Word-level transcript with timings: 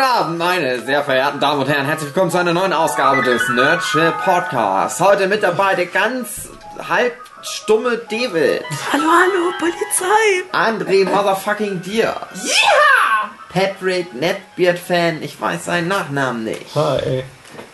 Guten 0.00 0.12
Abend, 0.12 0.38
meine 0.38 0.80
sehr 0.80 1.04
verehrten 1.04 1.40
Damen 1.40 1.60
und 1.60 1.68
Herren. 1.68 1.84
Herzlich 1.84 2.08
willkommen 2.08 2.30
zu 2.30 2.38
einer 2.38 2.54
neuen 2.54 2.72
Ausgabe 2.72 3.22
des 3.22 3.46
Nerdship 3.50 4.14
Podcasts. 4.24 4.98
Heute 4.98 5.26
mit 5.26 5.42
dabei 5.42 5.74
der 5.74 5.84
ganz 5.84 6.48
halbstumme 6.88 7.98
David. 8.10 8.64
Hallo, 8.94 9.04
hallo, 9.04 9.52
Polizei. 9.58 10.42
André 10.52 11.04
Motherfucking 11.04 11.82
Diaz. 11.82 12.16
Yeah! 12.42 13.30
Patrick 13.52 14.14
Netbeard-Fan, 14.14 15.22
ich 15.22 15.38
weiß 15.38 15.66
seinen 15.66 15.88
Nachnamen 15.88 16.44
nicht. 16.44 16.74
Hi. 16.74 17.22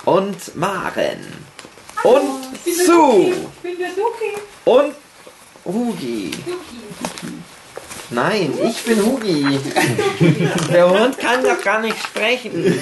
Und 0.05 0.57
Maren. 0.57 1.33
Und 2.03 2.43
Sue. 2.65 3.35
Ich 3.35 3.63
bin 3.63 3.79
der 3.79 3.91
Duki. 3.91 4.37
Und 4.65 4.97
Hugi. 5.65 6.33
Nein, 8.11 8.53
ich 8.63 8.85
bin 8.85 9.05
Hugi. 9.05 9.59
Der 10.73 10.89
Hund 10.89 11.19
kann 11.19 11.43
doch 11.43 11.61
gar 11.63 11.81
nicht 11.81 11.99
sprechen. 11.99 12.79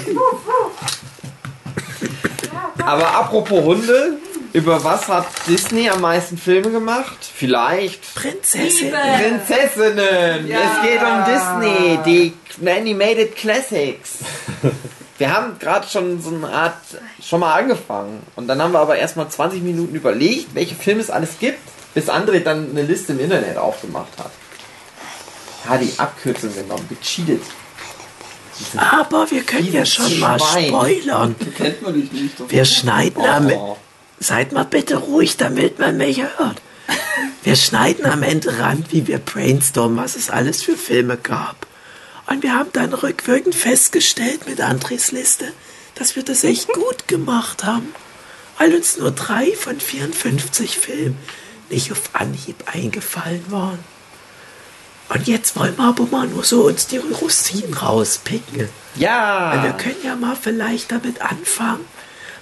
Aber 2.84 3.09
apropos 3.15 3.65
Hunde, 3.65 4.18
über 4.52 4.84
was 4.84 5.09
hat 5.09 5.27
Disney 5.48 5.88
am 5.88 6.02
meisten 6.02 6.37
Filme 6.37 6.70
gemacht? 6.70 7.16
Vielleicht 7.34 8.15
Prinzessin. 8.15 8.92
Prinzessinnen. 8.92 10.51
Es 10.51 10.82
geht 10.82 11.01
um 11.02 11.24
Disney, 11.24 11.98
die 12.04 12.68
Animated 12.68 13.34
Classics. 13.34 14.18
Wir 15.16 15.32
haben 15.34 15.59
gerade 15.59 15.88
schon 15.88 16.20
so 16.20 16.34
eine 16.34 16.48
Art 16.48 16.77
schon 17.23 17.41
mal 17.41 17.54
angefangen 17.54 18.23
und 18.37 18.46
dann 18.48 18.60
haben 18.60 18.73
wir 18.73 18.80
aber 18.80 18.96
erstmal 18.96 19.29
20 19.29 19.62
Minuten 19.62 19.95
überlegt, 19.95 20.54
welche 20.54 20.74
Filme 20.74 21.01
es 21.01 21.10
alles 21.10 21.38
gibt, 21.38 21.60
bis 21.95 22.10
André 22.10 22.41
dann 22.41 22.70
eine 22.70 22.82
Liste 22.82 23.12
im 23.12 23.20
Internet 23.20 23.56
aufgemacht 23.56 24.18
hat. 24.18 24.30
Ja, 25.68 25.78
die 25.78 25.98
Abkürzung 25.98 26.54
genommen, 26.54 26.88
gecheatet. 26.88 27.43
Aber 28.76 29.30
wir 29.30 29.43
können 29.43 29.73
ja 29.73 29.84
schon 29.84 30.21
mal 30.21 30.38
Schwein. 30.38 30.68
spoilern. 30.68 31.37
Kennt 31.56 31.82
man 31.82 31.95
dich 31.95 32.12
nicht. 32.12 32.38
Doch. 32.38 32.51
Wir 32.51 32.65
schneiden 32.65 33.24
am... 33.24 33.51
Oh. 33.51 33.76
Seid 34.21 34.52
mal 34.52 34.65
bitte 34.65 34.96
ruhig, 34.96 35.37
damit 35.37 35.79
man 35.79 35.96
mich 35.96 36.23
hört. 36.23 36.62
Wir 37.43 37.56
schneiden 37.56 38.06
am 38.06 38.23
Ende 38.23 38.59
ran, 38.59 38.84
wie 38.90 39.06
wir 39.06 39.18
brainstormen, 39.18 39.98
was 39.98 40.16
es 40.16 40.30
alles 40.30 40.62
für 40.62 40.76
Filme 40.76 41.16
gab. 41.16 41.66
Und 42.26 42.43
wir 42.43 42.54
haben 42.54 42.71
dann 42.73 42.95
rückwirkend 42.95 43.54
festgestellt 43.54 44.46
mit 44.46 44.60
Andres 44.60 45.12
Liste, 45.12 45.52
dass 45.95 46.16
wir 46.16 46.23
das 46.23 46.45
echt 46.45 46.73
gut 46.73 47.06
gemacht 47.06 47.65
haben. 47.65 47.95
Weil 48.56 48.74
uns 48.74 48.96
nur 48.96 49.10
drei 49.10 49.52
von 49.56 49.78
54 49.78 50.78
Filmen 50.78 51.18
nicht 51.68 51.93
auf 51.93 52.10
Anhieb 52.15 52.65
eingefallen 52.73 53.45
waren. 53.49 53.78
Und 55.10 55.27
jetzt 55.29 55.57
wollen 55.57 55.77
wir 55.77 55.85
aber 55.88 56.05
mal 56.07 56.27
nur 56.27 56.45
so 56.45 56.63
uns 56.66 56.87
die 56.87 56.97
Rosinen 56.99 57.74
rauspicken. 57.74 58.57
Wir 58.57 58.69
Ja, 58.97 59.73
können 59.79 59.96
ja 60.02 60.16
mal 60.16 60.37
vielleicht 60.41 60.91
damit 60.93 61.21
anfangen, 61.21 61.85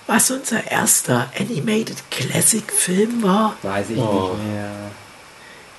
was 0.06 0.30
unser 0.30 0.70
erster 0.70 1.28
Animated 1.38 1.96
Classic 2.10 2.70
Film 2.72 3.22
war. 3.22 3.56
weiß 3.62 3.90
ich 3.90 3.98
Oh. 3.98 4.34
nicht 4.34 4.52
mehr. 4.54 4.70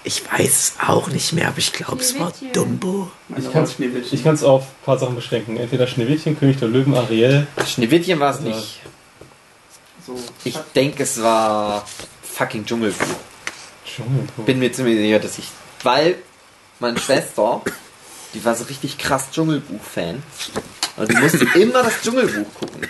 Ich 0.05 0.21
weiß 0.29 0.49
es 0.49 0.73
auch 0.85 1.07
nicht 1.07 1.31
mehr, 1.31 1.47
aber 1.47 1.59
ich 1.59 1.71
glaube, 1.71 2.01
es 2.01 2.19
war. 2.19 2.33
Dumbo. 2.51 3.09
Ich 3.37 4.21
kann 4.23 4.33
es 4.35 4.43
auf 4.43 4.63
ein 4.63 4.85
paar 4.85 4.99
Sachen 4.99 5.15
beschränken. 5.15 5.55
Entweder 5.55 5.87
Schneewittchen, 5.87 6.37
König 6.37 6.59
der 6.59 6.67
Löwen, 6.67 6.93
Ariel. 6.95 7.47
Schneewittchen 7.65 8.19
war 8.19 8.31
es 8.35 8.39
Ja. 8.43 8.53
nicht. 8.55 8.79
So. 10.05 10.19
Ich 10.43 10.57
denke, 10.75 11.03
es 11.03 11.21
war 11.21 11.85
fucking 12.21 12.65
Dschungelbuch. 12.65 13.05
Dschungelbuch. 13.85 14.43
Bin 14.45 14.59
mir 14.59 14.73
ziemlich 14.73 14.97
sicher, 14.97 15.19
dass 15.19 15.37
ich. 15.37 15.47
Weil 15.83 16.15
meine 16.79 16.99
Schwester, 16.99 17.61
die 18.33 18.43
war 18.43 18.55
so 18.55 18.65
richtig 18.65 18.97
krass 18.97 19.31
Dschungelbuch-Fan. 19.31 20.23
Und 20.97 21.11
die 21.11 21.15
musste 21.15 21.45
immer 21.59 21.83
das 21.83 22.01
Dschungelbuch 22.01 22.53
gucken. 22.59 22.87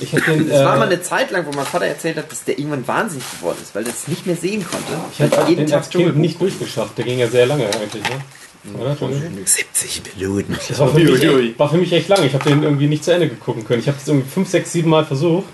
Ich 0.00 0.12
hab 0.12 0.24
den, 0.26 0.50
Es 0.50 0.62
war 0.62 0.74
äh, 0.74 0.78
mal 0.78 0.86
eine 0.86 1.00
Zeit 1.00 1.30
lang, 1.30 1.46
wo 1.46 1.52
mein 1.52 1.64
Vater 1.64 1.86
erzählt 1.86 2.18
hat, 2.18 2.30
dass 2.30 2.44
der 2.44 2.58
irgendwann 2.58 2.86
wahnsinnig 2.86 3.24
geworden 3.30 3.56
ist, 3.62 3.74
weil 3.74 3.84
er 3.84 3.90
es 3.90 4.08
nicht 4.08 4.26
mehr 4.26 4.36
sehen 4.36 4.64
konnte. 4.68 4.92
ich 5.12 5.20
hab 5.22 5.48
jeden 5.48 5.60
den 5.64 5.68
Tag 5.68 5.78
als 5.78 5.88
Kind 5.90 6.16
nicht 6.16 6.40
durchgeschafft. 6.40 6.98
Der 6.98 7.04
ging 7.04 7.18
ja 7.18 7.28
sehr 7.28 7.46
lange 7.46 7.64
eigentlich, 7.64 8.02
ne? 8.02 8.78
Oder? 8.78 8.96
Dschungelbuch? 8.98 9.46
70 9.46 10.02
Minuten. 10.18 10.58
Das 10.68 10.78
war 10.78 10.88
für, 10.88 10.98
mich 10.98 11.22
echt, 11.22 11.58
war 11.58 11.70
für 11.70 11.76
mich 11.78 11.92
echt 11.92 12.08
lange. 12.08 12.26
Ich 12.26 12.34
habe 12.34 12.44
den 12.44 12.62
irgendwie 12.62 12.88
nicht 12.88 13.04
zu 13.04 13.12
Ende 13.12 13.28
gucken 13.30 13.64
können. 13.64 13.80
Ich 13.80 13.88
habe 13.88 13.96
das 13.96 14.08
irgendwie 14.08 14.28
5, 14.28 14.48
6, 14.48 14.72
7 14.72 14.90
Mal 14.90 15.04
versucht. 15.06 15.46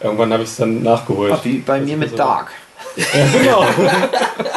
Irgendwann 0.00 0.32
habe 0.32 0.42
ich 0.44 0.50
es 0.50 0.56
dann 0.56 0.82
nachgeholt. 0.82 1.44
Wie 1.44 1.58
bei 1.58 1.80
mir 1.80 1.96
mit 1.96 2.10
So. 2.10 2.16
Dark. 2.16 2.52
Ja, 2.96 3.04
genau. 3.32 3.66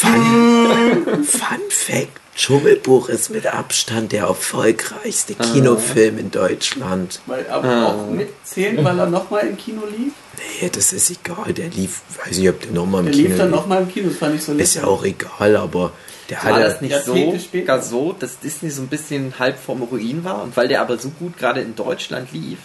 Fun, 0.00 1.24
Fun 1.24 1.58
Fact: 1.68 2.20
Dschungelbuch 2.34 3.10
ist 3.10 3.28
mit 3.28 3.46
Abstand 3.46 4.12
der 4.12 4.24
erfolgreichste 4.24 5.34
Kinofilm 5.34 6.16
in 6.18 6.30
Deutschland. 6.30 7.20
Weil 7.26 7.46
aber 7.50 7.86
auch 7.88 8.10
mitzählen, 8.10 8.82
weil 8.82 8.98
er 8.98 9.06
nochmal 9.06 9.46
im 9.46 9.58
Kino 9.58 9.82
lief. 9.86 10.14
Nee, 10.62 10.70
das 10.72 10.94
ist 10.94 11.10
egal. 11.10 11.52
Der 11.52 11.68
lief, 11.68 12.00
weiß 12.24 12.38
nicht, 12.38 12.48
ob 12.48 12.60
der 12.62 12.70
nochmal 12.70 13.00
im 13.00 13.06
Der 13.06 13.14
Kino 13.14 13.28
lief 13.28 13.36
dann 13.36 13.50
lief. 13.50 13.56
nochmal 13.56 13.82
im 13.82 13.88
Kino, 13.92 14.08
das 14.08 14.16
fand 14.16 14.34
ich 14.36 14.42
so 14.42 14.52
Ist 14.54 14.74
ja 14.74 14.84
auch 14.84 15.04
egal, 15.04 15.56
aber 15.56 15.92
der 16.30 16.38
War 16.38 16.44
hatte. 16.54 16.60
das 16.62 16.80
nicht 16.80 17.04
so, 17.04 17.34
gar 17.66 17.82
so, 17.82 18.16
dass 18.18 18.38
Disney 18.38 18.70
so 18.70 18.80
ein 18.80 18.88
bisschen 18.88 19.34
halb 19.38 19.58
vom 19.58 19.82
Ruin 19.82 20.24
war 20.24 20.42
und 20.42 20.56
weil 20.56 20.68
der 20.68 20.80
aber 20.80 20.96
so 20.96 21.10
gut 21.10 21.36
gerade 21.36 21.60
in 21.60 21.74
Deutschland 21.76 22.32
lief. 22.32 22.58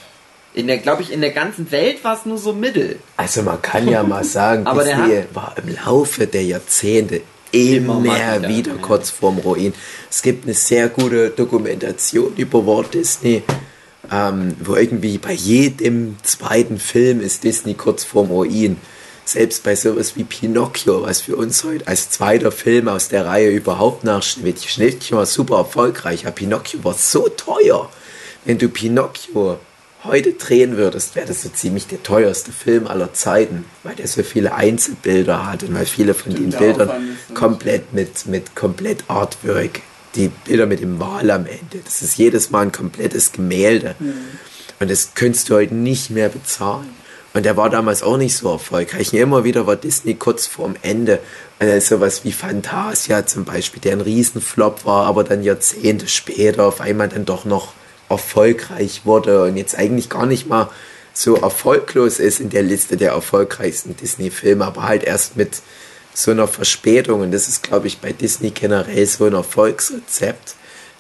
In 0.56 0.68
der, 0.68 0.78
glaube 0.78 1.02
ich, 1.02 1.12
in 1.12 1.20
der 1.20 1.32
ganzen 1.32 1.70
Welt 1.72 2.06
war 2.06 2.18
es 2.18 2.26
nur 2.26 2.38
so 2.38 2.54
mittel. 2.54 2.98
Also 3.18 3.42
man 3.42 3.62
kann 3.62 3.90
ja 3.90 4.04
mal 4.04 4.24
sagen, 4.40 4.66
Aber 4.66 4.86
Disney 4.86 5.26
war 5.34 5.54
im 5.62 5.76
Laufe 5.76 6.28
der 6.28 6.44
Jahrzehnte 6.44 7.22
immer, 7.52 7.98
Immer 7.98 8.48
wieder, 8.48 8.72
kurz 8.76 9.10
vorm 9.10 9.40
Ruin. 9.40 9.74
Es 10.10 10.22
gibt 10.22 10.46
eine 10.46 10.54
sehr 10.54 10.88
gute 10.88 11.30
Dokumentation 11.30 12.34
über 12.38 12.66
Walt 12.66 12.94
Disney, 12.94 13.44
ähm, 14.10 14.56
wo 14.62 14.76
irgendwie 14.76 15.18
bei 15.18 15.34
jedem 15.34 16.16
zweiten 16.24 16.80
Film 16.80 17.20
ist 17.20 17.44
Disney 17.44 17.74
kurz 17.74 18.06
vorm 18.06 18.32
Ruin. 18.32 18.78
Selbst 19.26 19.62
bei 19.64 19.76
sowas 19.76 20.16
wie 20.16 20.24
Pinocchio, 20.24 21.02
was 21.02 21.20
für 21.20 21.36
uns 21.36 21.66
heute 21.66 21.86
als 21.86 22.12
zweiter 22.12 22.54
Film 22.54 22.88
aus 22.88 23.10
der 23.10 23.26
Reihe 23.26 23.50
überhaupt 23.50 24.06
nach 24.06 24.24
Schneewittchen. 24.24 24.70
Schneewittchen 24.70 25.18
war 25.18 25.26
super 25.26 25.58
erfolgreich, 25.58 26.26
aber 26.26 26.36
Pinocchio 26.36 26.82
war 26.84 26.94
so 26.94 27.28
teuer. 27.28 27.90
Wenn 28.46 28.58
du 28.58 28.70
Pinocchio 28.70 29.58
heute 30.06 30.34
drehen 30.34 30.78
würdest, 30.78 31.16
wäre 31.16 31.28
das 31.28 31.42
so 31.42 31.50
ziemlich 31.50 31.88
der 31.88 32.04
teuerste 32.04 32.52
Film 32.52 32.88
aller 32.88 33.14
Zeiten, 33.14 33.66
weil 33.84 33.96
der 33.96 34.08
so 34.08 34.24
viele 34.24 34.54
Einzelbilder 34.56 35.48
hat 35.48 35.64
und 35.64 35.74
weil 35.74 35.86
viele 35.86 36.14
von 36.14 36.34
den 36.34 36.52
der 36.52 36.58
Bildern 36.60 37.18
komplett 37.34 37.94
mit, 37.94 38.26
mit 38.26 38.56
komplett 38.56 39.04
Artwork, 39.08 39.82
die 40.16 40.30
Bilder 40.46 40.66
mit 40.66 40.82
dem 40.82 41.00
Wal 41.00 41.30
am 41.32 41.46
Ende, 41.46 41.80
das 41.84 42.02
ist 42.02 42.18
jedes 42.18 42.52
Mal 42.52 42.62
ein 42.62 42.72
komplettes 42.72 43.32
Gemälde. 43.32 43.96
Und 44.80 44.92
das 44.92 45.14
könntest 45.14 45.50
du 45.50 45.56
heute 45.56 45.76
nicht 45.76 46.10
mehr 46.10 46.30
bezahlen. 46.30 46.90
Und 47.34 47.44
der 47.44 47.58
war 47.58 47.70
damals 47.70 48.02
auch 48.02 48.16
nicht 48.16 48.38
so 48.38 48.50
erfolgreich. 48.50 49.12
Und 49.12 49.20
immer 49.20 49.44
wieder 49.44 49.68
war 49.68 49.76
Disney 49.76 50.14
kurz 50.14 50.48
vorm 50.48 50.76
Ende. 50.82 51.20
Äh, 51.60 51.82
sowas 51.82 52.24
wie 52.24 52.32
Fantasia 52.32 53.26
zum 53.26 53.44
Beispiel, 53.44 53.82
der 53.82 53.94
ein 53.94 54.02
Riesenflop 54.02 54.86
war, 54.86 55.06
aber 55.06 55.26
dann 55.26 55.44
Jahrzehnte 55.44 56.08
später 56.08 56.66
auf 56.66 56.80
einmal 56.80 57.10
dann 57.10 57.26
doch 57.26 57.44
noch 57.44 57.74
erfolgreich 58.10 59.02
wurde 59.06 59.44
und 59.44 59.58
jetzt 59.58 59.78
eigentlich 59.78 60.10
gar 60.10 60.26
nicht 60.26 60.48
mal 60.48 60.70
so 61.14 61.36
erfolglos 61.36 62.20
ist 62.20 62.40
in 62.40 62.50
der 62.50 62.64
Liste 62.64 62.98
der 62.98 63.12
erfolgreichsten 63.12 63.96
Disney-Filme, 63.96 64.66
aber 64.66 64.84
halt 64.84 65.04
erst 65.04 65.38
mit 65.38 65.62
so 66.14 66.32
einer 66.32 66.48
Verspätung. 66.48 67.22
Und 67.22 67.32
das 67.32 67.48
ist, 67.48 67.64
glaube 67.64 67.88
ich, 67.88 68.00
bei 68.00 68.12
Disney 68.12 68.52
generell 68.52 69.06
so 69.06 69.26
ein 69.26 69.34
Erfolgsrezept, 69.34 70.56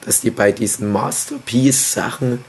dass 0.06 0.22
die 0.22 0.32
bei 0.32 0.52
diesen 0.52 0.92
Masterpiece-Sachen 0.92 2.44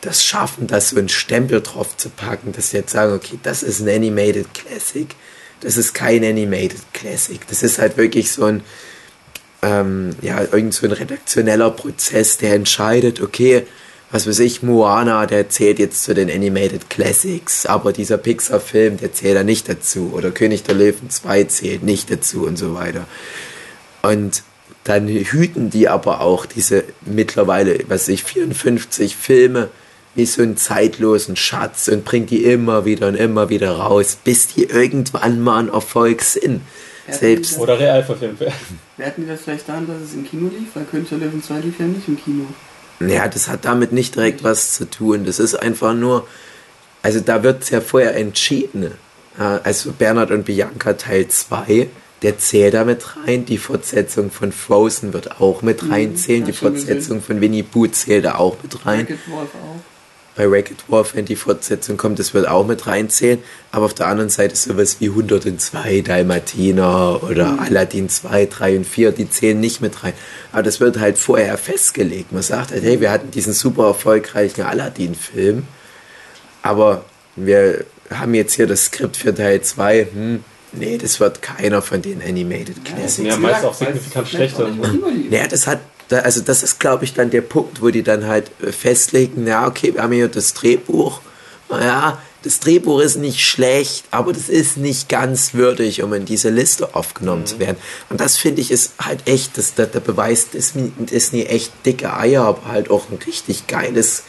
das 0.00 0.24
schaffen, 0.24 0.66
da 0.66 0.80
so 0.80 0.96
einen 0.96 1.08
Stempel 1.08 1.62
drauf 1.62 1.96
zu 1.96 2.10
packen, 2.10 2.52
dass 2.52 2.70
sie 2.70 2.78
jetzt 2.78 2.92
sagen, 2.92 3.14
okay, 3.14 3.38
das 3.42 3.62
ist 3.62 3.80
ein 3.80 3.88
Animated 3.88 4.52
Classic, 4.52 5.14
das 5.60 5.76
ist 5.76 5.94
kein 5.94 6.24
Animated 6.24 6.82
Classic. 6.92 7.40
Das 7.48 7.62
ist 7.62 7.78
halt 7.78 7.96
wirklich 7.96 8.30
so 8.30 8.44
ein, 8.44 8.62
ähm, 9.62 10.10
ja, 10.20 10.42
irgend 10.42 10.74
so 10.74 10.86
ein 10.86 10.92
redaktioneller 10.92 11.70
Prozess, 11.70 12.36
der 12.36 12.54
entscheidet, 12.54 13.22
okay, 13.22 13.66
was 14.14 14.28
weiß 14.28 14.38
ich, 14.38 14.62
Moana, 14.62 15.26
der 15.26 15.48
zählt 15.48 15.80
jetzt 15.80 16.04
zu 16.04 16.14
den 16.14 16.30
Animated 16.30 16.88
Classics, 16.88 17.66
aber 17.66 17.92
dieser 17.92 18.16
Pixar-Film, 18.16 18.96
der 18.98 19.12
zählt 19.12 19.36
da 19.36 19.42
nicht 19.42 19.68
dazu. 19.68 20.12
Oder 20.14 20.30
König 20.30 20.62
der 20.62 20.76
Löwen 20.76 21.10
2 21.10 21.42
zählt 21.44 21.82
nicht 21.82 22.12
dazu 22.12 22.46
und 22.46 22.56
so 22.56 22.76
weiter. 22.76 23.08
Und 24.02 24.44
dann 24.84 25.08
hüten 25.08 25.68
die 25.68 25.88
aber 25.88 26.20
auch 26.20 26.46
diese 26.46 26.84
mittlerweile, 27.04 27.80
was 27.88 28.02
weiß 28.02 28.08
ich, 28.10 28.22
54 28.22 29.16
Filme 29.16 29.70
wie 30.14 30.26
so 30.26 30.42
einen 30.42 30.56
zeitlosen 30.56 31.34
Schatz 31.34 31.88
und 31.88 32.04
bringt 32.04 32.30
die 32.30 32.44
immer 32.44 32.84
wieder 32.84 33.08
und 33.08 33.16
immer 33.16 33.48
wieder 33.48 33.72
raus, 33.72 34.16
bis 34.22 34.46
die 34.46 34.62
irgendwann 34.62 35.40
mal 35.40 35.58
ein 35.58 35.68
Erfolg 35.70 36.22
sind. 36.22 36.60
Selbst 37.10 37.58
Oder 37.58 37.80
real 37.80 38.04
verfilmt 38.04 38.38
werden. 38.38 38.78
Merken 38.96 39.22
die 39.22 39.28
das 39.28 39.40
vielleicht 39.40 39.68
daran, 39.68 39.88
dass 39.88 40.08
es 40.08 40.14
im 40.14 40.24
Kino 40.24 40.48
lief? 40.56 40.68
Weil 40.74 40.84
König 40.84 41.08
der 41.08 41.18
Löwen 41.18 41.42
2 41.42 41.58
lief 41.58 41.80
ja 41.80 41.86
nicht 41.86 42.06
im 42.06 42.16
Kino. 42.16 42.46
Ja, 43.00 43.28
das 43.28 43.48
hat 43.48 43.64
damit 43.64 43.92
nicht 43.92 44.14
direkt 44.14 44.44
was 44.44 44.72
zu 44.72 44.88
tun. 44.88 45.24
Das 45.24 45.38
ist 45.38 45.54
einfach 45.54 45.94
nur, 45.94 46.26
also 47.02 47.20
da 47.20 47.42
wird 47.42 47.62
es 47.62 47.70
ja 47.70 47.80
vorher 47.80 48.16
entschieden. 48.16 48.92
Ja, 49.38 49.60
Also 49.64 49.92
Bernhard 49.92 50.30
und 50.30 50.44
Bianca 50.44 50.94
Teil 50.94 51.28
2, 51.28 51.88
der 52.22 52.38
zählt 52.38 52.74
da 52.74 52.84
mit 52.84 53.04
rein. 53.16 53.44
Die 53.44 53.58
Fortsetzung 53.58 54.30
von 54.30 54.52
Frozen 54.52 55.12
wird 55.12 55.40
auch 55.40 55.62
mit 55.62 55.90
reinzählen. 55.90 56.42
hab 56.42 56.50
Die 56.50 56.56
Fortsetzung 56.56 57.20
von 57.20 57.40
Winnie 57.40 57.62
Pooh 57.62 57.88
zählt 57.88 58.24
da 58.24 58.36
auch 58.36 58.56
mit 58.62 58.86
rein. 58.86 59.00
Racket 59.00 59.28
Wolf 59.28 59.50
auch. 59.54 59.93
Bei 60.36 60.50
Wreck-It 60.50 60.88
Wolf, 60.88 61.14
wenn 61.14 61.26
die 61.26 61.36
Fortsetzung 61.36 61.96
kommt, 61.96 62.18
das 62.18 62.34
wird 62.34 62.48
auch 62.48 62.66
mit 62.66 62.86
reinzählen. 62.86 63.38
Aber 63.70 63.86
auf 63.86 63.94
der 63.94 64.08
anderen 64.08 64.30
Seite 64.30 64.56
sowas 64.56 64.96
wie 64.98 65.08
102 65.08 66.00
Dalmatiner 66.00 67.22
oder 67.22 67.60
Aladdin 67.60 68.08
2, 68.08 68.46
3 68.46 68.78
und 68.78 68.86
4, 68.86 69.12
die 69.12 69.30
zählen 69.30 69.60
nicht 69.60 69.80
mit 69.80 70.02
rein. 70.02 70.12
Aber 70.50 70.64
das 70.64 70.80
wird 70.80 70.98
halt 70.98 71.18
vorher 71.18 71.56
festgelegt. 71.56 72.32
Man 72.32 72.42
sagt 72.42 72.72
halt, 72.72 72.82
hey, 72.82 73.00
wir 73.00 73.12
hatten 73.12 73.30
diesen 73.30 73.52
super 73.52 73.86
erfolgreichen 73.86 74.62
Aladdin-Film, 74.62 75.64
aber 76.62 77.04
wir 77.36 77.84
haben 78.10 78.34
jetzt 78.34 78.54
hier 78.54 78.66
das 78.66 78.86
Skript 78.86 79.16
für 79.16 79.34
Teil 79.34 79.60
2. 79.60 80.08
Hm, 80.12 80.44
nee, 80.72 80.98
das 80.98 81.20
wird 81.20 81.42
keiner 81.42 81.82
von 81.82 82.02
den 82.02 82.22
Animated 82.22 82.84
Classics. 82.84 83.28
Ja, 83.28 83.36
meist 83.36 83.64
auch 83.64 83.74
signifikant 83.74 84.28
schlechter. 84.28 84.68
Ja, 85.30 85.46
das 85.46 85.66
hat, 85.66 85.80
da- 86.08 86.20
also 86.20 86.40
das 86.40 86.62
ist, 86.62 86.80
glaube 86.80 87.04
ich, 87.04 87.14
dann 87.14 87.30
der 87.30 87.40
Punkt, 87.42 87.80
wo 87.82 87.90
die 87.90 88.02
dann 88.02 88.26
halt 88.26 88.50
äh, 88.62 88.72
festlegen, 88.72 89.46
ja, 89.46 89.66
okay, 89.66 89.94
wir 89.94 90.02
haben 90.02 90.12
hier 90.12 90.28
das 90.28 90.54
Drehbuch. 90.54 91.20
Ja, 91.70 92.18
das 92.42 92.60
Drehbuch 92.60 93.00
ist 93.00 93.16
nicht 93.16 93.40
schlecht, 93.40 94.04
aber 94.10 94.32
das 94.34 94.48
ist 94.50 94.76
nicht 94.76 95.08
ganz 95.08 95.54
würdig, 95.54 96.02
um 96.02 96.12
in 96.12 96.26
diese 96.26 96.50
Liste 96.50 96.94
aufgenommen 96.94 97.46
zu 97.46 97.58
werden. 97.58 97.78
Und 98.10 98.20
das 98.20 98.36
finde 98.36 98.60
ich 98.60 98.70
ist 98.70 98.92
halt 99.00 99.26
echt, 99.26 99.56
das, 99.56 99.74
der, 99.74 99.86
der 99.86 100.00
Beweis 100.00 100.50
Disney, 100.50 100.92
Disney 100.98 101.44
echt 101.44 101.72
dicke 101.86 102.14
Eier, 102.14 102.42
aber 102.44 102.68
halt 102.68 102.90
auch 102.90 103.08
ein 103.10 103.18
richtig 103.26 103.66
geiles 103.66 104.24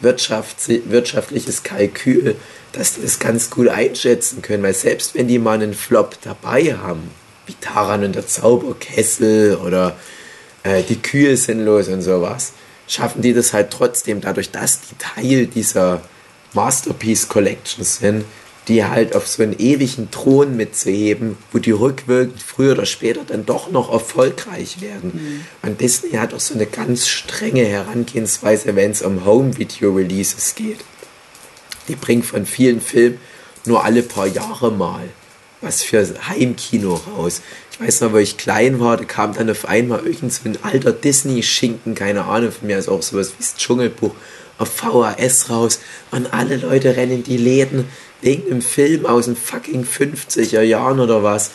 Wirtschafts 0.00 0.68
wirtschaftliches 0.68 1.64
Kalkül, 1.64 2.36
dass 2.72 2.94
die 2.94 3.02
das 3.02 3.18
ganz 3.18 3.50
gut 3.50 3.68
einschätzen 3.68 4.42
können, 4.42 4.62
weil 4.62 4.74
selbst 4.74 5.14
wenn 5.14 5.26
die 5.26 5.38
mal 5.38 5.54
einen 5.54 5.74
Flop 5.74 6.16
dabei 6.22 6.76
haben, 6.76 7.10
wie 7.46 7.54
Taran 7.60 8.04
und 8.04 8.14
der 8.14 8.26
Zauberkessel 8.28 9.56
oder 9.56 9.96
äh, 10.66 10.82
die 10.82 11.00
Kühe 11.00 11.36
sind 11.36 11.64
los 11.64 11.88
und 11.88 12.02
sowas, 12.02 12.52
schaffen 12.88 13.22
die 13.22 13.32
das 13.32 13.52
halt 13.52 13.70
trotzdem, 13.70 14.20
dadurch, 14.20 14.50
dass 14.50 14.80
die 14.80 14.96
Teil 14.98 15.46
dieser 15.46 16.02
Masterpiece 16.54 17.28
Collection 17.28 17.84
sind, 17.84 18.24
die 18.66 18.84
halt 18.84 19.14
auf 19.14 19.28
so 19.28 19.44
einen 19.44 19.56
ewigen 19.60 20.10
Thron 20.10 20.56
mitzuheben, 20.56 21.36
wo 21.52 21.58
die 21.58 21.70
rückwirkend 21.70 22.42
früher 22.42 22.72
oder 22.72 22.86
später 22.86 23.22
dann 23.24 23.46
doch 23.46 23.70
noch 23.70 23.92
erfolgreich 23.92 24.80
werden. 24.80 25.44
Und 25.62 25.80
Disney 25.80 26.10
hat 26.12 26.34
auch 26.34 26.40
so 26.40 26.54
eine 26.54 26.66
ganz 26.66 27.06
strenge 27.06 27.64
Herangehensweise, 27.64 28.74
wenn 28.74 28.90
es 28.90 29.02
um 29.02 29.24
Home-Video-Releases 29.24 30.56
geht. 30.56 30.80
Die 31.86 31.94
bringen 31.94 32.24
von 32.24 32.44
vielen 32.44 32.80
Filmen 32.80 33.20
nur 33.66 33.84
alle 33.84 34.02
paar 34.02 34.26
Jahre 34.26 34.72
mal 34.72 35.04
was 35.60 35.82
für 35.82 36.06
Heimkino 36.28 37.00
raus. 37.16 37.42
Ich 37.72 37.80
weiß 37.80 38.02
noch, 38.02 38.12
wo 38.12 38.18
ich 38.18 38.36
klein 38.36 38.80
war, 38.80 38.96
da 38.96 39.04
kam 39.04 39.34
dann 39.34 39.50
auf 39.50 39.66
einmal 39.66 40.06
irgend 40.06 40.32
so 40.32 40.42
ein 40.44 40.58
alter 40.62 40.92
Disney-Schinken, 40.92 41.94
keine 41.94 42.24
Ahnung, 42.24 42.52
von 42.52 42.66
mir 42.66 42.78
ist 42.78 42.88
auch 42.88 43.02
sowas 43.02 43.32
wie 43.32 43.42
das 43.42 43.56
Dschungelbuch, 43.56 44.14
auf 44.58 44.68
VHS 44.68 45.50
raus 45.50 45.80
und 46.10 46.32
alle 46.32 46.56
Leute 46.56 46.96
rennen 46.96 47.12
in 47.12 47.22
die 47.24 47.36
Läden 47.36 47.86
wegen 48.22 48.50
einem 48.50 48.62
Film 48.62 49.04
aus 49.04 49.26
den 49.26 49.36
fucking 49.36 49.84
50er 49.84 50.62
Jahren 50.62 51.00
oder 51.00 51.22
was, 51.22 51.50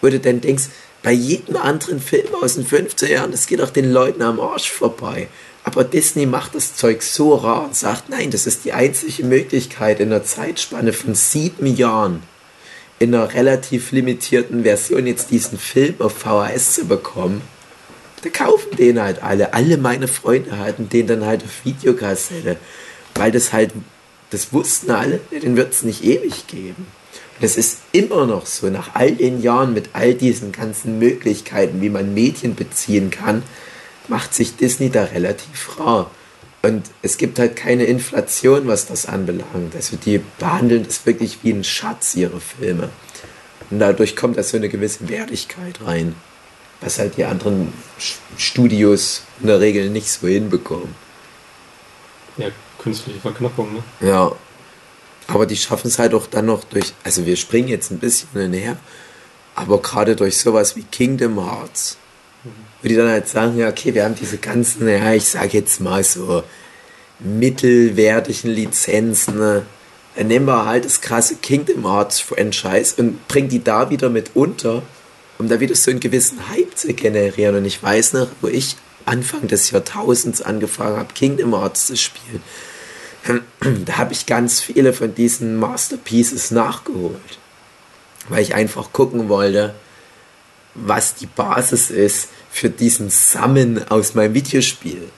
wo 0.00 0.08
du 0.08 0.18
dann 0.18 0.40
denkst, 0.40 0.64
bei 1.02 1.12
jedem 1.12 1.56
anderen 1.56 2.00
Film 2.00 2.34
aus 2.42 2.56
den 2.56 2.66
50er 2.66 3.08
Jahren, 3.08 3.30
das 3.30 3.46
geht 3.46 3.60
auch 3.62 3.70
den 3.70 3.90
Leuten 3.90 4.22
am 4.22 4.40
Arsch 4.40 4.70
vorbei. 4.70 5.28
Aber 5.62 5.84
Disney 5.84 6.26
macht 6.26 6.54
das 6.54 6.74
Zeug 6.74 7.02
so 7.02 7.34
rar 7.34 7.64
und 7.64 7.76
sagt, 7.76 8.08
nein, 8.08 8.30
das 8.30 8.46
ist 8.46 8.64
die 8.64 8.72
einzige 8.72 9.24
Möglichkeit 9.24 10.00
in 10.00 10.12
einer 10.12 10.24
Zeitspanne 10.24 10.92
von 10.92 11.14
sieben 11.14 11.66
Jahren 11.66 12.22
in 13.00 13.14
einer 13.14 13.32
relativ 13.32 13.92
limitierten 13.92 14.62
Version 14.62 15.06
jetzt 15.06 15.30
diesen 15.30 15.58
Film 15.58 15.94
auf 15.98 16.18
VHS 16.18 16.74
zu 16.74 16.84
bekommen. 16.84 17.40
Da 18.22 18.28
kaufen 18.28 18.76
den 18.76 19.00
halt 19.00 19.22
alle. 19.22 19.54
Alle 19.54 19.78
meine 19.78 20.06
Freunde 20.06 20.58
hatten 20.58 20.90
den 20.90 21.06
dann 21.06 21.24
halt 21.24 21.42
auf 21.42 21.64
Videokassette. 21.64 22.58
Weil 23.14 23.32
das 23.32 23.54
halt, 23.54 23.72
das 24.28 24.52
wussten 24.52 24.90
alle, 24.90 25.18
den 25.32 25.56
wird 25.56 25.72
es 25.72 25.82
nicht 25.82 26.04
ewig 26.04 26.46
geben. 26.46 26.86
Und 27.38 27.46
es 27.46 27.56
ist 27.56 27.78
immer 27.92 28.26
noch 28.26 28.44
so, 28.44 28.68
nach 28.68 28.94
all 28.94 29.12
den 29.12 29.40
Jahren 29.40 29.72
mit 29.72 29.88
all 29.94 30.12
diesen 30.12 30.52
ganzen 30.52 30.98
Möglichkeiten, 30.98 31.80
wie 31.80 31.88
man 31.88 32.12
Medien 32.12 32.54
beziehen 32.54 33.10
kann, 33.10 33.42
macht 34.08 34.34
sich 34.34 34.56
Disney 34.56 34.90
da 34.90 35.04
relativ 35.04 35.78
rar. 35.78 36.10
Und 36.62 36.90
es 37.02 37.16
gibt 37.16 37.38
halt 37.38 37.56
keine 37.56 37.84
Inflation, 37.84 38.66
was 38.66 38.86
das 38.86 39.06
anbelangt. 39.06 39.74
Also 39.74 39.96
die 39.96 40.20
behandeln 40.38 40.84
das 40.84 41.06
wirklich 41.06 41.38
wie 41.42 41.52
ein 41.52 41.64
Schatz, 41.64 42.14
ihre 42.14 42.40
Filme. 42.40 42.90
Und 43.70 43.78
dadurch 43.78 44.14
kommt 44.14 44.36
da 44.36 44.42
so 44.42 44.56
eine 44.56 44.68
gewisse 44.68 45.08
Wertigkeit 45.08 45.80
rein. 45.84 46.14
Was 46.82 46.98
halt 46.98 47.16
die 47.16 47.24
anderen 47.24 47.72
Studios 48.36 49.22
in 49.40 49.46
der 49.46 49.60
Regel 49.60 49.90
nicht 49.90 50.10
so 50.10 50.26
hinbekommen. 50.26 50.94
Ja, 52.36 52.48
künstliche 52.78 53.20
Verknappung, 53.20 53.72
ne? 53.72 53.82
Ja. 54.06 54.32
Aber 55.26 55.46
die 55.46 55.56
schaffen 55.56 55.88
es 55.88 55.98
halt 55.98 56.14
auch 56.14 56.26
dann 56.26 56.46
noch 56.46 56.64
durch, 56.64 56.92
also 57.04 57.24
wir 57.24 57.36
springen 57.36 57.68
jetzt 57.68 57.90
ein 57.92 57.98
bisschen 57.98 58.50
näher, 58.50 58.76
aber 59.54 59.80
gerade 59.80 60.16
durch 60.16 60.38
sowas 60.38 60.74
wie 60.74 60.82
Kingdom 60.82 61.38
Hearts, 61.38 61.98
wo 62.82 62.88
die 62.88 62.96
dann 62.96 63.08
halt 63.08 63.28
sagen, 63.28 63.58
ja, 63.58 63.68
okay, 63.68 63.94
wir 63.94 64.04
haben 64.04 64.14
diese 64.14 64.38
ganzen, 64.38 64.88
ja, 64.88 65.12
ich 65.12 65.26
sage 65.26 65.58
jetzt 65.58 65.80
mal 65.80 66.02
so 66.02 66.42
mittelwertigen 67.18 68.50
Lizenzen, 68.50 69.38
ne? 69.38 69.66
dann 70.16 70.26
nehmen 70.26 70.46
wir 70.46 70.64
halt 70.64 70.84
das 70.84 71.00
krasse 71.00 71.36
Kingdom 71.36 71.84
Hearts 71.84 72.20
Franchise 72.20 72.94
und 72.96 73.26
bringen 73.28 73.48
die 73.48 73.62
da 73.62 73.90
wieder 73.90 74.08
mit 74.08 74.32
unter, 74.34 74.82
um 75.38 75.48
da 75.48 75.60
wieder 75.60 75.74
so 75.74 75.90
einen 75.90 76.00
gewissen 76.00 76.48
Hype 76.48 76.76
zu 76.76 76.92
generieren. 76.94 77.56
Und 77.56 77.64
ich 77.64 77.82
weiß 77.82 78.14
noch, 78.14 78.28
wo 78.40 78.48
ich 78.48 78.76
Anfang 79.04 79.46
des 79.48 79.70
Jahrtausends 79.70 80.42
angefangen 80.42 80.96
habe, 80.96 81.14
Kingdom 81.14 81.54
Hearts 81.54 81.86
zu 81.86 81.96
spielen, 81.96 82.42
da 83.84 83.98
habe 83.98 84.12
ich 84.12 84.26
ganz 84.26 84.60
viele 84.60 84.92
von 84.92 85.14
diesen 85.14 85.56
Masterpieces 85.56 86.50
nachgeholt, 86.50 87.38
weil 88.28 88.42
ich 88.42 88.54
einfach 88.54 88.92
gucken 88.92 89.28
wollte, 89.28 89.74
was 90.74 91.14
die 91.14 91.26
Basis 91.26 91.90
ist 91.90 92.28
für 92.50 92.68
diesen 92.70 93.10
Sammeln 93.10 93.88
aus 93.90 94.14
meinem 94.14 94.34
Videospiel. 94.34 95.08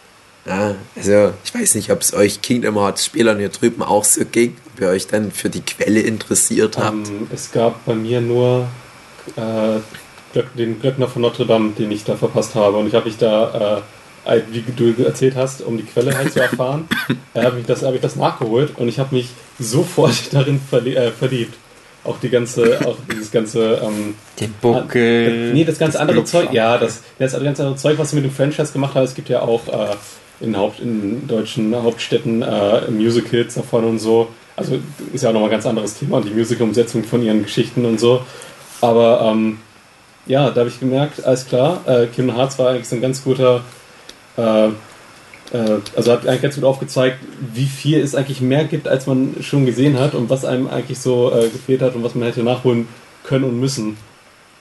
Ja, 0.44 0.74
also 0.96 1.32
ich 1.44 1.54
weiß 1.54 1.76
nicht, 1.76 1.90
ob 1.90 2.00
es 2.00 2.12
euch 2.14 2.42
Kingdom 2.42 2.74
Hearts 2.76 3.04
Spielern 3.06 3.38
hier 3.38 3.48
drüben 3.48 3.82
auch 3.82 4.04
so 4.04 4.24
ging, 4.24 4.56
ob 4.74 4.80
ihr 4.80 4.88
euch 4.88 5.06
dann 5.06 5.30
für 5.30 5.48
die 5.48 5.60
Quelle 5.60 6.00
interessiert 6.00 6.76
habt. 6.78 7.08
Ähm, 7.08 7.28
es 7.32 7.52
gab 7.52 7.84
bei 7.86 7.94
mir 7.94 8.20
nur 8.20 8.66
äh, 9.36 9.78
den 10.58 10.80
Glöckner 10.80 11.06
von 11.08 11.22
Notre 11.22 11.46
Dame, 11.46 11.70
den 11.72 11.92
ich 11.92 12.04
da 12.04 12.16
verpasst 12.16 12.54
habe. 12.56 12.76
Und 12.78 12.88
ich 12.88 12.94
habe 12.94 13.04
mich 13.06 13.18
da, 13.18 13.82
äh, 14.26 14.40
wie 14.50 14.62
du 14.62 15.02
erzählt 15.04 15.36
hast, 15.36 15.60
um 15.62 15.76
die 15.76 15.84
Quelle 15.84 16.16
halt 16.16 16.32
zu 16.32 16.40
erfahren, 16.40 16.88
äh, 17.34 17.42
habe 17.44 17.60
ich, 17.60 17.66
das- 17.66 17.82
hab 17.82 17.94
ich 17.94 18.00
das 18.00 18.16
nachgeholt 18.16 18.76
und 18.78 18.88
ich 18.88 18.98
habe 18.98 19.14
mich 19.14 19.28
sofort 19.60 20.14
darin 20.32 20.60
äh, 20.72 21.10
verliebt. 21.12 21.54
Auch 22.04 22.18
die 22.18 22.30
ganze, 22.30 22.84
auch 22.84 22.96
dieses 23.10 23.30
ganze, 23.30 23.80
ähm, 23.82 24.14
Den 24.40 24.52
Buckel. 24.60 25.52
nee, 25.52 25.64
das 25.64 25.78
ganze 25.78 26.00
andere 26.00 26.18
Blutfahrt. 26.18 26.46
Zeug, 26.46 26.54
ja, 26.54 26.76
das, 26.76 27.02
das 27.18 27.32
ganze 27.32 27.62
andere 27.62 27.76
Zeug, 27.76 27.98
was 27.98 28.10
sie 28.10 28.16
mit 28.16 28.24
dem 28.24 28.32
Franchise 28.32 28.72
gemacht 28.72 28.94
haben, 28.94 29.04
es 29.04 29.14
gibt 29.14 29.28
ja 29.28 29.42
auch 29.42 29.68
äh, 29.68 29.94
in, 30.40 30.56
Haupt, 30.56 30.80
in 30.80 31.28
deutschen 31.28 31.74
Hauptstädten 31.74 32.42
äh, 32.42 32.90
Musicals 32.90 33.54
davon 33.54 33.84
und 33.84 33.98
so. 34.00 34.28
Also 34.56 34.78
ist 35.12 35.22
ja 35.22 35.30
auch 35.30 35.32
nochmal 35.32 35.48
ein 35.48 35.52
ganz 35.52 35.66
anderes 35.66 35.94
Thema, 35.94 36.20
die 36.20 36.30
Musical-Umsetzung 36.30 37.04
von 37.04 37.22
ihren 37.22 37.44
Geschichten 37.44 37.84
und 37.84 38.00
so. 38.00 38.22
Aber 38.80 39.20
ähm, 39.30 39.58
ja, 40.26 40.50
da 40.50 40.60
habe 40.60 40.68
ich 40.68 40.80
gemerkt, 40.80 41.24
alles 41.24 41.46
klar, 41.46 41.82
äh, 41.86 42.06
Kingdom 42.06 42.36
Hearts 42.36 42.58
war 42.58 42.70
eigentlich 42.70 42.88
so 42.88 42.96
ein 42.96 43.02
ganz 43.02 43.22
guter, 43.24 43.62
äh, 44.36 44.66
äh, 44.66 44.70
also 45.56 46.12
hat 46.12 46.26
eigentlich 46.26 46.42
ganz 46.42 46.54
gut 46.54 46.64
aufgezeigt, 46.64 47.18
wie 47.52 47.66
viel 47.66 48.00
es 48.00 48.14
eigentlich 48.14 48.40
mehr 48.40 48.64
gibt, 48.64 48.88
als 48.88 49.06
man 49.06 49.36
schon 49.40 49.66
gesehen 49.66 49.98
hat 49.98 50.14
und 50.14 50.30
was 50.30 50.44
einem 50.44 50.66
eigentlich 50.66 50.98
so 50.98 51.30
äh, 51.30 51.48
gefehlt 51.48 51.82
hat 51.82 51.94
und 51.94 52.02
was 52.02 52.14
man 52.14 52.26
hätte 52.26 52.42
nachholen 52.42 52.88
können 53.24 53.44
und 53.44 53.60
müssen. 53.60 53.96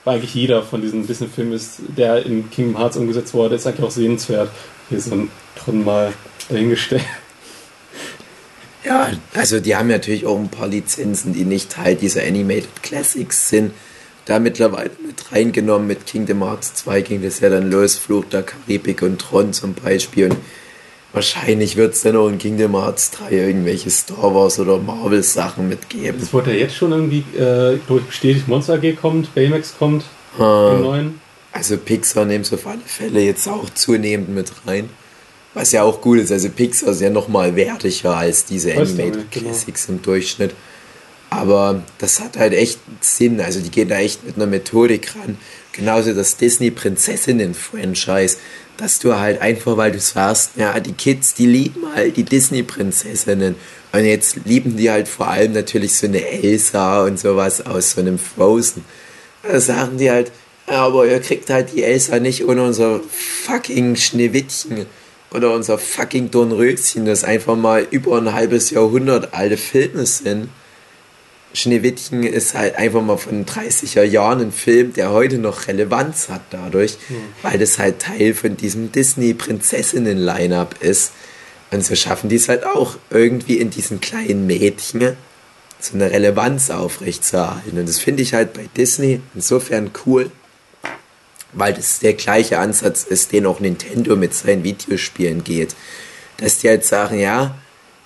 Weil 0.04 0.16
eigentlich 0.18 0.34
jeder 0.34 0.64
von 0.64 0.82
diesen 0.82 1.08
Disney-Filmen 1.08 1.54
ist, 1.54 1.80
der 1.96 2.26
in 2.26 2.50
Kingdom 2.50 2.78
Hearts 2.78 2.98
umgesetzt 2.98 3.34
wurde, 3.34 3.56
ist 3.56 3.68
eigentlich 3.68 3.86
auch 3.86 3.92
sehenswert. 3.92 4.50
Hier 4.90 5.00
so 5.00 5.14
ein 5.14 5.30
drin 5.56 5.84
mal 5.84 6.14
dahingestellt. 6.50 7.04
Ja, 8.84 9.12
also 9.36 9.60
die 9.60 9.76
haben 9.76 9.90
natürlich 9.90 10.26
auch 10.26 10.40
ein 10.40 10.50
paar 10.50 10.68
Lizenzen, 10.68 11.34
die 11.34 11.46
nicht 11.46 11.72
Teil 11.72 11.96
dieser 11.96 12.24
Animated 12.24 12.82
Classics 12.82 13.48
sind. 13.48 13.74
Da 14.26 14.40
mittlerweile 14.40 14.90
mit 15.06 15.32
reingenommen. 15.32 15.88
Mit 15.88 16.08
Kingdom 16.08 16.44
Hearts 16.44 16.74
2 16.74 17.02
ging 17.02 17.22
das 17.22 17.42
ja 17.42 17.50
dann 17.50 17.70
los. 17.70 17.98
Fluch 17.98 18.26
der 18.26 18.42
Karibik 18.42 19.04
und 19.04 19.20
Tron 19.20 19.54
zum 19.54 19.76
Beispiel. 19.76 20.32
Und 20.32 20.38
wahrscheinlich 21.14 21.76
wird 21.78 21.94
es 21.94 22.02
dann 22.02 22.16
auch 22.16 22.28
in 22.30 22.38
Kingdom 22.38 22.76
Hearts 22.76 23.12
3 23.12 23.32
irgendwelche 23.32 23.90
Star 23.90 24.34
Wars 24.34 24.60
oder 24.60 24.78
Marvel 24.78 25.24
Sachen 25.24 25.68
mitgeben. 25.70 26.22
Es 26.22 26.34
wurde 26.34 26.52
ja 26.54 26.60
jetzt 26.60 26.76
schon 26.76 26.92
irgendwie, 26.92 27.24
äh, 27.38 27.78
bestätigt, 28.08 28.48
Monster 28.48 28.76
AG 28.76 28.94
kommt, 29.00 29.34
Baymax 29.36 29.76
kommt, 29.78 30.06
Ah. 30.38 30.78
neuen. 30.82 31.20
Also 31.52 31.78
Pixar 31.78 32.26
nimmt 32.26 32.46
es 32.46 32.54
auf 32.54 32.66
alle 32.66 32.80
Fälle 32.86 33.20
jetzt 33.22 33.48
auch 33.48 33.70
zunehmend 33.72 34.30
mit 34.30 34.52
rein. 34.66 34.90
Was 35.54 35.74
ja 35.74 35.84
auch 35.84 36.00
gut 36.00 36.20
ist. 36.20 36.32
Also 36.32 36.48
Pixar 36.50 36.92
ist 36.92 37.02
ja 37.02 37.10
nochmal 37.10 37.58
wertiger 37.58 38.16
als 38.16 38.46
diese 38.46 38.72
Animated 38.74 39.30
genau. 39.32 39.50
Classics 39.50 39.90
im 39.90 40.02
Durchschnitt. 40.02 40.52
Aber 41.30 41.84
das 41.98 42.22
hat 42.22 42.38
halt 42.38 42.54
echt 42.54 42.80
Sinn. 43.02 43.42
Also 43.42 43.60
die 43.60 43.70
gehen 43.70 43.90
da 43.90 43.98
echt 44.00 44.26
mit 44.26 44.38
einer 44.38 44.46
Methodik 44.48 45.14
ran. 45.16 45.38
Genauso 45.74 46.14
das 46.14 46.38
Disney-Prinzessinnen-Franchise, 46.38 48.38
dass 48.82 48.98
du 48.98 49.16
halt 49.16 49.40
einfach, 49.42 49.78
weil 49.78 49.92
du 49.92 50.00
sagst, 50.00 50.52
ja, 50.56 50.80
die 50.80 50.94
Kids, 50.94 51.36
die 51.36 51.46
lieben 51.46 51.84
halt 51.94 52.18
die 52.18 52.24
Disney-Prinzessinnen. 52.24 53.56
Und 53.92 54.06
jetzt 54.06 54.38
lieben 54.46 54.76
die 54.76 54.90
halt 54.90 55.08
vor 55.08 55.28
allem 55.28 55.54
natürlich 55.54 55.96
so 55.96 56.08
eine 56.08 56.26
Elsa 56.28 57.04
und 57.04 57.20
sowas 57.20 57.64
aus 57.64 57.92
so 57.92 58.02
einem 58.02 58.18
Frozen. 58.18 58.84
Da 59.44 59.60
sagen 59.60 59.98
die 59.98 60.10
halt, 60.10 60.32
aber 60.66 61.06
ihr 61.06 61.20
kriegt 61.20 61.52
halt 61.52 61.74
die 61.74 61.84
Elsa 61.84 62.18
nicht 62.20 62.48
ohne 62.48 62.64
unser 62.64 63.02
fucking 63.46 63.96
Schneewittchen 63.98 64.88
oder 65.32 65.54
unser 65.54 65.78
fucking 65.78 66.32
Dornröschen, 66.32 67.06
das 67.06 67.24
einfach 67.24 67.56
mal 67.56 67.86
über 67.92 68.18
ein 68.18 68.34
halbes 68.34 68.72
Jahrhundert 68.72 69.36
alte 69.36 69.58
Filme 69.58 70.08
sind. 70.08 70.50
Schneewittchen 71.54 72.24
ist 72.24 72.54
halt 72.54 72.76
einfach 72.76 73.02
mal 73.02 73.18
von 73.18 73.46
30er 73.46 74.04
Jahren 74.04 74.42
ein 74.42 74.52
Film, 74.52 74.94
der 74.94 75.12
heute 75.12 75.38
noch 75.38 75.68
Relevanz 75.68 76.30
hat 76.30 76.42
dadurch, 76.50 76.98
mhm. 77.10 77.16
weil 77.42 77.60
das 77.60 77.78
halt 77.78 78.00
Teil 78.00 78.34
von 78.34 78.56
diesem 78.58 78.92
Disney-Prinzessinnen-Line-Up 78.92 80.82
ist. 80.82 81.12
Und 81.72 81.86
so 81.86 81.96
schaffen 81.96 82.30
die 82.30 82.36
es 82.36 82.50
halt 82.50 82.66
auch 82.66 82.98
irgendwie 83.10 83.58
in 83.58 83.70
diesen 83.70 84.02
kleinen 84.02 84.46
Mädchen 84.48 85.16
so 85.80 85.96
eine 85.96 86.12
Relevanz 86.12 86.70
aufrechtzuerhalten. 86.70 87.80
Und 87.80 87.90
das 87.90 88.00
finde 88.00 88.24
ich 88.24 88.34
halt 88.34 88.54
bei 88.54 88.70
Disney 88.78 89.22
insofern 89.34 89.92
cool, 90.06 90.32
weil 91.54 91.74
das 91.74 92.00
der 92.00 92.14
gleiche 92.14 92.60
Ansatz 92.60 93.04
ist, 93.04 93.32
den 93.32 93.46
auch 93.46 93.60
Nintendo 93.60 94.16
mit 94.16 94.34
seinen 94.34 94.64
Videospielen 94.64 95.44
geht. 95.44 95.76
Dass 96.38 96.60
die 96.60 96.70
halt 96.70 96.86
sagen, 96.86 97.20
ja, 97.20 97.56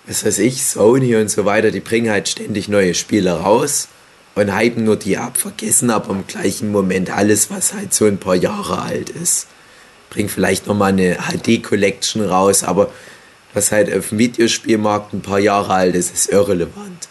was 0.07 0.25
weiß 0.25 0.39
ich, 0.39 0.63
Sony 0.65 1.15
und 1.15 1.29
so 1.29 1.45
weiter, 1.45 1.71
die 1.71 1.79
bringen 1.79 2.11
halt 2.11 2.27
ständig 2.27 2.67
neue 2.67 2.93
Spiele 2.93 3.31
raus 3.31 3.87
und 4.35 4.55
hypen 4.55 4.83
nur 4.83 4.97
die 4.97 5.17
ab, 5.17 5.37
vergessen 5.37 5.89
aber 5.89 6.11
im 6.11 6.27
gleichen 6.27 6.71
Moment 6.71 7.09
alles, 7.09 7.49
was 7.49 7.73
halt 7.73 7.93
so 7.93 8.05
ein 8.05 8.17
paar 8.17 8.35
Jahre 8.35 8.81
alt 8.81 9.09
ist. 9.09 9.47
Bringen 10.09 10.29
vielleicht 10.29 10.67
nochmal 10.67 10.89
eine 10.89 11.17
HD-Collection 11.17 12.23
raus, 12.23 12.63
aber 12.63 12.91
was 13.53 13.71
halt 13.71 13.91
auf 13.93 14.09
dem 14.09 14.19
Videospielmarkt 14.19 15.13
ein 15.13 15.21
paar 15.21 15.39
Jahre 15.39 15.73
alt 15.73 15.95
ist, 15.95 16.13
ist 16.13 16.29
irrelevant. 16.29 17.07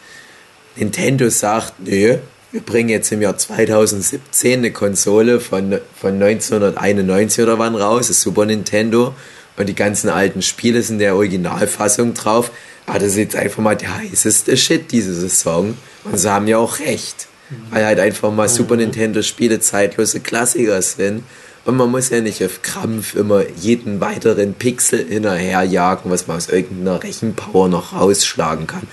Nintendo 0.77 1.31
sagt, 1.31 1.75
nö, 1.81 2.19
wir 2.53 2.61
bringen 2.61 2.91
jetzt 2.91 3.11
im 3.11 3.23
Jahr 3.23 3.37
2017 3.37 4.59
eine 4.59 4.71
Konsole 4.71 5.41
von, 5.41 5.81
von 6.01 6.15
1991 6.15 7.43
oder 7.43 7.59
wann 7.59 7.75
raus, 7.75 8.09
das 8.09 8.21
Super 8.21 8.47
Nintendo, 8.47 9.15
und 9.57 9.69
die 9.69 9.75
ganzen 9.75 10.09
alten 10.09 10.43
Spiele 10.43 10.83
sind 10.83 10.99
der 10.99 11.15
Originalfassung 11.15 12.15
drauf. 12.15 12.51
Aber 12.87 12.99
das 12.99 13.09
ist 13.09 13.17
jetzt 13.17 13.37
einfach 13.37 13.63
mal 13.63 13.77
der 13.77 13.97
heißeste 13.97 14.57
Shit 14.57 14.93
diese 14.93 15.15
Saison. 15.15 15.77
Und 16.05 16.19
sie 16.19 16.31
haben 16.31 16.47
ja 16.47 16.59
auch 16.59 16.81
recht. 16.81 17.29
Weil 17.71 17.85
halt 17.85 18.01
einfach 18.01 18.33
mal 18.33 18.49
Super 18.49 18.77
Nintendo 18.77 19.23
Spiele 19.23 19.61
zeitlose 19.61 20.21
Klassiker 20.21 20.81
sind. 20.83 21.23
Und 21.65 21.77
man 21.77 21.91
muss 21.91 22.11
ja 22.11 22.21
nicht 22.21 22.45
auf 22.45 22.61
Krampf 22.63 23.15
immer 23.15 23.43
jeden 23.57 24.01
weiteren 24.01 24.55
Pixel 24.55 25.07
hinterherjagen, 25.09 26.11
was 26.11 26.27
man 26.27 26.37
aus 26.37 26.49
irgendeiner 26.49 27.03
Rechenpower 27.03 27.69
noch 27.69 27.95
rausschlagen 27.95 28.67
kann. 28.67 28.87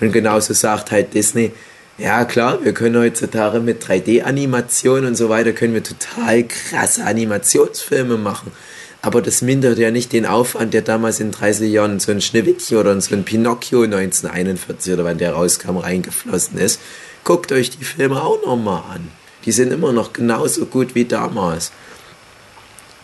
Und 0.00 0.12
genauso 0.12 0.52
sagt 0.52 0.90
halt 0.90 1.14
Disney, 1.14 1.52
ja 1.96 2.24
klar, 2.24 2.62
wir 2.62 2.74
können 2.74 2.96
heutzutage 2.96 3.60
mit 3.60 3.82
3D-Animationen 3.82 5.06
und 5.06 5.16
so 5.16 5.28
weiter, 5.30 5.52
können 5.52 5.74
wir 5.74 5.82
total 5.82 6.44
krasse 6.44 7.04
Animationsfilme 7.04 8.18
machen. 8.18 8.52
Aber 9.00 9.22
das 9.22 9.42
mindert 9.42 9.78
ja 9.78 9.90
nicht 9.90 10.12
den 10.12 10.26
Aufwand, 10.26 10.74
der 10.74 10.82
damals 10.82 11.20
in 11.20 11.30
30 11.30 11.70
Jahren 11.70 12.00
so 12.00 12.10
ein 12.10 12.20
Schneewittchen 12.20 12.78
oder 12.78 13.00
so 13.00 13.14
ein 13.14 13.24
Pinocchio 13.24 13.82
1941 13.82 14.92
oder 14.92 15.04
wann 15.04 15.18
der 15.18 15.34
rauskam, 15.34 15.76
reingeflossen 15.76 16.58
ist. 16.58 16.80
Guckt 17.22 17.52
euch 17.52 17.70
die 17.70 17.84
Filme 17.84 18.22
auch 18.22 18.44
nochmal 18.44 18.82
an. 18.94 19.08
Die 19.44 19.52
sind 19.52 19.72
immer 19.72 19.92
noch 19.92 20.12
genauso 20.12 20.66
gut 20.66 20.94
wie 20.94 21.04
damals. 21.04 21.70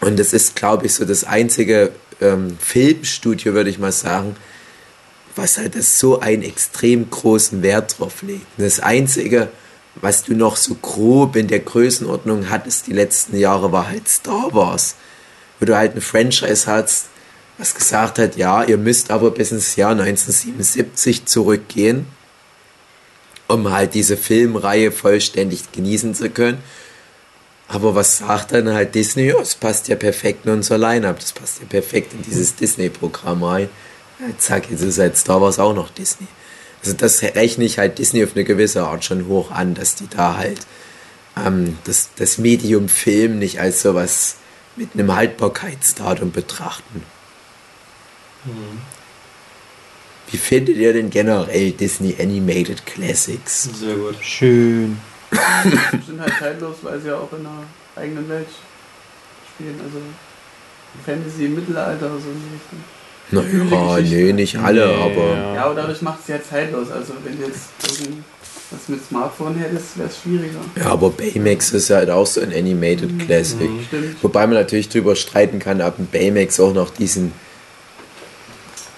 Und 0.00 0.18
das 0.18 0.32
ist, 0.32 0.56
glaube 0.56 0.86
ich, 0.86 0.94
so 0.94 1.04
das 1.04 1.24
einzige 1.24 1.92
ähm, 2.20 2.58
Filmstudio, 2.58 3.54
würde 3.54 3.70
ich 3.70 3.78
mal 3.78 3.92
sagen, 3.92 4.36
was 5.36 5.58
halt 5.58 5.82
so 5.82 6.20
einen 6.20 6.42
extrem 6.42 7.08
großen 7.08 7.62
Wert 7.62 7.98
drauf 7.98 8.22
legt. 8.22 8.46
das 8.56 8.80
einzige, 8.80 9.48
was 9.96 10.24
du 10.24 10.34
noch 10.34 10.56
so 10.56 10.74
grob 10.74 11.36
in 11.36 11.46
der 11.46 11.60
Größenordnung 11.60 12.50
hattest 12.50 12.88
die 12.88 12.92
letzten 12.92 13.36
Jahre, 13.38 13.72
war 13.72 13.88
halt 13.88 14.08
Star 14.08 14.52
Wars 14.52 14.96
wo 15.64 15.66
du 15.66 15.76
halt 15.78 15.96
ein 15.96 16.02
Franchise 16.02 16.66
hast, 16.66 17.06
was 17.56 17.74
gesagt 17.74 18.18
hat, 18.18 18.36
ja, 18.36 18.64
ihr 18.64 18.76
müsst 18.76 19.10
aber 19.10 19.30
bis 19.30 19.50
ins 19.50 19.76
Jahr 19.76 19.92
1977 19.92 21.24
zurückgehen, 21.24 22.04
um 23.48 23.72
halt 23.72 23.94
diese 23.94 24.18
Filmreihe 24.18 24.92
vollständig 24.92 25.72
genießen 25.72 26.14
zu 26.14 26.28
können. 26.28 26.58
Aber 27.66 27.94
was 27.94 28.18
sagt 28.18 28.52
dann 28.52 28.74
halt 28.74 28.94
Disney? 28.94 29.28
Ja, 29.28 29.40
es 29.40 29.54
passt 29.54 29.88
ja 29.88 29.96
perfekt 29.96 30.44
in 30.44 30.52
unser 30.52 30.76
Line-Up, 30.76 31.18
das 31.18 31.32
passt 31.32 31.60
ja 31.60 31.66
perfekt 31.66 32.12
in 32.12 32.20
dieses 32.20 32.56
Disney-Programm 32.56 33.42
rein. 33.42 33.70
Ja, 34.20 34.36
zack, 34.36 34.70
jetzt 34.70 34.82
ist 34.82 34.98
halt 34.98 35.16
Star 35.16 35.40
Wars 35.40 35.58
auch 35.58 35.74
noch 35.74 35.88
Disney. 35.88 36.26
Also 36.82 36.94
das 36.94 37.22
rechne 37.22 37.64
ich 37.64 37.78
halt 37.78 37.98
Disney 37.98 38.22
auf 38.22 38.34
eine 38.34 38.44
gewisse 38.44 38.82
Art 38.82 39.02
schon 39.02 39.28
hoch 39.28 39.50
an, 39.50 39.72
dass 39.72 39.94
die 39.94 40.08
da 40.08 40.36
halt 40.36 40.60
ähm, 41.42 41.78
das, 41.84 42.10
das 42.16 42.36
Medium 42.36 42.90
Film 42.90 43.38
nicht 43.38 43.60
als 43.60 43.80
sowas 43.80 44.36
mit 44.76 44.90
einem 44.94 45.14
Haltbarkeitsdatum 45.14 46.32
betrachten. 46.32 47.02
Mhm. 48.44 48.80
Wie 50.30 50.36
findet 50.36 50.76
ihr 50.76 50.92
denn 50.92 51.10
generell 51.10 51.72
Disney 51.72 52.16
Animated 52.18 52.84
Classics? 52.86 53.68
Sehr 53.78 53.94
gut. 53.94 54.16
Schön. 54.20 54.98
sind 56.06 56.20
halt 56.20 56.32
zeitlos, 56.38 56.76
weil 56.82 57.00
sie 57.00 57.08
ja 57.08 57.16
auch 57.16 57.32
in 57.32 57.40
einer 57.40 57.64
eigenen 57.96 58.28
Welt 58.28 58.48
spielen. 59.54 59.80
Also 59.84 59.98
Fantasy 61.04 61.46
im 61.46 61.54
Mittelalter 61.56 62.06
oder 62.06 62.20
so 62.20 62.30
in 62.30 62.42
die 62.42 62.54
Richtung. 62.54 62.84
Naja, 63.30 64.00
nee, 64.00 64.32
nicht 64.32 64.56
alle, 64.58 64.86
nee, 64.86 65.02
aber. 65.02 65.54
Ja, 65.54 65.64
aber 65.64 65.74
dadurch 65.74 66.02
macht 66.02 66.20
es 66.20 66.28
ja 66.28 66.42
zeitlos. 66.42 66.90
Also 66.90 67.14
wenn 67.24 67.40
jetzt 67.40 67.70
was 68.70 68.88
mit 68.88 69.04
Smartphone 69.04 69.56
hättest, 69.56 69.98
wäre 69.98 70.08
es 70.08 70.18
schwieriger. 70.18 70.60
Ja, 70.76 70.86
aber 70.86 71.10
Baymax 71.10 71.72
ist 71.72 71.90
halt 71.90 72.10
auch 72.10 72.26
so 72.26 72.40
ein 72.40 72.52
Animated 72.52 73.12
mhm. 73.12 73.18
Classic. 73.18 73.70
Mhm, 73.70 74.16
Wobei 74.22 74.46
man 74.46 74.56
natürlich 74.56 74.88
darüber 74.88 75.16
streiten 75.16 75.58
kann, 75.58 75.80
ob 75.82 75.98
ein 75.98 76.06
Baymax 76.10 76.60
auch 76.60 76.74
noch 76.74 76.90
diesen 76.90 77.32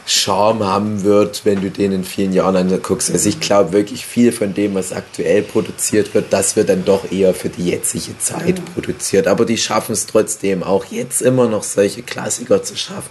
Charme 0.06 0.64
haben 0.64 1.02
wird, 1.02 1.44
wenn 1.44 1.60
du 1.60 1.70
den 1.70 1.90
in 1.90 2.04
vielen 2.04 2.32
Jahren 2.32 2.54
anguckst. 2.54 3.10
Also 3.10 3.28
ich 3.28 3.40
glaube 3.40 3.72
wirklich 3.72 4.06
viel 4.06 4.30
von 4.30 4.54
dem, 4.54 4.74
was 4.74 4.92
aktuell 4.92 5.42
produziert 5.42 6.14
wird, 6.14 6.32
das 6.32 6.54
wird 6.54 6.68
dann 6.68 6.84
doch 6.84 7.10
eher 7.10 7.34
für 7.34 7.48
die 7.48 7.66
jetzige 7.66 8.16
Zeit 8.18 8.58
ja. 8.58 8.64
produziert. 8.74 9.26
Aber 9.26 9.44
die 9.44 9.58
schaffen 9.58 9.92
es 9.92 10.06
trotzdem 10.06 10.62
auch 10.62 10.84
jetzt 10.86 11.22
immer 11.22 11.48
noch 11.48 11.64
solche 11.64 12.02
Klassiker 12.02 12.62
zu 12.62 12.76
schaffen 12.76 13.10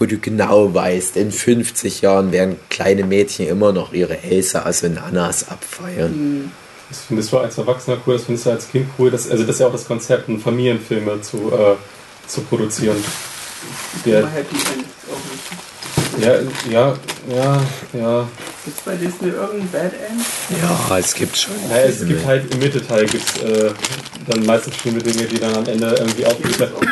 wo 0.00 0.06
du 0.06 0.18
genau 0.18 0.74
weißt, 0.74 1.18
in 1.18 1.30
50 1.30 2.00
Jahren 2.00 2.32
werden 2.32 2.56
kleine 2.70 3.04
Mädchen 3.04 3.46
immer 3.46 3.72
noch 3.72 3.92
ihre 3.92 4.22
Elsa 4.22 4.62
also 4.62 4.86
Ananas 4.86 5.48
abfeiern. 5.48 6.12
Mhm. 6.12 6.50
Das 6.88 7.02
findest 7.06 7.30
du 7.30 7.38
als 7.38 7.56
Erwachsener 7.58 7.98
cool, 8.04 8.14
das 8.14 8.24
findest 8.24 8.46
du 8.46 8.50
als 8.50 8.68
Kind 8.68 8.88
cool. 8.98 9.10
Das, 9.10 9.30
also 9.30 9.44
das 9.44 9.56
ist 9.56 9.60
ja 9.60 9.66
auch 9.66 9.72
das 9.72 9.86
Konzept, 9.86 10.28
Familienfilme 10.42 11.20
zu, 11.20 11.52
äh, 11.52 11.76
zu 12.26 12.40
produzieren. 12.40 12.96
Der, 14.06 14.28
ja, 16.18 16.34
ja, 16.70 16.96
ja, 17.28 17.62
ja. 17.92 18.28
Gibt 18.64 18.78
es 18.78 18.84
bei 18.84 18.96
Disney 18.96 19.28
irgendein 19.28 19.70
Bad 19.70 19.92
End? 19.92 20.22
Ja, 20.60 20.98
es 20.98 21.14
gibt 21.14 21.36
schon. 21.36 21.54
Ja, 21.70 21.76
es 21.76 22.04
gibt 22.04 22.26
halt 22.26 22.52
im 22.52 22.58
Mittelteil 22.58 23.06
gibt's, 23.06 23.38
äh, 23.42 23.70
dann 24.26 24.44
meistens 24.46 24.76
schlimme 24.76 25.00
Dinge, 25.00 25.26
die 25.26 25.38
dann 25.38 25.54
am 25.54 25.66
Ende 25.66 25.94
irgendwie 25.98 26.26
auch, 26.26 26.36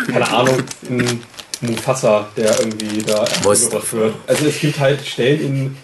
keine 0.07 0.29
Ahnung, 0.29 0.59
in 0.88 1.23
Mufasa, 1.61 2.29
der 2.37 2.59
irgendwie 2.61 3.03
da 3.03 3.25
erobert 3.25 3.93
wird. 3.93 4.15
Also 4.27 4.47
es 4.47 4.61
gibt 4.61 4.79
halt 4.79 5.05
Stellen 5.05 5.41
in, 5.41 5.77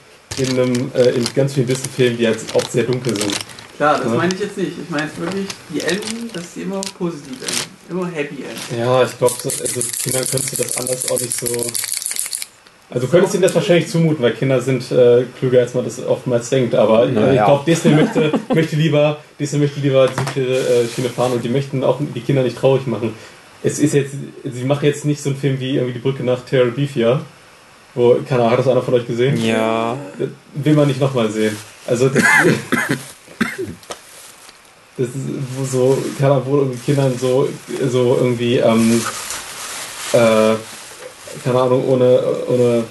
in, 0.45 0.59
einem, 0.59 0.91
äh, 0.95 1.11
in 1.11 1.25
ganz 1.35 1.55
vielen 1.55 1.67
Disney-Filmen, 1.67 2.19
die 2.19 2.25
jetzt 2.25 2.55
auch 2.55 2.69
sehr 2.69 2.85
dunkel 2.85 3.17
sind. 3.17 3.35
Klar, 3.77 3.99
das 3.99 4.07
ja. 4.07 4.15
meine 4.15 4.35
ich 4.35 4.41
jetzt 4.41 4.57
nicht. 4.57 4.73
Ich 4.83 4.91
meine 4.91 5.11
wirklich, 5.19 5.47
die 5.73 5.81
Enden, 5.81 6.31
dass 6.33 6.55
sie 6.55 6.63
immer 6.63 6.81
positiv 6.97 7.33
enden. 7.43 7.75
Immer 7.91 8.07
Happy 8.07 8.45
End. 8.45 8.79
Ja, 8.79 9.03
ich 9.03 9.19
glaube, 9.19 9.35
also 9.45 9.81
Kindern 10.03 10.25
könntest 10.31 10.53
du 10.53 10.63
das 10.63 10.77
anders 10.77 11.11
auch 11.11 11.21
nicht 11.21 11.37
so. 11.37 11.47
Also 12.91 13.07
du 13.07 13.11
könntest 13.11 13.35
ihnen 13.35 13.43
das 13.43 13.55
wahrscheinlich 13.55 13.89
zumuten, 13.89 14.23
weil 14.23 14.33
Kinder 14.33 14.61
sind 14.61 14.93
äh, 14.93 15.25
klüger, 15.39 15.61
als 15.61 15.75
man 15.75 15.85
das 15.85 16.05
oftmals 16.05 16.49
denkt. 16.51 16.75
Aber 16.75 17.09
ja, 17.09 17.33
ich 17.33 17.45
glaube, 17.45 17.65
Disney 17.67 17.93
möchte, 17.93 18.33
möchte 18.55 18.77
lieber, 18.77 19.19
Disney 19.41 19.59
möchte 19.59 19.81
lieber 19.81 20.09
die 20.37 20.41
äh, 20.41 20.89
Schiene 20.95 21.09
fahren 21.09 21.33
und 21.33 21.45
die 21.45 21.49
möchten 21.49 21.83
auch 21.83 21.99
die 22.01 22.21
Kinder 22.21 22.43
nicht 22.43 22.57
traurig 22.57 22.87
machen 22.87 23.15
es 23.65 23.79
ist 23.79 23.95
jetzt, 23.95 24.15
sie 24.45 24.65
machen 24.65 24.85
jetzt 24.85 25.05
nicht 25.05 25.23
so 25.23 25.31
einen 25.31 25.39
Film 25.39 25.59
wie 25.59 25.77
irgendwie 25.77 25.95
die 25.95 25.99
Brücke 25.99 26.23
nach 26.23 26.45
Terra 26.45 26.69
Beefia, 26.69 27.23
wo, 27.95 28.17
keine 28.29 28.43
Ahnung, 28.43 28.53
hat 28.53 28.59
das 28.59 28.69
einer 28.69 28.83
von 28.83 28.95
euch 28.95 29.07
gesehen? 29.07 29.43
Ja. 29.43 29.97
Das 30.19 30.29
will 30.55 30.75
man 30.75 30.87
nicht 30.87 31.01
nochmal 31.01 31.31
sehen. 31.31 31.57
Also, 31.87 32.09
das, 32.11 32.23
das 34.99 35.09
ist 35.09 35.15
wo 35.57 35.65
so, 35.65 35.99
keine 36.19 36.33
Ahnung, 36.33 36.45
wo 36.47 36.77
Kindern 36.85 37.17
so, 37.19 37.49
so 37.91 38.19
irgendwie, 38.21 38.59
ähm, 38.59 39.01
äh, 40.13 40.55
keine 41.43 41.61
Ahnung, 41.61 41.89
ohne, 41.89 42.21
ohne 42.49 42.85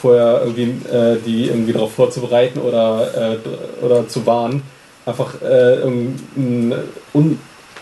vorher 0.00 0.42
irgendwie 0.44 0.88
äh, 0.88 1.16
die 1.24 1.46
irgendwie 1.46 1.72
darauf 1.72 1.94
vorzubereiten 1.94 2.58
oder, 2.58 3.34
äh, 3.34 3.84
oder 3.84 4.08
zu 4.08 4.26
warnen, 4.26 4.62
einfach 5.04 5.40
äh, 5.42 5.82
einen 5.82 6.74
un, 7.14 7.38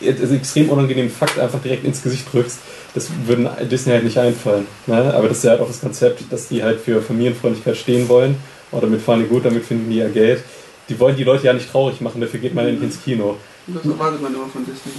also 0.07 0.35
extrem 0.35 0.69
unangenehmen 0.71 1.11
Fakt 1.11 1.39
einfach 1.39 1.61
direkt 1.61 1.85
ins 1.85 2.03
Gesicht 2.03 2.33
drückst, 2.33 2.59
das 2.95 3.09
würde 3.27 3.51
Disney 3.71 3.93
halt 3.93 4.05
nicht 4.05 4.19
einfallen. 4.19 4.67
Ne? 4.87 5.13
Aber 5.15 5.29
das 5.29 5.39
ist 5.39 5.45
ja 5.45 5.51
halt 5.51 5.61
auch 5.61 5.69
das 5.69 5.81
Konzept, 5.81 6.23
dass 6.31 6.49
die 6.49 6.63
halt 6.63 6.81
für 6.81 7.03
Familienfreundlichkeit 7.03 7.77
stehen 7.77 8.09
wollen. 8.09 8.37
Und 8.71 8.83
damit 8.83 9.03
fahren 9.03 9.21
die 9.21 9.27
gut, 9.27 9.45
damit 9.45 9.65
finden 9.65 9.91
die 9.91 9.99
ihr 9.99 10.09
Geld. 10.09 10.43
Die 10.89 10.99
wollen 10.99 11.17
die 11.17 11.25
Leute 11.25 11.47
ja 11.47 11.53
nicht 11.53 11.71
traurig 11.71 12.01
machen, 12.01 12.21
dafür 12.21 12.41
geht 12.41 12.55
man 12.55 12.67
ja 12.67 12.73
nicht 12.73 12.83
ins 12.83 13.03
Kino. 13.03 13.37
Das 13.67 13.85
erwartet 13.85 14.21
man 14.21 14.35
immer 14.35 14.47
von 14.47 14.63
Disney. 14.67 14.93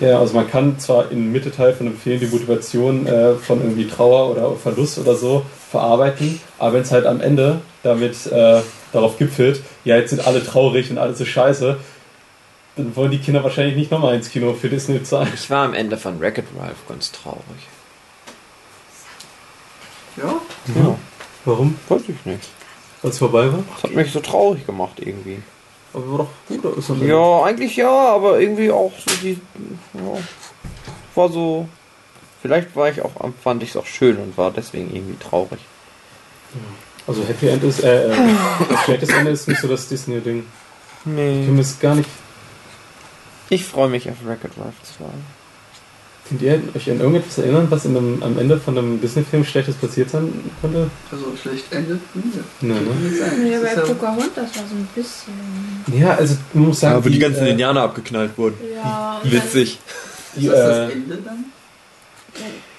Ja, 0.00 0.18
also 0.18 0.34
man 0.34 0.50
kann 0.50 0.78
zwar 0.80 1.10
im 1.12 1.30
Mittelteil 1.30 1.72
von 1.72 1.86
einem 1.86 1.96
Film 1.96 2.18
die 2.18 2.26
Motivation 2.26 3.06
äh, 3.06 3.34
von 3.34 3.60
irgendwie 3.60 3.86
Trauer 3.86 4.32
oder 4.32 4.56
Verlust 4.56 4.98
oder 4.98 5.14
so 5.14 5.44
verarbeiten, 5.70 6.40
aber 6.58 6.74
wenn 6.74 6.82
es 6.82 6.90
halt 6.90 7.06
am 7.06 7.20
Ende 7.20 7.60
damit 7.84 8.26
äh, 8.26 8.60
darauf 8.92 9.18
gipfelt, 9.18 9.60
ja, 9.84 9.96
jetzt 9.96 10.10
sind 10.10 10.26
alle 10.26 10.44
traurig 10.44 10.90
und 10.90 10.98
alles 10.98 11.20
ist 11.20 11.28
scheiße, 11.28 11.76
dann 12.78 12.94
wollen 12.94 13.10
die 13.10 13.18
Kinder 13.18 13.42
wahrscheinlich 13.42 13.76
nicht 13.76 13.90
nochmal 13.90 14.14
ins 14.14 14.30
Kino 14.30 14.54
für 14.54 14.68
Disney 14.68 15.02
zahlen. 15.02 15.30
Ich 15.34 15.50
war 15.50 15.64
am 15.64 15.74
Ende 15.74 15.98
von 15.98 16.20
Wreck-It 16.20 16.46
Ralph 16.58 16.86
ganz 16.88 17.10
traurig. 17.10 17.42
Ja? 20.16 20.34
Ja. 20.74 20.96
Warum? 21.44 21.76
Weiß 21.88 22.02
ich 22.02 22.24
nicht. 22.24 22.48
Als 23.02 23.14
es 23.14 23.18
vorbei 23.18 23.52
war? 23.52 23.64
Das 23.74 23.84
hat 23.84 23.94
mich 23.94 24.12
so 24.12 24.20
traurig 24.20 24.64
gemacht 24.64 25.00
irgendwie. 25.00 25.42
Aber 25.92 26.10
war 26.10 26.18
doch 26.18 26.28
gut, 26.48 26.64
oder 26.64 26.78
ist 26.78 26.90
Ja, 27.02 27.42
eigentlich 27.44 27.76
ja, 27.76 27.90
aber 27.90 28.40
irgendwie 28.40 28.70
auch 28.70 28.92
so 28.92 29.14
die. 29.22 29.40
Ja, 29.94 30.18
war 31.14 31.28
so. 31.30 31.68
Vielleicht 32.42 32.76
war 32.76 32.88
ich 32.90 33.02
auch, 33.02 33.12
fand 33.42 33.62
ich 33.62 33.70
es 33.70 33.76
auch 33.76 33.86
schön 33.86 34.16
und 34.18 34.38
war 34.38 34.52
deswegen 34.52 34.94
irgendwie 34.94 35.16
traurig. 35.18 35.58
Also 37.06 37.24
Happy 37.24 37.48
End 37.48 37.64
ist, 37.64 37.82
äh, 37.82 38.12
äh 38.12 38.14
schlechtes 38.84 39.08
Ende 39.08 39.32
ist 39.32 39.48
nicht 39.48 39.60
so 39.60 39.66
das 39.66 39.88
Disney-Ding. 39.88 40.44
Nee. 41.04 41.40
Ich 41.40 41.46
kann 41.46 41.54
mir 41.54 41.62
das 41.62 41.80
gar 41.80 41.94
nicht. 41.96 42.08
Ich 43.50 43.64
freue 43.64 43.88
mich 43.88 44.08
auf 44.08 44.16
Record 44.26 44.52
Ralph 44.58 44.74
2. 44.98 45.04
Könnt 46.28 46.42
ihr 46.42 46.60
euch 46.76 46.90
an 46.90 47.00
irgendetwas 47.00 47.38
erinnern, 47.38 47.66
was 47.70 47.86
in 47.86 47.96
einem, 47.96 48.22
am 48.22 48.38
Ende 48.38 48.60
von 48.60 48.76
einem 48.76 49.00
Disney-Film 49.00 49.44
Schlechtes 49.46 49.76
passiert 49.76 50.10
sein 50.10 50.30
konnte? 50.60 50.90
Also 51.10 51.34
schlecht 51.40 51.72
endet? 51.72 52.00
Nee. 52.60 52.74
Ne? 52.74 53.50
Ja, 53.50 53.60
bei 53.60 53.74
Pocahontas 53.80 54.36
war 54.36 54.64
so 54.68 54.74
ein 54.74 54.88
bisschen. 54.94 55.32
Ja, 55.98 56.14
also 56.16 56.36
man 56.52 56.66
muss 56.66 56.80
sagen, 56.80 56.98
Ja, 56.98 57.04
wo 57.04 57.08
die 57.08 57.18
ganzen 57.18 57.46
äh, 57.46 57.50
Indianer 57.52 57.80
abgeknallt 57.82 58.36
wurden. 58.36 58.56
Ja, 58.74 59.20
Witzig. 59.24 59.78
die, 60.36 60.46
Ist 60.46 60.52
das 60.54 60.68
das 60.68 60.90
äh, 60.90 60.92
Ende 60.92 61.16
dann? 61.24 61.44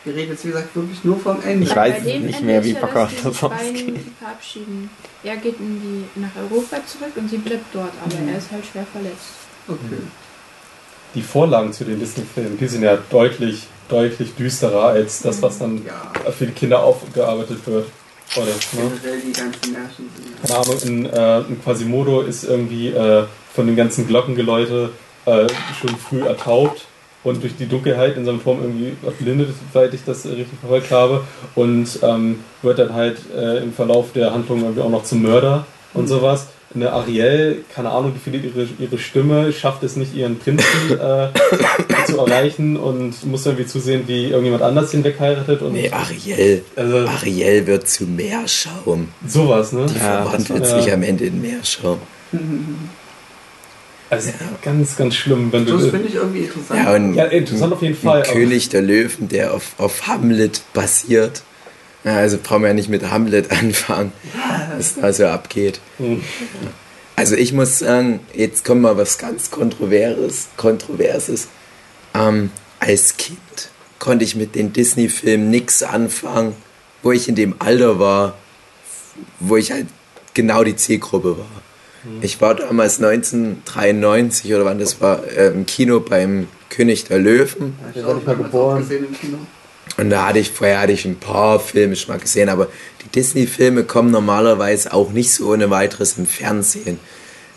Wir 0.06 0.16
reden 0.16 0.32
jetzt 0.32 0.46
wie 0.46 0.50
gesagt 0.50 0.76
wirklich 0.76 1.04
nur 1.04 1.20
vom 1.20 1.42
Ende. 1.42 1.66
Ich 1.66 1.76
weiß 1.76 2.04
nicht 2.04 2.16
Ende 2.16 2.42
mehr, 2.46 2.64
wie 2.64 2.74
Pocahontas 2.76 3.20
die 3.40 3.46
ausgeht. 3.46 3.96
verabschieden. 4.20 4.90
Er 5.24 5.38
geht 5.38 5.60
in 5.60 5.82
die, 5.82 6.20
nach 6.22 6.30
Europa 6.38 6.78
zurück 6.86 7.14
und 7.16 7.28
sie 7.30 7.38
bleibt 7.40 7.66
dort, 7.74 7.92
aber 8.06 8.16
Mhm. 8.16 8.30
er 8.30 8.38
ist 8.38 8.52
halt 8.52 8.64
schwer 8.72 8.86
verletzt. 8.94 9.34
Okay. 9.68 9.80
Die 11.16 11.22
Vorlagen 11.22 11.74
zu 11.74 11.86
den 11.86 12.00
Disney-Filmen, 12.00 12.58
die 12.58 12.68
sind 12.68 12.84
ja 12.84 12.98
deutlich, 13.10 13.68
deutlich 13.88 14.36
düsterer 14.36 14.86
als 14.86 15.22
das, 15.22 15.42
was 15.42 15.60
dann 15.60 15.82
Ja, 15.86 16.32
für 16.32 16.46
die 16.46 16.54
Kinder 16.54 16.84
aufgearbeitet 16.84 17.60
wird. 17.66 17.88
Oder, 18.36 18.46
ne? 18.46 18.52
generell 19.02 19.22
die 19.22 19.32
ganzen 19.32 19.74
Märchen 19.74 20.06
sind 20.16 20.48
Keine 20.48 20.60
Ahnung, 20.60 20.78
in, 20.84 21.06
äh, 21.08 21.40
in 21.52 21.64
Quasimodo 21.64 22.22
ist 22.22 22.44
irgendwie 22.44 22.90
äh, 22.90 23.24
von 23.56 23.66
den 23.66 23.76
ganzen 23.76 24.08
Glockengeläute 24.08 24.92
äh, 25.26 25.48
schon 25.80 25.96
früh 25.98 26.22
ertaubt 26.22 26.86
und 27.24 27.44
durch 27.44 27.56
die 27.58 27.68
Dunkelheit 27.68 28.16
in 28.18 28.26
seinem 28.26 28.42
Turm 28.42 28.62
irgendwie 28.62 28.94
erblindet, 29.04 29.50
soweit 29.74 29.94
ich 29.94 30.06
das 30.06 30.26
richtig 30.26 30.60
verfolgt 30.60 30.92
habe. 30.92 31.24
Und 31.56 32.00
ähm, 32.04 32.44
wird 32.62 32.80
dann 32.80 32.94
halt 32.94 33.18
äh, 33.36 33.58
im 33.64 33.74
Verlauf 33.74 34.14
der 34.14 34.34
Handlung 34.34 34.62
irgendwie 34.62 34.82
auch 34.82 34.90
noch 34.90 35.04
zum 35.04 35.22
Mörder 35.24 35.66
und 35.94 36.08
sowas. 36.08 36.48
Eine 36.76 36.92
Ariel, 36.94 37.64
keine 37.74 37.90
Ahnung, 37.90 38.14
die 38.14 38.20
findet 38.20 38.44
ihre, 38.46 38.68
ihre 38.78 39.00
Stimme, 39.00 39.52
schafft 39.52 39.82
es 39.82 39.96
nicht, 39.96 40.14
ihren 40.14 40.38
Prinzen 40.38 40.68
äh, 40.92 41.30
zu 42.06 42.20
erreichen 42.20 42.78
und 42.78 43.26
muss 43.26 43.44
irgendwie 43.48 43.66
zusehen, 43.66 44.04
wie 44.06 44.26
irgendjemand 44.26 44.62
anders 44.62 44.94
ihn 44.94 45.04
wegheiratet 45.04 45.64
und 45.64 45.74
Nee, 45.74 45.90
Ariel. 45.90 46.64
also 46.76 46.98
Ariel 47.08 47.66
wird 47.66 47.88
zu 47.90 48.04
Meerschaum. 48.06 49.08
sowas, 49.26 49.72
ne? 49.72 49.88
Die 49.90 49.96
Ja, 49.98 50.24
verwandelt 50.26 50.66
sich 50.68 50.94
am 50.94 51.02
Ende 51.02 51.26
in 51.26 51.42
Meerschaum. 51.42 51.98
Also 54.12 54.32
ganz, 54.64 54.96
ganz 54.96 55.16
schlimm, 55.16 55.52
wenn 55.52 55.66
du. 55.66 55.78
Das 55.78 55.88
finde 55.90 56.08
ich 56.08 56.16
irgendwie 56.16 56.40
interessant. 56.40 56.80
Ja, 56.84 56.94
und 56.96 57.14
Ja, 57.16 57.26
interessant 57.26 57.74
auf 57.74 57.82
jeden 57.82 57.96
Fall. 57.96 58.24
König 58.24 58.70
der 58.70 58.82
Löwen, 58.82 59.28
der 59.28 59.54
auf, 59.54 59.74
auf 59.78 60.08
Hamlet 60.08 60.62
basiert. 60.74 61.44
Ja, 62.04 62.18
also 62.18 62.38
brauchen 62.42 62.62
wir 62.62 62.70
ja 62.70 62.74
nicht 62.74 62.90
mit 62.90 63.10
Hamlet 63.10 63.52
anfangen, 63.52 64.12
was 64.78 64.96
da 64.96 65.12
so 65.12 65.28
abgeht. 65.28 65.80
Hm. 65.98 66.22
Also 67.16 67.36
ich 67.36 67.52
muss 67.52 67.80
sagen, 67.80 68.22
jetzt 68.34 68.64
kommt 68.64 68.82
mal 68.82 68.96
was 68.96 69.18
ganz 69.18 69.52
Kontroverses. 69.52 70.48
Kontroverses. 70.56 71.50
Ähm, 72.14 72.52
als 72.80 73.18
Kind 73.18 73.38
konnte 74.00 74.24
ich 74.24 74.36
mit 74.36 74.56
den 74.56 74.72
Disney-Filmen 74.72 75.50
nichts 75.50 75.84
anfangen, 75.84 76.56
wo 77.04 77.12
ich 77.12 77.28
in 77.28 77.36
dem 77.36 77.56
Alter 77.60 78.00
war, 78.00 78.38
wo 79.42 79.58
ich 79.58 79.72
halt 79.72 79.88
genau 80.34 80.64
die 80.64 80.78
Zielgruppe 80.78 81.38
war. 81.38 81.62
Ich 82.22 82.40
war 82.40 82.56
damals 82.56 83.02
1993 83.04 84.54
oder 84.54 84.64
wann 84.64 84.80
das 84.80 85.02
war, 85.02 85.28
äh, 85.28 85.48
im 85.48 85.66
Kino 85.66 86.00
beim 86.00 86.48
König 86.70 87.04
der 87.06 87.20
Löwen. 87.20 87.76
ich 87.94 88.02
war 88.02 88.12
auch 88.12 88.16
nicht 88.16 88.28
mal 88.28 88.38
geboren. 88.38 88.80
gesehen 88.80 89.06
im 89.06 89.14
Kino. 89.14 89.38
Und 90.00 90.12
da 90.12 90.28
hatte 90.28 90.40
ich, 90.40 90.52
vorher 90.52 90.80
hatte 90.80 90.94
ich 90.94 91.04
ein 91.04 91.20
paar 91.20 91.60
Filme 91.60 91.98
schon 91.98 92.16
mal 92.16 92.22
gesehen, 92.22 92.48
aber 92.48 92.68
die 93.04 93.10
Disney-Filme 93.10 93.84
kommen 93.84 94.12
normalerweise 94.12 94.94
auch 94.94 95.12
nicht 95.12 95.34
so 95.34 95.52
ohne 95.52 95.70
weiteres 95.70 96.18
im 96.18 96.26
Fernsehen. 96.26 97.00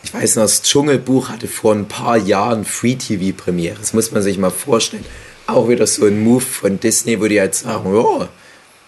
Ich 0.03 0.13
weiß 0.13 0.37
noch, 0.37 0.43
das 0.43 0.63
Dschungelbuch 0.63 1.29
hatte 1.29 1.47
vor 1.47 1.73
ein 1.73 1.87
paar 1.87 2.17
Jahren 2.17 2.65
Free-TV-Premiere. 2.65 3.77
Das 3.79 3.93
muss 3.93 4.11
man 4.11 4.23
sich 4.23 4.39
mal 4.39 4.51
vorstellen. 4.51 5.05
Auch 5.47 5.69
wieder 5.69 5.87
so 5.87 6.05
ein 6.05 6.25
Move 6.25 6.41
von 6.41 6.81
Disney, 6.81 7.21
wo 7.21 7.29
die 7.29 7.39
halt 7.39 7.55
sagen, 7.55 7.95
ja, 7.95 8.29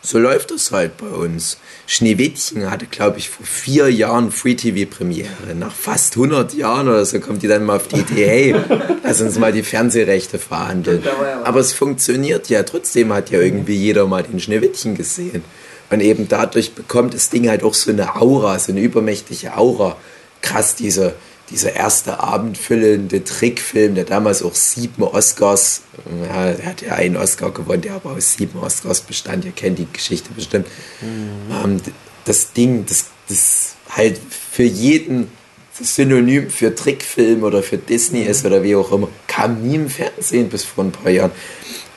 so 0.03 0.19
läuft 0.19 0.51
das 0.51 0.73
halt 0.73 0.97
bei 0.97 1.07
uns. 1.07 1.59
Schneewittchen 1.87 2.71
hatte, 2.71 2.87
glaube 2.87 3.19
ich, 3.19 3.29
vor 3.29 3.45
vier 3.45 3.91
Jahren 3.91 4.31
Free-TV-Premiere. 4.31 5.55
Nach 5.55 5.75
fast 5.75 6.17
100 6.17 6.55
Jahren 6.55 6.89
oder 6.89 7.05
so 7.05 7.21
kommt 7.21 7.43
die 7.43 7.49
dann 7.49 7.65
mal 7.65 7.77
auf 7.77 7.89
die 7.89 8.01
Idee, 8.01 8.27
hey, 8.27 8.55
lass 9.03 9.21
uns 9.21 9.39
mal 9.39 9.53
die 9.53 9.63
Fernsehrechte 9.63 10.39
verhandeln. 10.39 11.03
Was. 11.05 11.45
Aber 11.47 11.61
es 11.61 11.73
funktioniert 11.73 12.49
ja. 12.49 12.63
Trotzdem 12.63 13.13
hat 13.13 13.31
ja 13.31 13.41
irgendwie 13.41 13.77
jeder 13.77 14.07
mal 14.07 14.23
den 14.23 14.41
Schneewittchen 14.41 14.95
gesehen. 14.97 15.45
Und 15.91 16.01
eben 16.01 16.27
dadurch 16.29 16.73
bekommt 16.73 17.15
das 17.15 17.29
Ding 17.29 17.49
halt 17.49 17.63
auch 17.63 17.75
so 17.75 17.91
eine 17.91 18.17
Aura, 18.17 18.59
so 18.59 18.73
eine 18.73 18.81
übermächtige 18.81 19.57
Aura. 19.57 19.97
Krass, 20.41 20.75
dieser, 20.75 21.13
dieser 21.51 21.75
erste 21.75 22.21
abendfüllende 22.21 23.23
Trickfilm, 23.23 23.95
der 23.95 24.05
damals 24.05 24.43
auch 24.43 24.55
sieben 24.55 25.03
Oscars, 25.03 25.83
ja, 26.29 26.47
er 26.47 26.65
hat 26.67 26.81
ja 26.83 26.93
einen 26.95 27.17
Oscar 27.17 27.51
gewonnen, 27.51 27.83
der 27.83 27.95
aber 27.95 28.13
aus 28.13 28.33
sieben 28.33 28.59
Oscars 28.59 29.03
bestand. 29.03 29.45
Ihr 29.45 29.53
kennt 29.53 29.79
die 29.79 29.87
Geschichte 29.93 30.31
bestimmt. 30.35 30.67
Ähm, 31.03 31.83
d- 31.83 31.93
das 32.25 32.53
Ding, 32.55 32.87
das, 32.87 33.07
das 33.29 33.75
halt 33.91 34.19
für 34.53 34.63
jeden 34.63 35.31
Synonym 35.79 36.51
für 36.51 36.75
Trickfilm 36.75 37.43
oder 37.43 37.63
für 37.63 37.77
Disney 37.79 38.23
ist 38.23 38.47
oder 38.47 38.63
wie 38.63 38.77
auch 38.77 38.91
immer, 38.93 39.09
kam 39.27 39.61
nie 39.63 39.75
im 39.75 39.91
Fernsehen 39.91 40.49
bis 40.49 40.65
vor 40.65 40.85
ein 40.85 40.93
paar 40.93 41.11
Jahren. 41.11 41.33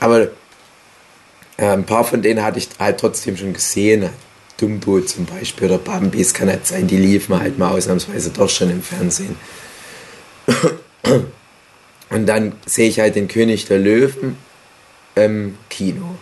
Aber 0.00 0.28
äh, 1.56 1.66
ein 1.66 1.86
paar 1.86 2.04
von 2.04 2.20
denen 2.20 2.42
hatte 2.42 2.58
ich 2.58 2.68
halt 2.78 2.98
trotzdem 3.00 3.36
schon 3.36 3.52
gesehen. 3.52 4.10
Dumbo 4.58 5.00
zum 5.00 5.24
Beispiel 5.24 5.68
oder 5.68 5.78
Bambi, 5.78 6.20
es 6.20 6.34
kann 6.34 6.48
halt 6.48 6.66
sein, 6.66 6.86
die 6.86 6.96
liefen 6.96 7.38
halt 7.38 7.58
mal 7.58 7.70
ausnahmsweise 7.70 8.30
doch 8.30 8.50
schon 8.50 8.70
im 8.70 8.82
Fernsehen. 8.82 9.36
Und 12.10 12.26
dann 12.26 12.52
sehe 12.66 12.88
ich 12.88 13.00
halt 13.00 13.16
den 13.16 13.28
König 13.28 13.66
der 13.66 13.78
Löwen 13.78 14.36
im 15.14 15.56
Kino. 15.70 16.16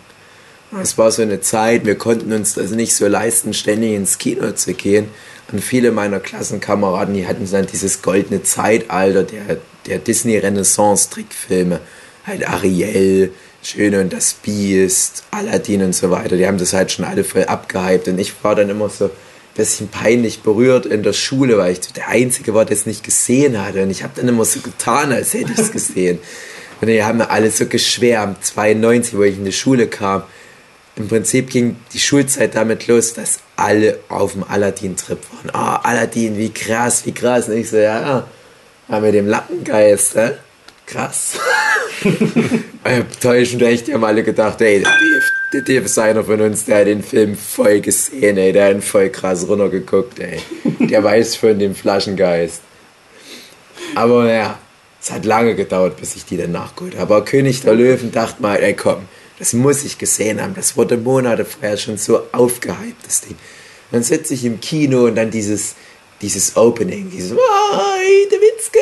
Es 0.81 0.97
war 0.97 1.11
so 1.11 1.21
eine 1.21 1.39
Zeit, 1.39 1.85
wir 1.85 1.95
konnten 1.95 2.33
uns 2.33 2.53
das 2.53 2.71
nicht 2.71 2.93
so 2.93 3.07
leisten, 3.07 3.53
ständig 3.53 3.93
ins 3.93 4.17
Kino 4.17 4.51
zu 4.51 4.73
gehen. 4.73 5.07
Und 5.51 5.63
viele 5.63 5.91
meiner 5.91 6.19
Klassenkameraden, 6.19 7.13
die 7.13 7.25
hatten 7.25 7.49
dann 7.49 7.67
dieses 7.67 8.01
goldene 8.01 8.43
Zeitalter 8.43 9.23
der, 9.23 9.57
der 9.85 9.99
Disney-Renaissance-Trickfilme. 9.99 11.79
Halt 12.25 12.47
Ariel, 12.47 13.31
Schöne 13.67 13.99
und 13.99 14.13
das 14.13 14.33
Biest, 14.33 15.23
Aladdin 15.31 15.83
und 15.83 15.93
so 15.93 16.09
weiter. 16.09 16.37
Die 16.37 16.47
haben 16.47 16.57
das 16.57 16.71
halt 16.71 16.89
schon 16.89 17.03
alle 17.03 17.25
voll 17.25 17.43
abgehypt. 17.43 18.07
Und 18.07 18.17
ich 18.17 18.31
war 18.41 18.55
dann 18.55 18.69
immer 18.69 18.87
so 18.87 19.05
ein 19.05 19.11
bisschen 19.57 19.89
peinlich 19.89 20.41
berührt 20.41 20.85
in 20.85 21.03
der 21.03 21.11
Schule, 21.11 21.57
weil 21.57 21.73
ich 21.73 21.81
der 21.81 22.07
Einzige 22.07 22.53
war, 22.53 22.63
der 22.63 22.77
es 22.77 22.85
nicht 22.85 23.03
gesehen 23.03 23.61
hatte. 23.61 23.83
Und 23.83 23.89
ich 23.89 24.03
habe 24.03 24.13
dann 24.15 24.29
immer 24.29 24.45
so 24.45 24.61
getan, 24.61 25.11
als 25.11 25.33
hätte 25.33 25.51
ich 25.51 25.59
es 25.59 25.71
gesehen. 25.73 26.19
Und 26.79 26.87
die 26.87 27.03
haben 27.03 27.17
mir 27.17 27.29
alle 27.29 27.51
so 27.51 27.65
geschwärmt. 27.65 28.45
92, 28.45 29.17
wo 29.17 29.23
ich 29.23 29.35
in 29.35 29.43
die 29.43 29.51
Schule 29.51 29.87
kam. 29.87 30.23
Im 30.95 31.09
Prinzip 31.09 31.49
ging 31.49 31.75
die 31.91 31.99
Schulzeit 31.99 32.55
damit 32.55 32.87
los, 32.87 33.15
dass 33.15 33.39
alle 33.57 33.99
auf 34.07 34.31
dem 34.31 34.45
Aladdin-Trip 34.45 35.19
waren. 35.33 35.49
Ah, 35.53 35.81
Aladdin, 35.83 36.37
wie 36.37 36.53
krass, 36.53 37.05
wie 37.05 37.11
krass. 37.11 37.49
Und 37.49 37.57
ich 37.57 37.69
so, 37.69 37.75
ja, 37.75 37.99
ja, 37.99 38.27
ja, 38.87 38.99
mit 39.01 39.13
dem 39.13 39.27
Lappengeist, 39.27 40.15
ne? 40.15 40.37
Krass. 40.85 41.33
Enttäuschend 42.87 43.61
echt, 43.61 43.87
die 43.87 43.93
haben 43.93 44.03
alle 44.03 44.23
gedacht, 44.23 44.61
ey, 44.61 44.81
der 44.81 45.61
Dave, 45.61 45.63
der 45.63 45.81
Designer 45.81 46.23
von 46.23 46.39
uns, 46.41 46.65
der 46.65 46.79
hat 46.79 46.87
den 46.87 47.03
Film 47.03 47.35
voll 47.35 47.81
gesehen, 47.81 48.37
ey. 48.37 48.53
Der 48.53 48.67
hat 48.67 48.75
ihn 48.75 48.81
voll 48.81 49.09
krass 49.09 49.47
runtergeguckt, 49.47 50.19
ey. 50.19 50.39
Der 50.79 51.03
weiß 51.03 51.35
von 51.35 51.59
dem 51.59 51.75
Flaschengeist. 51.75 52.61
Aber 53.95 54.23
naja, 54.23 54.57
es 55.01 55.11
hat 55.11 55.25
lange 55.25 55.55
gedauert, 55.55 55.97
bis 55.97 56.15
ich 56.15 56.25
die 56.25 56.37
dann 56.37 56.51
nachgeholt 56.51 56.97
habe. 56.97 57.15
Aber 57.15 57.25
König 57.25 57.61
der 57.61 57.73
Löwen 57.73 58.11
dachte 58.11 58.41
mal, 58.41 58.57
ey 58.57 58.73
komm, 58.73 59.05
das 59.39 59.53
muss 59.53 59.83
ich 59.83 59.97
gesehen 59.97 60.41
haben. 60.41 60.55
Das 60.55 60.75
wurde 60.75 60.97
Monate 60.97 61.45
vorher 61.45 61.77
schon 61.77 61.97
so 61.97 62.21
aufgehypt, 62.31 63.05
das 63.05 63.21
Ding. 63.21 63.37
Dann 63.91 64.03
sitze 64.03 64.33
ich 64.33 64.43
im 64.43 64.59
Kino 64.59 65.05
und 65.05 65.15
dann 65.15 65.31
dieses, 65.31 65.75
dieses 66.21 66.57
Opening, 66.57 67.09
dieses 67.09 67.35
Wai, 67.35 68.27
der 68.31 68.39
Witzka, 68.39 68.79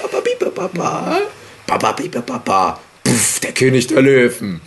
Papa, 0.00 0.20
Pipa, 0.20 0.50
Papa, 0.50 1.20
Papa, 1.66 1.92
Pipa, 1.92 2.20
Papa, 2.22 2.80
Puff, 3.08 3.40
der 3.40 3.52
König 3.52 3.86
der 3.86 4.02
Löwen. 4.02 4.60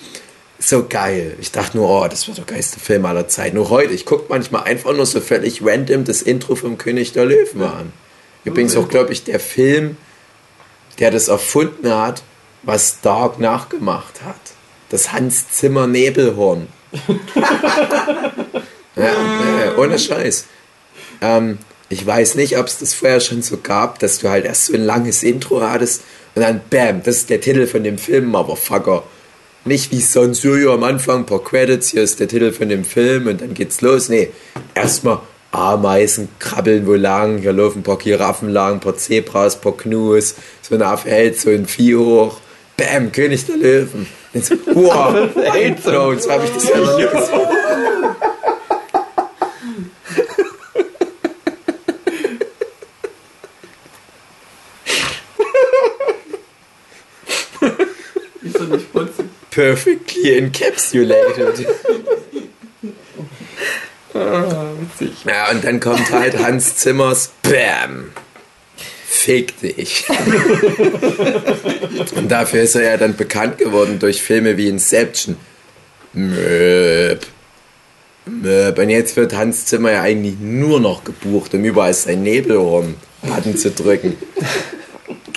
So 0.58 0.88
geil. 0.88 1.36
Ich 1.40 1.52
dachte 1.52 1.78
nur, 1.78 1.90
oh, 1.90 2.08
das 2.08 2.28
wird 2.28 2.38
der 2.38 2.46
geilste 2.46 2.80
Film 2.80 3.06
aller 3.06 3.28
Zeiten. 3.28 3.56
Nur 3.56 3.70
heute, 3.70 3.94
ich 3.94 4.06
gucke 4.06 4.26
manchmal 4.30 4.64
einfach 4.64 4.94
nur 4.94 5.06
so 5.06 5.22
völlig 5.22 5.64
random 5.64 6.06
das 6.06 6.24
Intro 6.24 6.56
vom 6.56 6.78
König 6.80 7.14
der 7.14 7.26
Löwen 7.26 7.62
an. 7.62 7.94
Übrigens 8.44 8.76
auch, 8.76 8.88
glaube 8.90 9.14
ich, 9.14 9.24
der 9.24 9.40
Film, 9.40 9.96
der 10.98 11.12
das 11.12 11.28
erfunden 11.28 11.94
hat, 11.94 12.24
was 12.64 13.02
Dark 13.02 13.40
nachgemacht 13.40 14.24
hat. 14.24 14.42
Das 14.90 15.12
Hans 15.12 15.52
Zimmer 15.52 15.86
Nebelhorn. 15.86 16.68
ja, 18.96 19.04
ja, 19.04 19.78
ohne 19.78 20.00
Scheiß. 20.00 20.46
Ähm, 21.22 21.60
ich 21.90 22.06
weiß 22.06 22.36
nicht, 22.36 22.58
ob 22.58 22.68
es 22.68 22.80
das 22.80 22.94
vorher 22.94 23.20
schon 23.20 23.42
so 23.42 23.58
gab, 23.58 24.00
dass 24.00 24.20
du 24.20 24.30
halt 24.30 24.46
erst 24.46 24.66
so 24.66 24.74
ein 24.74 24.84
langes 24.84 25.24
Intro 25.24 25.62
hattest 25.62 26.02
und 26.36 26.42
dann 26.42 26.62
bam, 26.70 27.04
das 27.04 27.18
ist 27.18 27.30
der 27.30 27.42
Titel 27.42 27.68
von 27.68 27.84
dem 27.84 27.98
Film, 27.98 28.28
Motherfucker. 28.28 29.04
Nicht 29.64 29.92
wie 29.92 30.02
sonst, 30.02 30.44
jo, 30.44 30.56
jo, 30.56 30.74
am 30.74 30.84
Anfang 30.84 31.20
ein 31.20 31.26
paar 31.26 31.44
Credits, 31.44 31.90
hier 31.90 32.02
ist 32.02 32.20
der 32.20 32.28
Titel 32.28 32.52
von 32.52 32.70
dem 32.70 32.84
Film 32.84 33.28
und 33.28 33.42
dann 33.42 33.54
geht's 33.54 33.82
los. 33.82 34.10
Nee, 34.10 34.30
erstmal 34.74 35.20
Ameisen 35.52 36.30
krabbeln 36.40 36.88
wo 36.88 36.94
lang, 36.94 37.40
hier 37.40 37.54
laufen 37.54 37.80
ein 37.80 37.84
paar 37.84 37.98
Giraffen 37.98 38.50
lang, 38.50 38.76
ein 38.76 38.80
paar 38.80 38.96
Zebras, 38.96 39.56
ein 39.56 39.62
paar 39.62 39.78
Knus, 39.78 40.36
so 40.62 40.76
ein 40.76 40.82
Affe 40.82 41.10
hält 41.10 41.40
so 41.40 41.50
ein 41.50 41.68
Vieh 41.68 41.96
hoch. 41.96 42.38
Bam, 42.78 43.12
König 43.12 43.46
der 43.46 43.58
Löwen. 43.58 44.08
Und 44.34 44.46
so, 44.46 44.56
wow, 44.74 45.30
Endzones, 45.56 46.28
habe 46.30 46.46
ich 46.46 46.52
das 46.52 46.70
ja 46.70 46.78
noch 46.78 46.98
nie 46.98 47.04
gesehen. 47.04 47.61
Perfectly 59.52 60.38
encapsulated. 60.38 61.68
witzig. 64.82 65.26
Ja, 65.26 65.52
und 65.52 65.64
dann 65.64 65.80
kommt 65.80 66.12
halt 66.12 66.38
Hans 66.40 66.76
Zimmers, 66.78 67.32
bam, 67.44 68.12
fick 69.08 69.60
dich. 69.60 70.06
und 72.16 72.32
dafür 72.32 72.62
ist 72.64 72.76
er 72.76 72.84
ja 72.84 72.98
dann 72.98 73.16
bekannt 73.16 73.58
geworden 73.58 74.00
durch 74.00 74.22
Filme 74.22 74.58
wie 74.58 74.68
Inception. 74.68 75.38
Möp. 76.14 77.22
Möp. 78.26 78.80
Und 78.80 78.90
jetzt 78.90 79.16
wird 79.16 79.34
Hans 79.34 79.66
Zimmer 79.66 79.92
ja 79.92 80.02
eigentlich 80.02 80.36
nur 80.40 80.80
noch 80.80 81.04
gebucht, 81.04 81.54
um 81.54 81.64
überall 81.64 81.94
sein 81.94 82.24
Nebelhorn-Button 82.24 83.58
zu 83.58 83.72
drücken. 83.72 84.18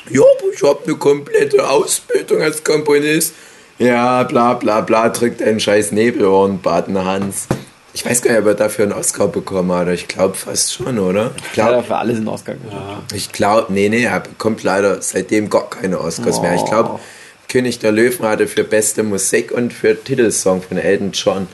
Aber 0.07 0.53
ich 0.53 0.63
habe 0.63 0.85
eine 0.85 0.97
komplette 0.97 1.69
Ausbildung 1.69 2.43
als 2.43 2.63
Komponist. 2.63 3.35
Ja, 3.79 4.23
bla 4.23 4.55
bla 4.55 4.81
bla, 4.83 5.09
drückt 5.09 5.43
einen 5.43 5.59
scheiß 5.61 5.93
Nebelhorn-Button, 5.93 7.05
Hans. 7.05 7.47
Ich 7.93 8.05
weiß 8.05 8.23
gar 8.23 8.33
nicht, 8.33 8.41
ob 8.41 8.47
er 8.47 8.55
dafür 8.55 8.85
einen 8.85 8.93
Oscar 8.93 9.29
bekommen 9.29 9.73
hat. 9.73 9.89
Ich 9.89 10.09
glaube 10.09 10.35
fast 10.35 10.73
schon, 10.75 10.99
oder? 10.99 11.31
Ich 11.37 11.53
glaube, 11.53 11.83
für 11.83 11.97
alles 11.97 12.17
einen 12.17 12.29
Oscar 12.29 12.55
gekriegt. 12.55 13.13
ich 13.15 13.33
glaube, 13.33 13.73
nee, 13.73 13.89
nee, 13.89 14.05
er 14.05 14.21
bekommt 14.21 14.63
leider 14.65 15.01
seitdem 15.01 15.49
gar 15.49 15.71
keine 15.71 16.01
Oscars 16.01 16.41
mehr. 16.41 16.55
Ich 16.55 16.65
glaube, 16.65 16.91
Oh. 16.95 17.01
König 17.49 17.79
der 17.79 17.93
Löwen 17.93 18.27
hatte 18.27 18.49
für 18.49 18.65
beste 18.65 19.05
Musik 19.05 19.53
und 19.53 19.73
für 19.73 20.03
Titelsong 20.03 20.61
von 20.63 20.77
Elton 20.77 21.13
John 21.13 21.47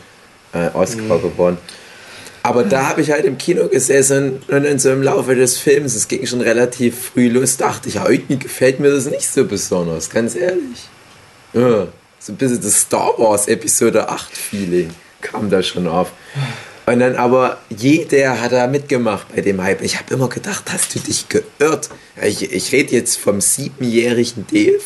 äh, 0.54 0.68
Oscar 0.72 1.18
gewonnen. 1.18 1.58
Aber 2.42 2.64
da 2.64 2.88
habe 2.88 3.02
ich 3.02 3.10
halt 3.10 3.26
im 3.26 3.36
Kino 3.36 3.68
gesessen 3.68 4.40
und 4.48 4.64
in 4.64 4.78
so 4.78 4.90
im 4.90 5.02
Laufe 5.02 5.34
des 5.34 5.58
Films, 5.58 5.94
es 5.94 6.08
ging 6.08 6.24
schon 6.26 6.40
relativ 6.40 7.10
früh 7.12 7.28
los, 7.28 7.58
dachte 7.58 7.90
ich, 7.90 7.96
ja, 7.96 8.08
irgendwie 8.08 8.38
gefällt 8.38 8.80
mir 8.80 8.90
das 8.90 9.06
nicht 9.10 9.28
so 9.28 9.44
besonders, 9.44 10.08
ganz 10.08 10.36
ehrlich. 10.36 10.88
Ja, 11.52 11.88
so 12.20 12.32
ein 12.32 12.36
bisschen 12.36 12.60
das 12.60 12.82
Star 12.82 13.14
Wars 13.18 13.48
Episode 13.48 14.08
8 14.08 14.36
Feeling 14.36 14.90
kam 15.22 15.50
da 15.50 15.62
schon 15.62 15.88
auf. 15.88 16.12
Und 16.86 17.00
dann 17.00 17.16
aber 17.16 17.58
jeder 17.70 18.40
hat 18.40 18.52
da 18.52 18.66
mitgemacht 18.66 19.34
bei 19.34 19.40
dem 19.40 19.62
Hype. 19.62 19.82
Ich 19.82 19.98
habe 19.98 20.14
immer 20.14 20.28
gedacht, 20.28 20.64
hast 20.70 20.94
du 20.94 20.98
dich 20.98 21.28
geirrt? 21.28 21.88
Ich, 22.20 22.52
ich 22.52 22.72
rede 22.72 22.92
jetzt 22.92 23.16
vom 23.18 23.40
siebenjährigen 23.40 24.46
Dave, 24.50 24.82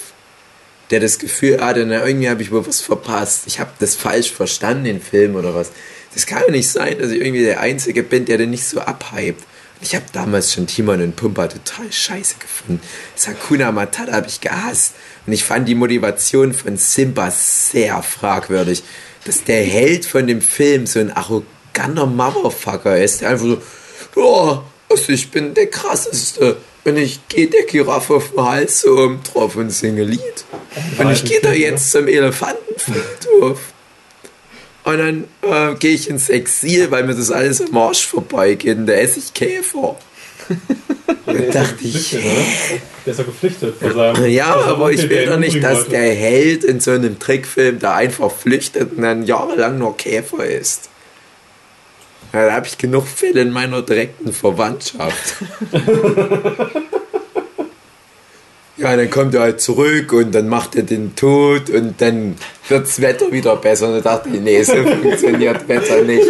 der 0.90 1.01
das 1.01 1.18
Gefühl 1.18 1.61
hatte, 1.61 1.85
na, 1.87 2.07
irgendwie 2.07 2.29
habe 2.29 2.42
ich 2.42 2.53
wohl 2.53 2.66
was 2.66 2.81
verpasst. 2.81 3.44
Ich 3.47 3.59
habe 3.59 3.70
das 3.81 3.97
falsch 3.97 4.31
verstanden, 4.31 4.85
den 4.85 5.01
Film 5.01 5.35
oder 5.35 5.55
was. 5.55 5.73
Das 6.14 6.27
kann 6.27 6.42
ja 6.47 6.53
nicht 6.53 6.70
sein, 6.70 6.99
dass 6.99 7.11
ich 7.11 7.20
irgendwie 7.20 7.42
der 7.42 7.61
Einzige 7.61 8.05
bin, 8.05 8.27
der 8.27 8.38
den 8.38 8.51
nicht 8.51 8.66
so 8.66 8.81
abhypt. 8.81 9.42
Ich 9.81 9.94
habe 9.94 10.05
damals 10.12 10.53
schon 10.53 10.66
Timon 10.66 11.03
und 11.03 11.16
Pumper 11.16 11.49
total 11.49 11.90
scheiße 11.90 12.37
gefunden. 12.38 12.81
Sakuna 13.16 13.73
Matata 13.73 14.12
habe 14.12 14.29
ich 14.29 14.40
gehasst. 14.40 14.94
Und 15.26 15.32
ich 15.32 15.44
fand 15.44 15.68
die 15.68 15.74
Motivation 15.74 16.52
von 16.52 16.76
Simba 16.76 17.30
sehr 17.30 18.02
fragwürdig. 18.02 18.82
Dass 19.24 19.44
der 19.44 19.62
Held 19.62 20.04
von 20.04 20.26
dem 20.26 20.42
Film 20.42 20.87
so 20.87 21.00
ein 21.00 21.10
arroganter 21.10 22.06
Motherfucker 22.06 23.02
ist, 23.02 23.22
der 23.22 23.30
einfach 23.30 23.46
so, 23.46 23.60
ja, 24.16 24.64
also 24.90 25.12
ich 25.12 25.30
bin 25.30 25.54
der 25.54 25.68
krasseste. 25.68 26.58
Und 26.84 26.98
ich 26.98 27.26
gehe 27.28 27.46
der 27.46 27.62
Giraffe 27.62 28.14
auf 28.14 28.32
den 28.32 28.44
Hals 28.44 28.82
so 28.82 28.90
um 28.90 29.22
drauf 29.22 29.56
und 29.56 29.70
singe 29.70 30.04
Lied. 30.04 30.44
Und 30.98 31.10
ich 31.10 31.24
gehe 31.24 31.40
da 31.40 31.52
jetzt 31.52 31.90
zum 31.90 32.06
Elefantenfriedhof. 32.06 33.58
Und 34.84 34.98
dann 34.98 35.24
äh, 35.40 35.74
gehe 35.76 35.94
ich 35.94 36.10
ins 36.10 36.28
Exil, 36.28 36.90
weil 36.90 37.04
mir 37.04 37.14
das 37.14 37.30
alles 37.30 37.62
am 37.62 37.74
Arsch 37.76 38.06
vorbeigeht 38.06 38.76
und 38.76 38.87
da 38.87 38.92
esse 38.92 39.18
ich 39.18 39.32
Käfer. 39.32 39.96
Der 41.26 41.46
ist 41.48 41.54
dachte 41.54 41.74
ich? 41.85 42.11
Der 43.04 43.11
ist 43.11 43.18
doch 43.20 43.26
geflüchtet. 43.26 43.76
von 43.76 43.92
seinem- 43.94 44.26
Ja, 44.26 44.54
aber 44.54 44.92
ich 44.92 45.09
will 45.09 45.26
doch 45.26 45.38
nicht, 45.38 45.62
dass 45.62 45.88
der 45.88 46.14
Held 46.14 46.64
in 46.64 46.80
so 46.80 46.90
einem 46.92 47.18
Trickfilm 47.18 47.78
da 47.78 47.94
einfach 47.96 48.30
flüchtet 48.30 48.92
und 48.96 49.02
dann 49.02 49.24
jahrelang 49.24 49.78
nur 49.78 49.96
Käfer 49.96 50.44
isst. 50.44 50.90
Ja, 52.33 52.46
da 52.46 52.52
habe 52.52 52.66
ich 52.66 52.78
genug 52.78 53.07
Fälle 53.07 53.40
in 53.42 53.50
meiner 53.50 53.83
direkten 53.83 54.33
Verwandtschaft. 54.33 55.37
ja, 58.76 58.96
dann 58.96 59.09
kommt 59.11 59.35
er 59.35 59.42
halt 59.42 59.61
zurück 59.61 60.12
und 60.12 60.35
dann 60.35 60.48
macht 60.48 60.74
er 60.74 60.83
den 60.83 61.14
Tod 61.14 61.70
und 61.70 62.00
dann 62.00 62.35
wird 62.68 62.83
das 62.87 63.00
Wetter 63.00 63.30
wieder 63.30 63.54
besser. 63.57 63.88
Und 63.88 64.04
da 64.04 64.16
dachte 64.16 64.30
ich, 64.30 64.40
nee, 64.40 64.62
so 64.62 64.74
funktioniert 64.74 65.68
Wetter 65.68 66.02
nicht. 66.02 66.26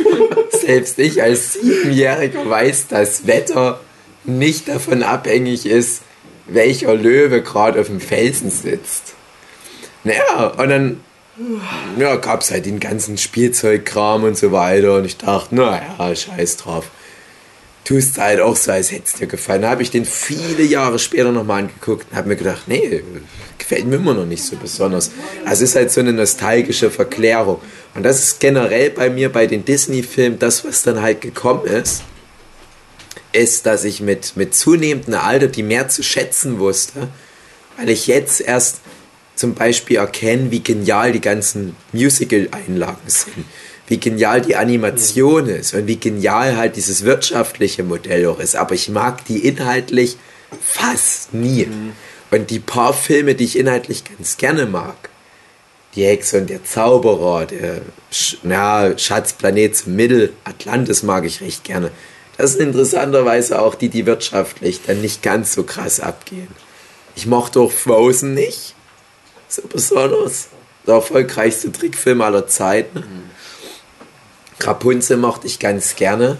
Selbst 0.50 0.98
ich 0.98 1.22
als 1.22 1.54
Siebenjähriger 1.54 2.48
weiß, 2.48 2.88
dass 2.88 3.26
Wetter 3.26 3.80
nicht 4.24 4.68
davon 4.68 5.02
abhängig 5.02 5.66
ist, 5.66 6.02
welcher 6.46 6.94
Löwe 6.94 7.42
gerade 7.42 7.80
auf 7.80 7.86
dem 7.86 8.00
Felsen 8.00 8.50
sitzt. 8.50 9.14
Naja, 10.04 10.48
und 10.58 10.68
dann 10.68 11.00
ja, 11.98 12.16
gab 12.16 12.42
es 12.42 12.50
halt 12.50 12.66
den 12.66 12.80
ganzen 12.80 13.18
Spielzeugkram 13.18 14.24
und 14.24 14.36
so 14.36 14.52
weiter. 14.52 14.96
Und 14.96 15.04
ich 15.04 15.16
dachte, 15.16 15.54
naja, 15.54 16.14
scheiß 16.14 16.58
drauf. 16.58 16.90
Tust 17.84 18.18
halt 18.18 18.40
auch 18.40 18.56
so, 18.56 18.72
als 18.72 18.92
hätte 18.92 19.04
es 19.06 19.12
dir 19.14 19.26
gefallen. 19.26 19.62
Da 19.62 19.70
habe 19.70 19.82
ich 19.82 19.90
den 19.90 20.06
viele 20.06 20.62
Jahre 20.62 20.98
später 20.98 21.32
nochmal 21.32 21.62
angeguckt 21.62 22.06
und 22.10 22.16
habe 22.16 22.28
mir 22.28 22.36
gedacht, 22.36 22.62
nee, 22.66 23.02
gefällt 23.58 23.86
mir 23.86 23.96
immer 23.96 24.14
noch 24.14 24.24
nicht 24.24 24.42
so 24.42 24.56
besonders. 24.56 25.10
Also 25.44 25.64
es 25.64 25.70
ist 25.70 25.76
halt 25.76 25.90
so 25.90 26.00
eine 26.00 26.12
nostalgische 26.12 26.90
Verklärung. 26.90 27.60
Und 27.94 28.04
das 28.04 28.20
ist 28.20 28.40
generell 28.40 28.90
bei 28.90 29.10
mir 29.10 29.30
bei 29.30 29.46
den 29.46 29.64
Disney-Filmen 29.64 30.38
das, 30.38 30.64
was 30.64 30.82
dann 30.82 31.02
halt 31.02 31.20
gekommen 31.20 31.66
ist, 31.66 32.04
ist, 33.34 33.66
dass 33.66 33.84
ich 33.84 34.00
mit, 34.00 34.36
mit 34.36 34.54
zunehmendem 34.54 35.14
Alter 35.14 35.48
die 35.48 35.62
mehr 35.62 35.88
zu 35.88 36.02
schätzen 36.02 36.58
wusste, 36.58 37.08
weil 37.76 37.90
ich 37.90 38.06
jetzt 38.06 38.40
erst 38.40 38.80
zum 39.34 39.54
Beispiel 39.54 39.96
erkenne, 39.96 40.50
wie 40.50 40.62
genial 40.62 41.12
die 41.12 41.20
ganzen 41.20 41.74
Musical-Einlagen 41.92 43.02
sind, 43.06 43.44
wie 43.88 43.98
genial 43.98 44.40
die 44.40 44.56
Animation 44.56 45.48
ist 45.48 45.74
und 45.74 45.86
wie 45.86 45.98
genial 45.98 46.56
halt 46.56 46.76
dieses 46.76 47.04
wirtschaftliche 47.04 47.82
Modell 47.82 48.26
auch 48.26 48.38
ist. 48.38 48.56
Aber 48.56 48.74
ich 48.74 48.88
mag 48.88 49.24
die 49.26 49.46
inhaltlich 49.46 50.16
fast 50.62 51.34
nie. 51.34 51.68
Und 52.30 52.50
die 52.50 52.60
paar 52.60 52.94
Filme, 52.94 53.34
die 53.34 53.44
ich 53.44 53.58
inhaltlich 53.58 54.04
ganz 54.04 54.36
gerne 54.36 54.66
mag, 54.66 55.10
die 55.94 56.04
Hexe 56.04 56.38
und 56.38 56.50
der 56.50 56.64
Zauberer, 56.64 57.46
der 57.46 57.82
Sch 58.10 58.38
na, 58.42 58.96
Schatzplanet 58.98 59.76
zum 59.76 59.94
Mittel, 59.94 60.32
Atlantis 60.44 61.02
mag 61.02 61.24
ich 61.24 61.40
recht 61.40 61.64
gerne. 61.64 61.90
Das 62.36 62.52
sind 62.52 62.68
interessanterweise 62.68 63.60
auch 63.60 63.74
die, 63.74 63.88
die 63.88 64.06
wirtschaftlich 64.06 64.80
dann 64.86 65.00
nicht 65.00 65.22
ganz 65.22 65.54
so 65.54 65.62
krass 65.62 66.00
abgehen. 66.00 66.48
Ich 67.14 67.26
mochte 67.26 67.60
auch 67.60 67.72
Frozen 67.72 68.34
nicht. 68.34 68.74
So 69.48 69.62
besonders. 69.68 70.48
Der 70.86 70.94
erfolgreichste 70.94 71.72
Trickfilm 71.72 72.20
aller 72.20 72.46
Zeiten. 72.46 73.04
Rapunzel 74.60 75.16
mochte 75.16 75.46
ich 75.46 75.58
ganz 75.58 75.96
gerne. 75.96 76.38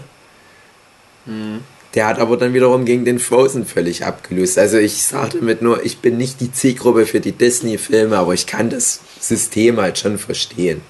Der 1.95 2.07
hat 2.07 2.19
aber 2.19 2.35
dann 2.37 2.53
wiederum 2.53 2.85
gegen 2.85 3.05
den 3.05 3.19
Frozen 3.19 3.65
völlig 3.65 4.05
abgelöst. 4.05 4.59
Also 4.59 4.77
ich 4.77 5.03
sage 5.03 5.39
damit 5.39 5.61
nur, 5.61 5.83
ich 5.85 5.99
bin 5.99 6.17
nicht 6.17 6.41
die 6.41 6.51
Zielgruppe 6.51 7.05
für 7.05 7.21
die 7.21 7.31
Disney-Filme, 7.31 8.17
aber 8.17 8.33
ich 8.33 8.45
kann 8.45 8.69
das 8.69 8.99
System 9.19 9.79
halt 9.79 9.97
schon 9.97 10.19
verstehen. 10.19 10.81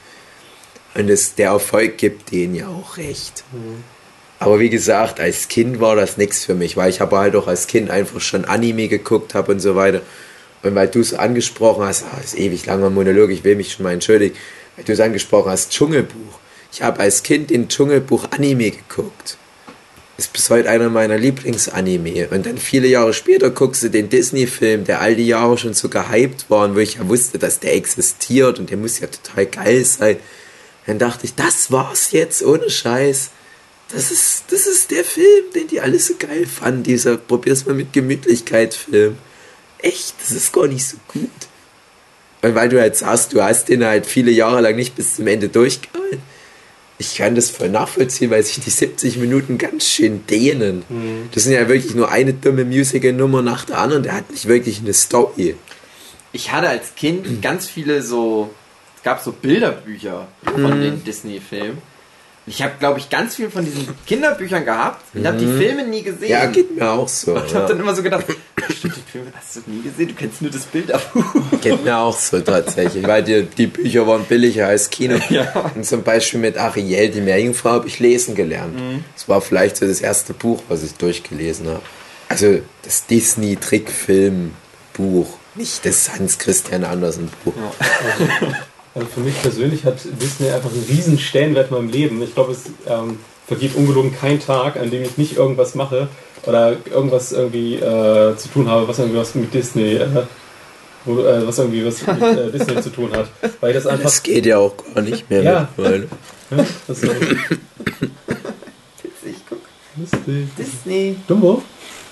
Und 0.95 1.09
es, 1.09 1.35
der 1.35 1.49
Erfolg 1.49 1.97
gibt 1.97 2.31
denen 2.31 2.55
ja 2.55 2.67
auch 2.67 2.97
recht. 2.97 3.43
Aber 4.39 4.59
wie 4.59 4.69
gesagt, 4.69 5.19
als 5.19 5.47
Kind 5.47 5.79
war 5.79 5.95
das 5.95 6.17
nichts 6.17 6.45
für 6.45 6.55
mich, 6.55 6.75
weil 6.75 6.89
ich 6.89 6.99
habe 6.99 7.17
halt 7.17 7.35
auch 7.35 7.47
als 7.47 7.67
Kind 7.67 7.89
einfach 7.89 8.19
schon 8.19 8.45
Anime 8.45 8.87
geguckt 8.87 9.33
habe 9.33 9.53
und 9.53 9.59
so 9.59 9.75
weiter. 9.75 10.01
Und 10.63 10.75
weil 10.75 10.87
du 10.87 10.99
es 10.99 11.13
angesprochen 11.13 11.85
hast, 11.85 12.03
ah, 12.03 12.17
das 12.17 12.33
ist 12.33 12.39
ewig 12.39 12.65
langer 12.65 12.89
Monolog, 12.89 13.29
ich 13.29 13.43
will 13.43 13.55
mich 13.55 13.73
schon 13.73 13.83
mal 13.83 13.93
entschuldigen, 13.93 14.35
weil 14.75 14.85
du 14.85 14.93
es 14.93 14.99
angesprochen 14.99 15.51
hast, 15.51 15.71
Dschungelbuch. 15.71 16.39
Ich 16.71 16.81
habe 16.81 16.99
als 16.99 17.23
Kind 17.23 17.51
den 17.51 17.69
Dschungelbuch 17.69 18.31
Anime 18.31 18.71
geguckt. 18.71 19.37
Ist 20.17 20.33
bis 20.33 20.49
heute 20.49 20.69
einer 20.69 20.89
meiner 20.89 21.17
Lieblingsanime. 21.17 22.29
Und 22.29 22.45
dann 22.45 22.57
viele 22.57 22.87
Jahre 22.87 23.13
später 23.13 23.49
guckst 23.49 23.83
du 23.83 23.89
den 23.89 24.09
Disney-Film, 24.09 24.85
der 24.85 25.01
all 25.01 25.15
die 25.15 25.27
Jahre 25.27 25.57
schon 25.57 25.73
so 25.73 25.89
gehypt 25.89 26.49
war 26.49 26.65
und 26.65 26.75
wo 26.75 26.79
ich 26.79 26.95
ja 26.95 27.07
wusste, 27.07 27.37
dass 27.37 27.59
der 27.59 27.75
existiert 27.75 28.59
und 28.59 28.69
der 28.69 28.77
muss 28.77 28.99
ja 28.99 29.07
total 29.07 29.45
geil 29.45 29.85
sein. 29.85 30.17
Dann 30.87 30.99
dachte 30.99 31.25
ich, 31.25 31.35
das 31.35 31.71
war's 31.71 32.11
jetzt, 32.11 32.43
ohne 32.43 32.69
Scheiß. 32.69 33.31
Das 33.95 34.11
ist, 34.11 34.43
das 34.49 34.67
ist 34.67 34.91
der 34.91 35.05
Film, 35.05 35.45
den 35.55 35.67
die 35.67 35.79
alle 35.79 35.97
so 35.99 36.15
geil 36.19 36.45
fanden, 36.45 36.83
dieser 36.83 37.15
Probier's 37.15 37.65
mal 37.65 37.75
mit 37.75 37.93
Gemütlichkeit 37.93 38.73
Film. 38.73 39.17
Echt, 39.77 40.15
das 40.19 40.31
ist 40.31 40.51
gar 40.51 40.67
nicht 40.67 40.85
so 40.85 40.97
gut. 41.07 41.29
Und 42.41 42.55
weil 42.55 42.67
du 42.67 42.79
halt 42.79 42.97
sagst, 42.97 43.31
du 43.31 43.41
hast 43.41 43.69
den 43.69 43.85
halt 43.85 44.05
viele 44.05 44.31
Jahre 44.31 44.59
lang 44.59 44.75
nicht 44.75 44.95
bis 44.95 45.15
zum 45.15 45.27
Ende 45.27 45.47
durchgehalten. 45.47 46.21
Ich 46.97 47.15
kann 47.15 47.35
das 47.35 47.49
voll 47.49 47.69
nachvollziehen, 47.69 48.31
weil 48.31 48.43
sich 48.43 48.59
die 48.59 48.69
70 48.69 49.15
Minuten 49.15 49.57
ganz 49.57 49.87
schön 49.87 50.27
dehnen. 50.27 50.83
Das 51.33 51.43
sind 51.43 51.53
ja 51.53 51.69
wirklich 51.69 51.95
nur 51.95 52.11
eine 52.11 52.33
dumme 52.33 52.65
Musical-Nummer 52.65 53.41
nach 53.41 53.63
der 53.63 53.77
anderen. 53.77 54.03
Der 54.03 54.13
hat 54.13 54.29
nicht 54.29 54.47
wirklich 54.47 54.79
eine 54.79 54.93
Story. 54.93 55.55
Ich 56.33 56.51
hatte 56.51 56.67
als 56.67 56.95
Kind 56.95 57.41
ganz 57.41 57.67
viele 57.67 58.01
so, 58.01 58.53
es 58.97 59.03
gab 59.03 59.23
so 59.23 59.31
Bilderbücher 59.31 60.27
von 60.43 60.81
den 60.81 61.01
Disney-Filmen. 61.05 61.94
Und 62.45 62.53
Ich 62.53 62.61
habe, 62.61 62.73
glaube 62.79 62.99
ich, 62.99 63.09
ganz 63.09 63.35
viel 63.35 63.49
von 63.49 63.65
diesen 63.65 63.87
Kinderbüchern 64.05 64.63
gehabt. 64.65 65.03
Ich 65.13 65.25
habe 65.25 65.37
die 65.37 65.47
Filme 65.47 65.85
nie 65.87 66.03
gesehen. 66.03 66.29
Ja, 66.29 66.45
geht 66.45 66.75
mir 66.75 66.91
auch 66.91 67.07
so. 67.07 67.31
und 67.33 67.39
habe 67.41 67.53
Ja. 67.53 67.65
dann 67.67 67.79
immer 67.79 67.95
so 67.95 68.03
gedacht, 68.03 68.25
stimmt, 68.77 68.95
die 68.97 69.11
Filme 69.11 69.31
hast 69.35 69.55
du 69.55 69.61
nie 69.65 69.81
gesehen, 69.81 70.09
du 70.09 70.13
kennst 70.13 70.41
nur 70.43 70.51
das 70.51 70.63
Bilderbuch. 70.65 71.23
Geht 71.61 71.83
mir 71.83 71.97
auch 71.97 72.15
so 72.17 72.39
tatsächlich, 72.41 73.07
weil 73.07 73.23
die, 73.23 73.43
die 73.43 73.65
Bücher 73.67 74.05
waren 74.05 74.25
billiger 74.25 74.67
als 74.67 74.89
Kino. 74.91 75.17
Ja. 75.29 75.71
Und 75.75 75.85
zum 75.85 76.03
Beispiel 76.03 76.39
mit 76.39 76.55
Ariel, 76.57 77.09
die 77.09 77.21
Meerjungfrau, 77.21 77.71
habe 77.71 77.87
ich 77.87 77.99
lesen 77.99 78.35
gelernt. 78.35 78.77
Das 79.15 79.27
war 79.27 79.41
vielleicht 79.41 79.77
so 79.77 79.87
das 79.87 80.01
erste 80.01 80.33
Buch, 80.33 80.61
was 80.69 80.83
ich 80.83 80.93
durchgelesen 80.93 81.67
habe. 81.67 81.81
Also 82.29 82.59
das 82.83 83.05
Disney-Trickfilm-Buch, 83.07 85.27
nicht 85.55 85.83
das 85.85 86.11
Hans 86.13 86.37
Christian 86.37 86.83
Andersen-Buch. 86.83 87.53
Also 88.95 89.07
für 89.09 89.19
mich 89.19 89.41
persönlich 89.41 89.83
hat 89.83 89.97
Disney 90.21 90.49
einfach 90.49 90.71
einen 90.71 90.85
riesen 90.87 91.19
Stellenwert 91.19 91.69
in 91.69 91.75
meinem 91.75 91.89
Leben. 91.89 92.23
Ich 92.23 92.33
glaube, 92.33 92.53
es 92.53 92.63
ähm, 92.87 93.19
vergeht 93.45 93.75
ungelogen 93.75 94.15
kein 94.17 94.39
Tag, 94.39 94.77
an 94.77 94.89
dem 94.89 95.03
ich 95.03 95.17
nicht 95.17 95.35
irgendwas 95.35 95.75
mache 95.75 96.07
oder 96.45 96.77
irgendwas 96.89 97.33
irgendwie 97.33 97.75
äh, 97.75 98.37
zu 98.37 98.47
tun 98.47 98.69
habe, 98.69 98.87
was 98.87 98.99
irgendwie 98.99 99.19
was 99.19 99.35
mit 99.35 99.53
Disney, 99.53 99.95
äh, 99.95 100.07
wo, 101.03 101.19
äh, 101.19 101.45
was 101.45 101.59
irgendwie 101.59 101.85
was 101.85 102.07
mit 102.07 102.21
äh, 102.21 102.51
Disney 102.57 102.81
zu 102.81 102.89
tun 102.89 103.11
hat. 103.13 103.27
Weil 103.59 103.73
das 103.73 103.85
einfach. 103.85 104.03
Das 104.05 104.23
geht 104.23 104.45
ja 104.45 104.59
auch 104.59 104.73
gar 104.93 105.01
nicht 105.01 105.29
mehr. 105.29 105.43
Ja. 105.43 105.69
mittlerweile. 105.75 106.07
Ja, 106.51 106.57
das 106.87 107.01
ist 107.01 107.11
Ich 109.25 109.35
guck, 109.49 109.57
Disney. 109.95 110.47
Disney. 110.55 111.15
Dumbo? 111.27 111.63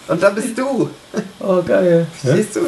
Und 0.08 0.24
da 0.24 0.32
bist 0.32 0.58
du. 0.58 0.90
Oh, 1.40 1.62
geil. 1.62 2.08
Ja? 2.24 2.36
Siehst 2.36 2.56
du? 2.56 2.62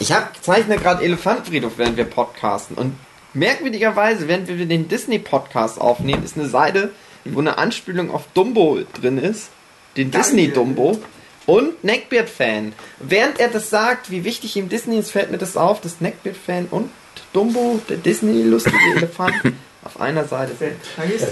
Ich 0.00 0.12
hab, 0.12 0.42
zeichne 0.42 0.78
gerade 0.78 1.04
Elefantenfriedhof, 1.04 1.74
während 1.76 1.98
wir 1.98 2.06
podcasten. 2.06 2.74
Und 2.74 2.96
merkwürdigerweise, 3.34 4.28
während 4.28 4.48
wir 4.48 4.64
den 4.64 4.88
Disney-Podcast 4.88 5.78
aufnehmen, 5.78 6.24
ist 6.24 6.38
eine 6.38 6.48
Seite, 6.48 6.90
wo 7.26 7.40
eine 7.40 7.58
Anspielung 7.58 8.10
auf 8.10 8.24
Dumbo 8.32 8.78
drin 8.98 9.18
ist. 9.18 9.50
Den 9.98 10.10
Disney-Dumbo. 10.10 10.98
Und 11.44 11.84
Neckbeard-Fan. 11.84 12.72
Während 12.98 13.40
er 13.40 13.48
das 13.48 13.68
sagt, 13.68 14.10
wie 14.10 14.24
wichtig 14.24 14.56
ihm 14.56 14.70
Disney 14.70 14.98
ist, 14.98 15.10
fällt 15.10 15.30
mir 15.30 15.38
das 15.38 15.58
auf, 15.58 15.82
dass 15.82 16.00
Neckbeard-Fan 16.00 16.68
und 16.70 16.88
Dumbo, 17.34 17.78
der 17.86 17.98
Disney-lustige 17.98 18.78
Elefant, 18.96 19.34
auf 19.82 19.98
einer 19.98 20.24
Seite 20.24 20.52
sind. 20.58 20.72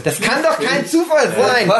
Das 0.04 0.20
kann 0.20 0.42
doch 0.42 0.58
kein 0.58 0.86
Zufall 0.86 1.28
sein! 1.36 1.70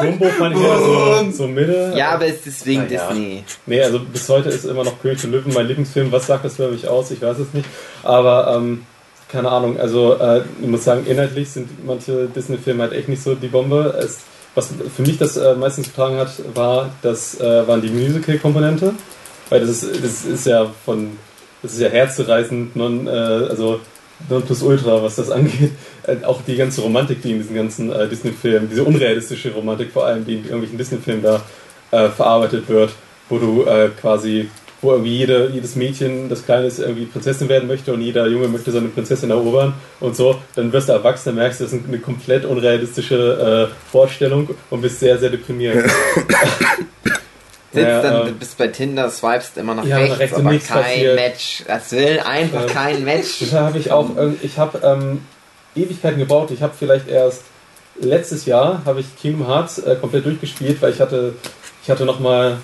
Dumbo 0.00 0.28
fand 0.28 0.56
ich 0.56 0.62
ja 0.62 0.78
so, 0.78 1.30
so 1.30 1.46
Mitte. 1.46 1.92
Ja, 1.94 2.12
aber 2.12 2.26
ist 2.26 2.46
deswegen 2.46 2.88
ja. 2.88 3.06
Disney. 3.06 3.44
Nee, 3.66 3.82
also 3.82 4.00
bis 4.00 4.26
heute 4.28 4.48
ist 4.48 4.64
immer 4.64 4.84
noch 4.84 5.00
König 5.02 5.20
der 5.20 5.30
Löwen 5.30 5.52
mein 5.52 5.66
Lieblingsfilm. 5.66 6.10
Was 6.10 6.26
sagt 6.26 6.44
das 6.46 6.56
für 6.56 6.68
mich 6.68 6.88
aus? 6.88 7.10
Ich 7.10 7.20
weiß 7.20 7.38
es 7.38 7.52
nicht. 7.52 7.68
Aber 8.02 8.54
ähm, 8.56 8.86
keine 9.28 9.50
Ahnung. 9.50 9.78
Also 9.78 10.14
äh, 10.14 10.42
ich 10.60 10.66
muss 10.66 10.84
sagen, 10.84 11.04
inhaltlich 11.06 11.50
sind 11.50 11.84
manche 11.84 12.28
Disney-Filme 12.28 12.84
halt 12.84 12.94
echt 12.94 13.10
nicht 13.10 13.22
so 13.22 13.34
die 13.34 13.48
Bombe. 13.48 13.94
Es, 14.02 14.20
was 14.54 14.70
für 14.96 15.02
mich 15.02 15.18
das 15.18 15.36
äh, 15.36 15.54
meistens 15.54 15.88
getragen 15.88 16.16
hat, 16.16 16.30
war, 16.54 16.90
das 17.02 17.38
äh, 17.40 17.68
waren 17.68 17.82
die 17.82 17.90
Musical-Komponente. 17.90 18.94
Weil 19.50 19.60
das 19.60 19.82
ist, 19.82 20.02
das 20.02 20.24
ist 20.24 20.46
ja 20.46 20.66
von, 20.84 21.18
das 21.62 21.74
ist 21.74 21.80
ja 21.80 21.88
herzzerreißend, 21.88 22.74
non, 22.74 23.06
äh, 23.06 23.10
also 23.10 23.80
plus 24.26 24.62
ultra, 24.62 25.02
was 25.02 25.16
das 25.16 25.30
angeht. 25.30 25.72
Äh, 26.06 26.24
auch 26.24 26.42
die 26.42 26.56
ganze 26.56 26.80
Romantik, 26.80 27.22
die 27.22 27.32
in 27.32 27.38
diesen 27.38 27.54
ganzen 27.54 27.92
äh, 27.92 28.08
Disney-Filmen, 28.08 28.68
diese 28.70 28.84
unrealistische 28.84 29.52
Romantik 29.52 29.92
vor 29.92 30.06
allem, 30.06 30.24
die 30.24 30.34
in 30.34 30.44
irgendwelchen 30.44 30.78
Disney-Filmen 30.78 31.22
da 31.22 31.42
äh, 31.90 32.08
verarbeitet 32.08 32.68
wird, 32.68 32.90
wo 33.28 33.38
du 33.38 33.64
äh, 33.64 33.90
quasi, 34.00 34.48
wo 34.80 34.92
irgendwie 34.92 35.16
jede, 35.16 35.50
jedes 35.52 35.76
Mädchen, 35.76 36.28
das 36.28 36.44
Kleine 36.44 36.66
ist, 36.66 36.78
irgendwie 36.80 37.06
Prinzessin 37.06 37.48
werden 37.48 37.68
möchte 37.68 37.92
und 37.92 38.00
jeder 38.00 38.26
Junge 38.26 38.48
möchte 38.48 38.70
seine 38.70 38.88
Prinzessin 38.88 39.30
erobern 39.30 39.74
und 40.00 40.16
so, 40.16 40.36
dann 40.54 40.72
wirst 40.72 40.88
du 40.88 40.92
erwachsen, 40.92 41.30
dann 41.30 41.36
merkst 41.36 41.60
du, 41.60 41.64
das 41.64 41.72
ist 41.72 41.86
eine 41.86 41.98
komplett 41.98 42.44
unrealistische 42.44 43.68
äh, 43.70 43.90
Vorstellung 43.90 44.50
und 44.70 44.82
bist 44.82 45.00
sehr, 45.00 45.18
sehr 45.18 45.30
deprimiert. 45.30 45.84
Sitzt 47.72 47.86
Ja, 47.86 48.02
dann, 48.02 48.28
ähm, 48.28 48.38
bist 48.38 48.56
bei 48.56 48.68
Tinder, 48.68 49.10
swipest 49.10 49.58
immer 49.58 49.74
nach 49.74 49.84
Ja, 49.84 49.98
rechts, 49.98 50.34
aber 50.36 50.50
nichts 50.50 50.68
kein 50.68 50.82
passiert. 50.82 51.14
Match. 51.16 51.64
Das 51.66 51.92
will 51.92 52.20
einfach 52.20 52.62
Ähm, 52.62 52.68
kein 52.68 53.04
Match. 53.04 53.38
Deshalb 53.40 53.66
habe 53.66 53.78
ich 53.78 53.90
auch, 53.92 54.08
ähm, 54.16 54.38
ich 54.42 54.56
habe 54.58 54.80
ähm, 54.82 55.20
Ewigkeiten 55.76 56.18
gebraucht. 56.18 56.50
Ich 56.50 56.62
habe 56.62 56.72
vielleicht 56.78 57.08
erst 57.08 57.42
letztes 58.00 58.46
Jahr 58.46 58.82
habe 58.86 59.00
ich 59.00 59.06
Kingdom 59.20 59.46
Hearts 59.46 59.78
äh, 59.80 59.96
komplett 59.96 60.24
durchgespielt, 60.24 60.80
weil 60.80 60.92
ich 60.92 61.00
hatte, 61.00 61.34
ich 61.82 61.90
hatte 61.90 62.04
noch 62.06 62.20
mal, 62.20 62.56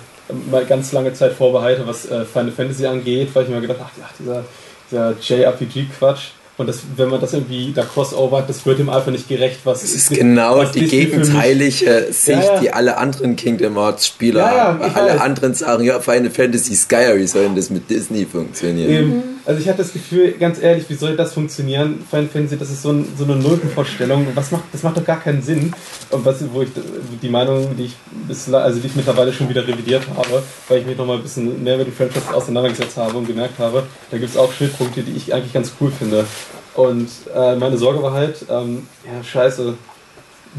mal 0.49 0.65
ganz 0.65 0.91
lange 0.91 1.13
Zeit 1.13 1.33
Vorbehalte, 1.33 1.85
was 1.85 2.09
äh, 2.09 2.25
Final 2.25 2.51
Fantasy 2.51 2.87
angeht, 2.87 3.29
weil 3.33 3.43
ich 3.43 3.49
mir 3.49 3.61
gedacht 3.61 3.79
habe, 3.79 3.89
ach, 4.01 4.07
ach, 4.09 4.13
dieser, 4.19 4.43
dieser 4.89 5.13
JRPG-Quatsch. 5.21 6.31
Und 6.57 6.67
das, 6.67 6.79
wenn 6.95 7.09
man 7.09 7.19
das 7.19 7.33
irgendwie 7.33 7.73
da 7.75 7.83
crossover 7.83 8.37
hat, 8.37 8.49
das 8.49 8.65
wird 8.65 8.79
dem 8.79 8.89
einfach 8.89 9.11
nicht 9.11 9.27
gerecht, 9.27 9.59
was 9.65 9.81
Das 9.81 9.91
ist 9.93 10.09
genau 10.09 10.63
die 10.63 10.79
Disney 10.81 11.05
gegenteilige 11.05 12.07
Sicht, 12.11 12.27
Ja, 12.29 12.53
ja. 12.55 12.59
die 12.61 12.71
alle 12.71 12.97
anderen 12.97 13.35
Kingdom 13.35 13.75
Hearts 13.75 14.07
Spieler 14.07 14.39
Ja, 14.41 14.63
haben. 14.67 14.81
Alle 14.81 15.13
weiß. 15.15 15.21
anderen 15.21 15.53
sagen, 15.53 15.83
ja, 15.83 15.99
Final 15.99 16.29
Fantasy 16.29 16.75
Sky, 16.75 17.11
wie 17.15 17.27
soll 17.27 17.43
denn 17.43 17.55
das 17.57 17.69
mit 17.69 17.89
Disney 17.89 18.25
funktionieren? 18.25 18.89
Eben, 18.89 19.23
also 19.45 19.59
ich 19.59 19.67
hatte 19.67 19.79
das 19.79 19.91
Gefühl, 19.93 20.31
ganz 20.39 20.59
ehrlich, 20.61 20.85
wie 20.87 20.95
soll 20.95 21.15
das 21.17 21.33
funktionieren? 21.33 22.03
Final 22.09 22.27
Fantasy, 22.31 22.57
das 22.57 22.69
ist 22.71 22.81
so, 22.81 22.91
ein, 22.91 23.05
so 23.17 23.25
eine 23.25 23.35
Nulpenvorstellung. 23.35 24.25
Was 24.33 24.51
macht, 24.51 24.63
das 24.71 24.81
macht 24.81 24.95
doch 24.97 25.05
gar 25.05 25.19
keinen 25.19 25.41
Sinn. 25.43 25.73
Und 26.09 26.25
was, 26.25 26.37
wo 26.53 26.61
ich 26.61 26.69
die 27.21 27.29
Meinung, 27.29 27.75
die 27.77 27.85
ich 27.85 27.95
bisla- 28.33 28.61
also 28.63 28.79
die 28.79 28.87
ich 28.87 28.95
mittlerweile 28.95 29.33
schon 29.33 29.49
wieder 29.49 29.67
revidiert 29.67 30.03
habe, 30.15 30.41
weil 30.69 30.79
ich 30.79 30.85
mich 30.87 30.97
noch 30.97 31.05
mal 31.05 31.17
ein 31.17 31.21
bisschen 31.23 31.63
mehr 31.63 31.77
mit 31.77 31.87
dem 31.87 31.93
Franchise 31.93 32.33
auseinandergesetzt 32.33 32.95
habe 32.97 33.17
und 33.17 33.27
gemerkt 33.27 33.59
habe, 33.59 33.83
da 34.09 34.17
gibt 34.17 34.29
es 34.31 34.37
auch 34.37 34.51
Schnittpunkte, 34.53 35.01
die 35.03 35.15
ich 35.17 35.33
eigentlich 35.33 35.53
ganz 35.53 35.73
cool 35.81 35.91
finde. 35.91 36.25
Und 36.75 37.09
äh, 37.33 37.55
meine 37.55 37.77
Sorge 37.77 38.03
war 38.03 38.11
halt, 38.11 38.45
ähm, 38.49 38.87
ja, 39.05 39.23
scheiße, 39.23 39.75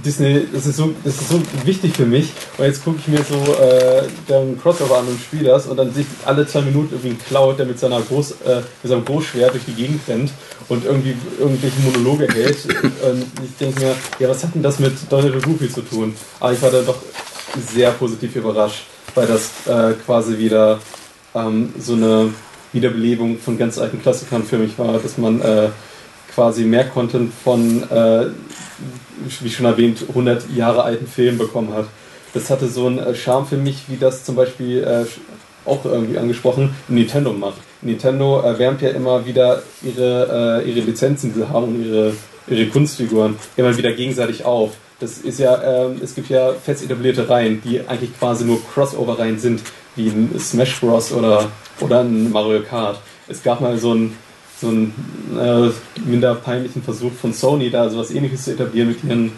Disney, 0.05 0.47
das 0.53 0.67
ist 0.67 0.77
so, 0.77 0.95
das 1.05 1.15
ist 1.15 1.29
so 1.31 1.41
wichtig 1.65 1.95
für 1.97 2.05
mich. 2.05 2.31
Und 2.59 2.65
jetzt 2.65 2.85
gucke 2.85 2.99
ich 2.99 3.09
mir 3.09 3.23
so 3.23 3.37
äh, 3.55 4.03
den 4.29 4.61
Crossover 4.61 4.99
an 4.99 5.09
und 5.09 5.19
spiele 5.21 5.45
das 5.45 5.67
und 5.67 5.77
dann 5.77 5.93
sehe 5.93 6.03
ich 6.03 6.27
alle 6.27 6.47
zwei 6.47 6.61
Minuten 6.61 6.95
irgendwie 6.95 7.11
einen 7.11 7.19
Cloud, 7.19 7.59
der 7.59 7.67
mit, 7.67 7.79
seiner 7.79 8.01
Groß, 8.01 8.33
äh, 8.47 8.57
mit 8.83 8.91
seinem 8.91 9.05
Großschwert 9.05 9.55
durch 9.55 9.65
die 9.65 9.73
Gegend 9.73 10.07
rennt 10.07 10.33
und 10.69 10.85
irgendwie 10.85 11.17
irgendwelche 11.39 11.81
Monologe 11.81 12.29
hält. 12.33 12.59
und 12.67 13.27
ich 13.43 13.57
denke 13.59 13.81
mir, 13.81 13.95
ja, 14.19 14.29
was 14.29 14.43
hat 14.43 14.55
denn 14.55 14.63
das 14.63 14.79
mit 14.79 14.93
Donald 15.09 15.43
Goofy 15.43 15.71
zu 15.71 15.81
tun? 15.81 16.15
Aber 16.41 16.53
ich 16.53 16.61
war 16.61 16.71
da 16.71 16.83
doch 16.83 16.99
sehr 17.73 17.91
positiv 17.93 18.37
überrascht, 18.37 18.85
weil 19.15 19.27
das 19.27 19.51
äh, 19.67 19.95
quasi 20.05 20.37
wieder 20.37 20.79
ähm, 21.35 21.73
so 21.79 21.95
eine 21.95 22.35
Wiederbelebung 22.73 23.39
von 23.39 23.57
ganz 23.57 23.79
alten 23.79 24.03
Klassikern 24.03 24.43
für 24.43 24.59
mich 24.59 24.79
war, 24.79 24.99
dass 24.99 25.17
man 25.17 25.41
äh, 25.41 25.69
quasi 26.37 26.63
mehr 26.63 26.85
Content 26.85 27.33
von, 27.35 27.83
äh, 27.91 28.27
wie 29.41 29.51
schon 29.51 29.67
erwähnt, 29.67 30.05
100 30.09 30.49
Jahre 30.55 30.85
alten 30.85 31.09
Filmen 31.09 31.39
bekommen 31.39 31.75
hat. 31.75 31.87
Das 32.33 32.49
hatte 32.51 32.69
so 32.69 32.87
einen 32.87 33.01
äh, 33.01 33.15
Charme 33.17 33.47
für 33.47 33.57
mich, 33.57 33.85
wie 33.89 33.97
das 33.97 34.25
zum 34.25 34.37
Beispiel 34.37 34.85
äh, 34.85 35.05
auch 35.69 35.85
irgendwie 35.85 36.19
angesprochen 36.19 36.77
Nintendo 36.87 37.33
macht. 37.33 37.57
Nintendo 37.83 38.41
erwärmt 38.41 38.83
ja 38.83 38.91
immer 38.91 39.27
wieder 39.27 39.63
ihre, 39.83 40.63
äh, 40.63 40.71
ihre 40.71 40.81
Lizenzen, 40.81 41.33
die 41.33 41.41
sie 41.41 41.49
haben 41.49 41.65
und 41.65 41.85
ihre 41.85 42.13
ihre 42.49 42.67
Kunstfiguren 42.67 43.37
immer 43.57 43.77
wieder 43.77 43.93
gegenseitig 43.93 44.45
auf. 44.45 44.73
Das 45.01 45.19
ist 45.19 45.39
ja, 45.39 45.85
ähm, 45.87 46.01
es 46.03 46.15
gibt 46.15 46.31
ja 46.31 46.53
fest 46.53 46.83
etablierte 46.83 47.29
Reihen, 47.29 47.61
die 47.63 47.81
eigentlich 47.87 48.19
quasi 48.19 48.45
nur 48.45 48.59
Crossover-Reihen 48.73 49.39
sind, 49.39 49.63
wie 49.95 50.09
ein 50.09 50.39
Smash 50.39 50.81
Bros. 50.81 51.13
oder, 51.13 51.51
oder 51.81 52.01
ein 52.01 52.33
Mario 52.33 52.63
Kart. 52.63 52.99
Es 53.29 53.43
gab 53.43 53.61
mal 53.61 53.77
so 53.77 53.91
einen 53.91 54.17
so 54.61 54.69
einen 54.69 54.95
äh, 55.39 55.71
minder 56.09 56.35
peinlichen 56.35 56.83
Versuch 56.83 57.13
von 57.13 57.33
Sony, 57.33 57.71
da 57.71 57.91
sowas 57.91 58.11
ähnliches 58.11 58.45
zu 58.45 58.53
etablieren 58.53 58.89
mit 58.89 59.05
ihren 59.05 59.33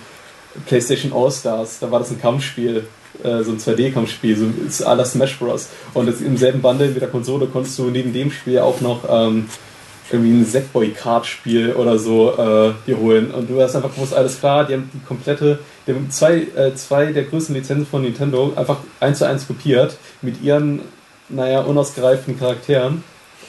PlayStation 0.66 1.12
All-Stars. 1.12 1.81
Da 1.81 1.90
war 1.90 1.98
das 1.98 2.11
ein 2.11 2.20
Kampfspiel, 2.20 2.87
äh, 3.22 3.42
so 3.42 3.50
ein 3.50 3.59
2D-Kampfspiel, 3.59 4.37
so 4.68 4.85
la 4.85 5.04
Smash 5.04 5.38
Bros. 5.38 5.68
Und 5.94 6.07
das, 6.07 6.20
im 6.20 6.37
selben 6.37 6.62
Bundle 6.62 6.88
mit 6.88 7.00
der 7.00 7.09
Konsole 7.09 7.46
konntest 7.46 7.78
du 7.78 7.90
neben 7.90 8.12
dem 8.12 8.31
Spiel 8.31 8.61
auch 8.61 8.81
noch 8.81 9.00
ähm, 9.09 9.48
irgendwie 10.11 10.31
ein 10.31 10.44
Sackboy-Card-Spiel 10.44 11.72
oder 11.72 11.98
so 11.98 12.33
äh, 12.33 12.72
dir 12.87 12.98
holen. 12.98 13.33
Und 13.33 13.50
du 13.50 13.61
hast 13.61 13.74
einfach 13.74 13.94
gewusst, 13.94 14.14
alles 14.14 14.38
klar, 14.38 14.66
die 14.66 14.74
haben 14.74 14.90
die 14.94 15.04
komplette, 15.04 15.59
die 15.87 15.94
haben 15.94 16.11
zwei, 16.11 16.46
äh, 16.57 16.74
zwei 16.74 17.12
der 17.12 17.24
größten 17.24 17.54
Lizenzen 17.54 17.87
von 17.87 18.02
Nintendo 18.02 18.52
einfach 18.54 18.78
eins 19.00 19.18
zu 19.18 19.26
eins 19.26 19.46
kopiert 19.46 19.96
mit 20.22 20.42
ihren, 20.42 20.81
naja, 21.28 21.61
unausgereiften 21.61 22.38
Charakteren. 22.38 23.02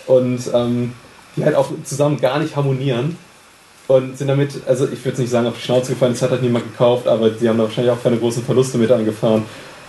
Und 0.08 0.42
ähm, 0.54 0.94
die 1.40 1.46
halt 1.46 1.56
auch 1.56 1.70
zusammen 1.84 2.20
gar 2.20 2.40
nicht 2.40 2.56
harmonieren 2.56 3.18
und 3.88 4.18
sind 4.18 4.28
damit, 4.28 4.68
also 4.68 4.88
ich 4.88 5.04
würde 5.04 5.22
nicht 5.22 5.32
sagen 5.32 5.48
auf 5.48 5.56
die 5.56 5.62
Schnauze 5.62 5.94
gefallen, 5.94 6.14
das 6.14 6.22
hat 6.22 6.32
halt 6.32 6.44
niemand 6.44 6.72
gekauft, 6.72 7.08
aber 7.08 7.30
die 7.30 7.50
haben 7.50 7.58
da 7.58 7.64
wahrscheinlich 7.64 7.92
auch 7.92 8.04
keine 8.04 8.18
großen 8.18 8.44
Verluste 8.44 8.78
mit 8.78 8.92
eingefahren. 8.92 9.44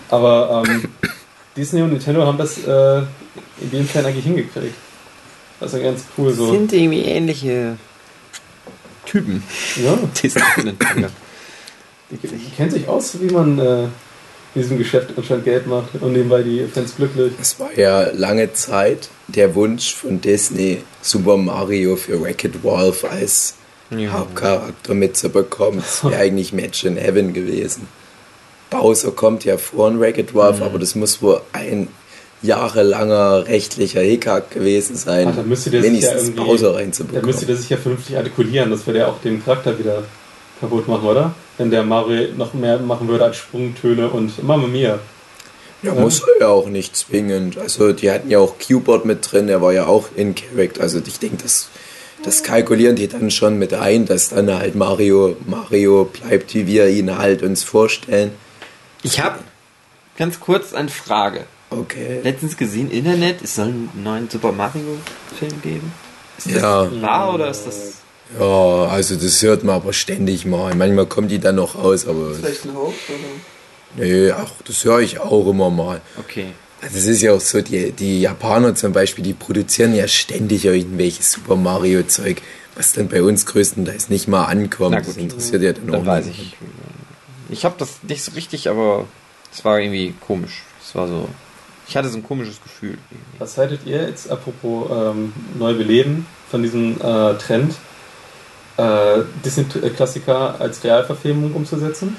Aber 0.08 0.64
ähm, 0.66 0.88
Disney 1.56 1.82
und 1.82 1.90
Nintendo 1.90 2.24
haben 2.24 2.38
das 2.38 2.64
äh, 2.64 2.98
in 3.60 3.70
dem 3.72 3.86
Fall 3.86 4.06
eigentlich 4.06 4.24
hingekriegt. 4.24 4.74
Das 5.58 5.74
ist 5.74 5.78
ja 5.80 5.90
ganz 5.90 6.04
cool 6.16 6.32
so. 6.32 6.50
Sind 6.50 6.72
irgendwie 6.72 7.02
ähnliche 7.02 7.76
Typen. 9.04 9.42
Ja, 9.76 9.98
Disney 10.22 10.42
und 10.56 10.64
Nintendo. 10.64 11.08
die, 12.10 12.16
die 12.16 12.50
kennen 12.56 12.70
sich 12.70 12.88
aus, 12.88 13.20
wie 13.20 13.30
man 13.30 13.58
äh, 13.58 13.86
diesem 14.54 14.78
Geschäft 14.78 15.10
anscheinend 15.16 15.44
Geld 15.44 15.66
macht 15.66 15.88
und 16.00 16.12
nebenbei 16.12 16.42
die 16.42 16.64
Fans 16.66 16.96
glücklich. 16.96 17.32
Es 17.40 17.58
war 17.60 17.70
ja 17.78 18.10
lange 18.12 18.52
Zeit 18.52 19.08
der 19.28 19.54
Wunsch 19.54 19.94
von 19.94 20.20
Disney, 20.20 20.82
Super 21.02 21.36
Mario 21.36 21.96
für 21.96 22.20
Wreck-It 22.20 22.62
Wolf 22.64 23.04
als 23.04 23.54
Ja. 23.90 24.12
Hauptcharakter 24.12 24.94
mitzubekommen. 24.94 25.80
Das 25.80 26.04
wäre 26.04 26.16
eigentlich 26.22 26.52
Match 26.52 26.84
in 26.84 26.96
Heaven 26.96 27.32
gewesen. 27.32 27.86
Bowser 28.70 29.10
kommt 29.12 29.44
ja 29.44 29.56
vor 29.56 29.88
in 29.88 29.98
Wreck-It 30.00 30.32
Wolf, 30.34 30.58
Mhm. 30.58 30.62
aber 30.64 30.78
das 30.78 30.94
muss 30.94 31.20
wohl 31.22 31.40
ein 31.52 31.88
jahrelanger 32.42 33.46
rechtlicher 33.46 34.00
Hickhack 34.00 34.50
gewesen 34.50 34.96
sein, 34.96 35.28
ja 35.28 35.44
wenigstens 35.82 36.22
irgendwie- 36.28 36.40
Bowser 36.40 36.70
Da 36.72 36.78
reinzubekommen. 36.78 37.26
müsste 37.26 37.46
der 37.46 37.56
sich 37.56 37.68
ja 37.68 37.76
vernünftig 37.76 38.16
artikulieren, 38.16 38.70
das 38.70 38.86
würde 38.86 39.00
ja 39.00 39.08
auch 39.08 39.20
den 39.20 39.44
Charakter 39.44 39.78
wieder 39.78 40.04
kaputt 40.60 40.88
machen, 40.88 41.06
oder? 41.06 41.34
Wenn 41.60 41.70
der 41.70 41.82
Mario 41.82 42.32
noch 42.38 42.54
mehr 42.54 42.78
machen 42.78 43.06
würde 43.06 43.24
als 43.24 43.36
Sprungtöne 43.36 44.08
und 44.08 44.42
Mamma 44.42 44.66
Mia. 44.66 44.98
Ja, 45.82 45.92
muss 45.92 46.20
er 46.20 46.40
ja 46.40 46.48
auch 46.48 46.68
nicht 46.68 46.96
zwingend. 46.96 47.58
Also 47.58 47.92
die 47.92 48.10
hatten 48.10 48.30
ja 48.30 48.38
auch 48.38 48.54
Q-Board 48.58 49.04
mit 49.04 49.30
drin, 49.30 49.46
er 49.50 49.60
war 49.60 49.70
ja 49.74 49.84
auch 49.84 50.08
in 50.16 50.34
Character. 50.34 50.80
Also 50.80 51.02
ich 51.06 51.18
denke, 51.18 51.36
das, 51.42 51.68
das 52.22 52.42
kalkulieren 52.42 52.96
die 52.96 53.08
dann 53.08 53.30
schon 53.30 53.58
mit 53.58 53.74
ein, 53.74 54.06
dass 54.06 54.30
dann 54.30 54.50
halt 54.50 54.74
Mario, 54.74 55.36
Mario 55.46 56.06
bleibt, 56.06 56.54
wie 56.54 56.66
wir 56.66 56.88
ihn 56.88 57.18
halt 57.18 57.42
uns 57.42 57.62
vorstellen. 57.62 58.30
Ich 59.02 59.20
habe 59.20 59.40
ganz 60.16 60.40
kurz 60.40 60.72
eine 60.72 60.88
Frage. 60.88 61.44
Okay. 61.68 62.20
Letztens 62.22 62.56
gesehen, 62.56 62.90
Internet, 62.90 63.42
es 63.42 63.56
soll 63.56 63.66
einen 63.66 63.90
neuen 64.02 64.30
Super 64.30 64.52
Mario 64.52 64.96
Film 65.38 65.60
geben. 65.60 65.92
Ist 66.38 66.54
das 66.54 66.62
Ja. 66.62 67.02
wahr 67.02 67.34
oder 67.34 67.50
ist 67.50 67.66
das... 67.66 67.92
Ja, 68.38 68.86
also 68.86 69.16
das 69.16 69.42
hört 69.42 69.64
man 69.64 69.74
aber 69.76 69.92
ständig 69.92 70.46
mal. 70.46 70.74
Manchmal 70.74 71.06
kommen 71.06 71.28
die 71.28 71.38
dann 71.38 71.56
noch 71.56 71.74
raus, 71.76 72.06
aber 72.06 72.30
Ist 72.30 72.38
vielleicht 72.38 72.64
ein 72.66 72.74
Hoax 72.76 72.94
oder? 73.08 74.04
nee, 74.04 74.30
ach, 74.30 74.50
das 74.64 74.84
höre 74.84 75.00
ich 75.00 75.18
auch 75.18 75.48
immer 75.48 75.70
mal. 75.70 76.00
Okay. 76.18 76.46
Also 76.82 76.96
es 76.96 77.06
ist 77.06 77.20
ja 77.22 77.32
auch 77.32 77.40
so, 77.40 77.60
die, 77.60 77.92
die 77.92 78.20
Japaner 78.22 78.74
zum 78.74 78.92
Beispiel, 78.92 79.22
die 79.24 79.34
produzieren 79.34 79.94
ja 79.94 80.06
ständig 80.08 80.64
irgendwelches 80.64 81.32
Super 81.32 81.56
Mario 81.56 82.02
Zeug, 82.04 82.40
was 82.76 82.92
dann 82.92 83.08
bei 83.08 83.22
uns 83.22 83.44
größtenteils 83.46 84.08
nicht 84.08 84.28
mal 84.28 84.44
ankommt. 84.44 84.92
Na 84.92 84.98
Das 84.98 85.08
gut. 85.08 85.18
interessiert 85.18 85.62
ja 85.62 85.72
dann, 85.72 85.88
Dann 85.88 86.00
auch 86.02 86.06
weiß 86.06 86.26
niemanden. 86.26 86.52
ich. 87.50 87.58
Ich 87.58 87.64
habe 87.64 87.74
das 87.78 88.02
nicht 88.08 88.22
so 88.22 88.32
richtig, 88.32 88.68
aber 88.68 89.06
es 89.52 89.64
war 89.64 89.80
irgendwie 89.80 90.14
komisch. 90.26 90.62
Es 90.82 90.94
war 90.94 91.08
so... 91.08 91.28
Ich 91.88 91.96
hatte 91.96 92.08
so 92.08 92.16
ein 92.18 92.22
komisches 92.22 92.62
Gefühl. 92.62 92.96
Was 93.40 93.58
haltet 93.58 93.80
ihr 93.84 94.02
jetzt, 94.06 94.30
apropos 94.30 94.88
ähm, 94.92 95.32
neu 95.58 95.74
beleben, 95.74 96.24
von 96.48 96.62
diesem 96.62 96.92
äh, 97.00 97.34
Trend, 97.34 97.74
äh, 98.80 99.24
Disney-Klassiker 99.44 100.60
als 100.60 100.82
Realverfilmung 100.82 101.52
umzusetzen? 101.52 102.16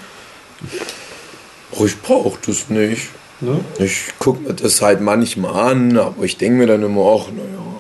Ich 1.84 2.02
brauche 2.02 2.38
das 2.46 2.70
nicht. 2.70 3.10
Ne? 3.40 3.60
Ich 3.80 4.14
gucke 4.20 4.42
mir 4.42 4.54
das 4.54 4.82
halt 4.82 5.02
manchmal 5.02 5.72
an, 5.72 5.98
aber 5.98 6.24
ich 6.24 6.38
denke 6.38 6.60
mir 6.60 6.68
dann 6.68 6.84
immer 6.84 7.02
auch, 7.02 7.30
naja, 7.32 7.72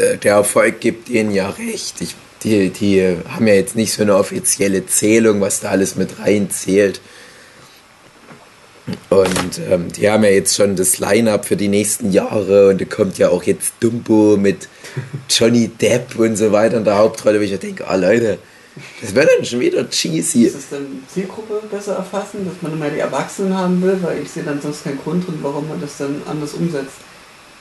äh, 0.00 0.16
der 0.16 0.34
Erfolg 0.34 0.80
gibt 0.80 1.08
denen 1.08 1.32
ja 1.32 1.50
recht. 1.50 2.00
Ich, 2.00 2.14
die, 2.42 2.70
die 2.70 3.16
haben 3.28 3.46
ja 3.46 3.54
jetzt 3.54 3.76
nicht 3.76 3.92
so 3.92 4.02
eine 4.02 4.16
offizielle 4.16 4.86
Zählung, 4.86 5.40
was 5.40 5.60
da 5.60 5.68
alles 5.68 5.96
mit 5.96 6.18
reinzählt. 6.18 7.00
Und 9.10 9.60
ähm, 9.70 9.92
die 9.92 10.10
haben 10.10 10.24
ja 10.24 10.30
jetzt 10.30 10.56
schon 10.56 10.74
das 10.74 10.98
Line-Up 10.98 11.44
für 11.44 11.56
die 11.56 11.68
nächsten 11.68 12.10
Jahre 12.10 12.70
und 12.70 12.80
da 12.80 12.84
kommt 12.84 13.16
ja 13.16 13.28
auch 13.28 13.44
jetzt 13.44 13.74
Dumbo 13.80 14.36
mit 14.36 14.68
Johnny 15.28 15.68
Depp 15.68 16.18
und 16.18 16.36
so 16.36 16.52
weiter 16.52 16.78
in 16.78 16.84
der 16.84 16.98
Hauptrolle, 16.98 17.38
wo 17.38 17.42
ich 17.42 17.50
ja 17.50 17.56
denke, 17.56 17.86
ah 17.88 17.96
Leute, 17.96 18.38
das 19.00 19.14
wird 19.14 19.28
dann 19.36 19.44
schon 19.44 19.60
wieder 19.60 19.88
cheesy. 19.88 20.44
Ist 20.44 20.56
es 20.56 20.68
dann 20.70 20.86
Zielgruppe 21.12 21.60
besser 21.70 21.94
erfassen, 21.96 22.46
dass 22.46 22.54
man 22.62 22.72
immer 22.72 22.88
die 22.90 23.00
Erwachsenen 23.00 23.56
haben 23.56 23.82
will? 23.82 23.98
Weil 24.02 24.22
ich 24.22 24.30
sehe 24.30 24.42
dann 24.42 24.60
sonst 24.60 24.84
keinen 24.84 24.98
Grund 24.98 25.26
drin, 25.26 25.38
warum 25.42 25.68
man 25.68 25.80
das 25.80 25.98
dann 25.98 26.22
anders 26.28 26.54
umsetzt. 26.54 26.92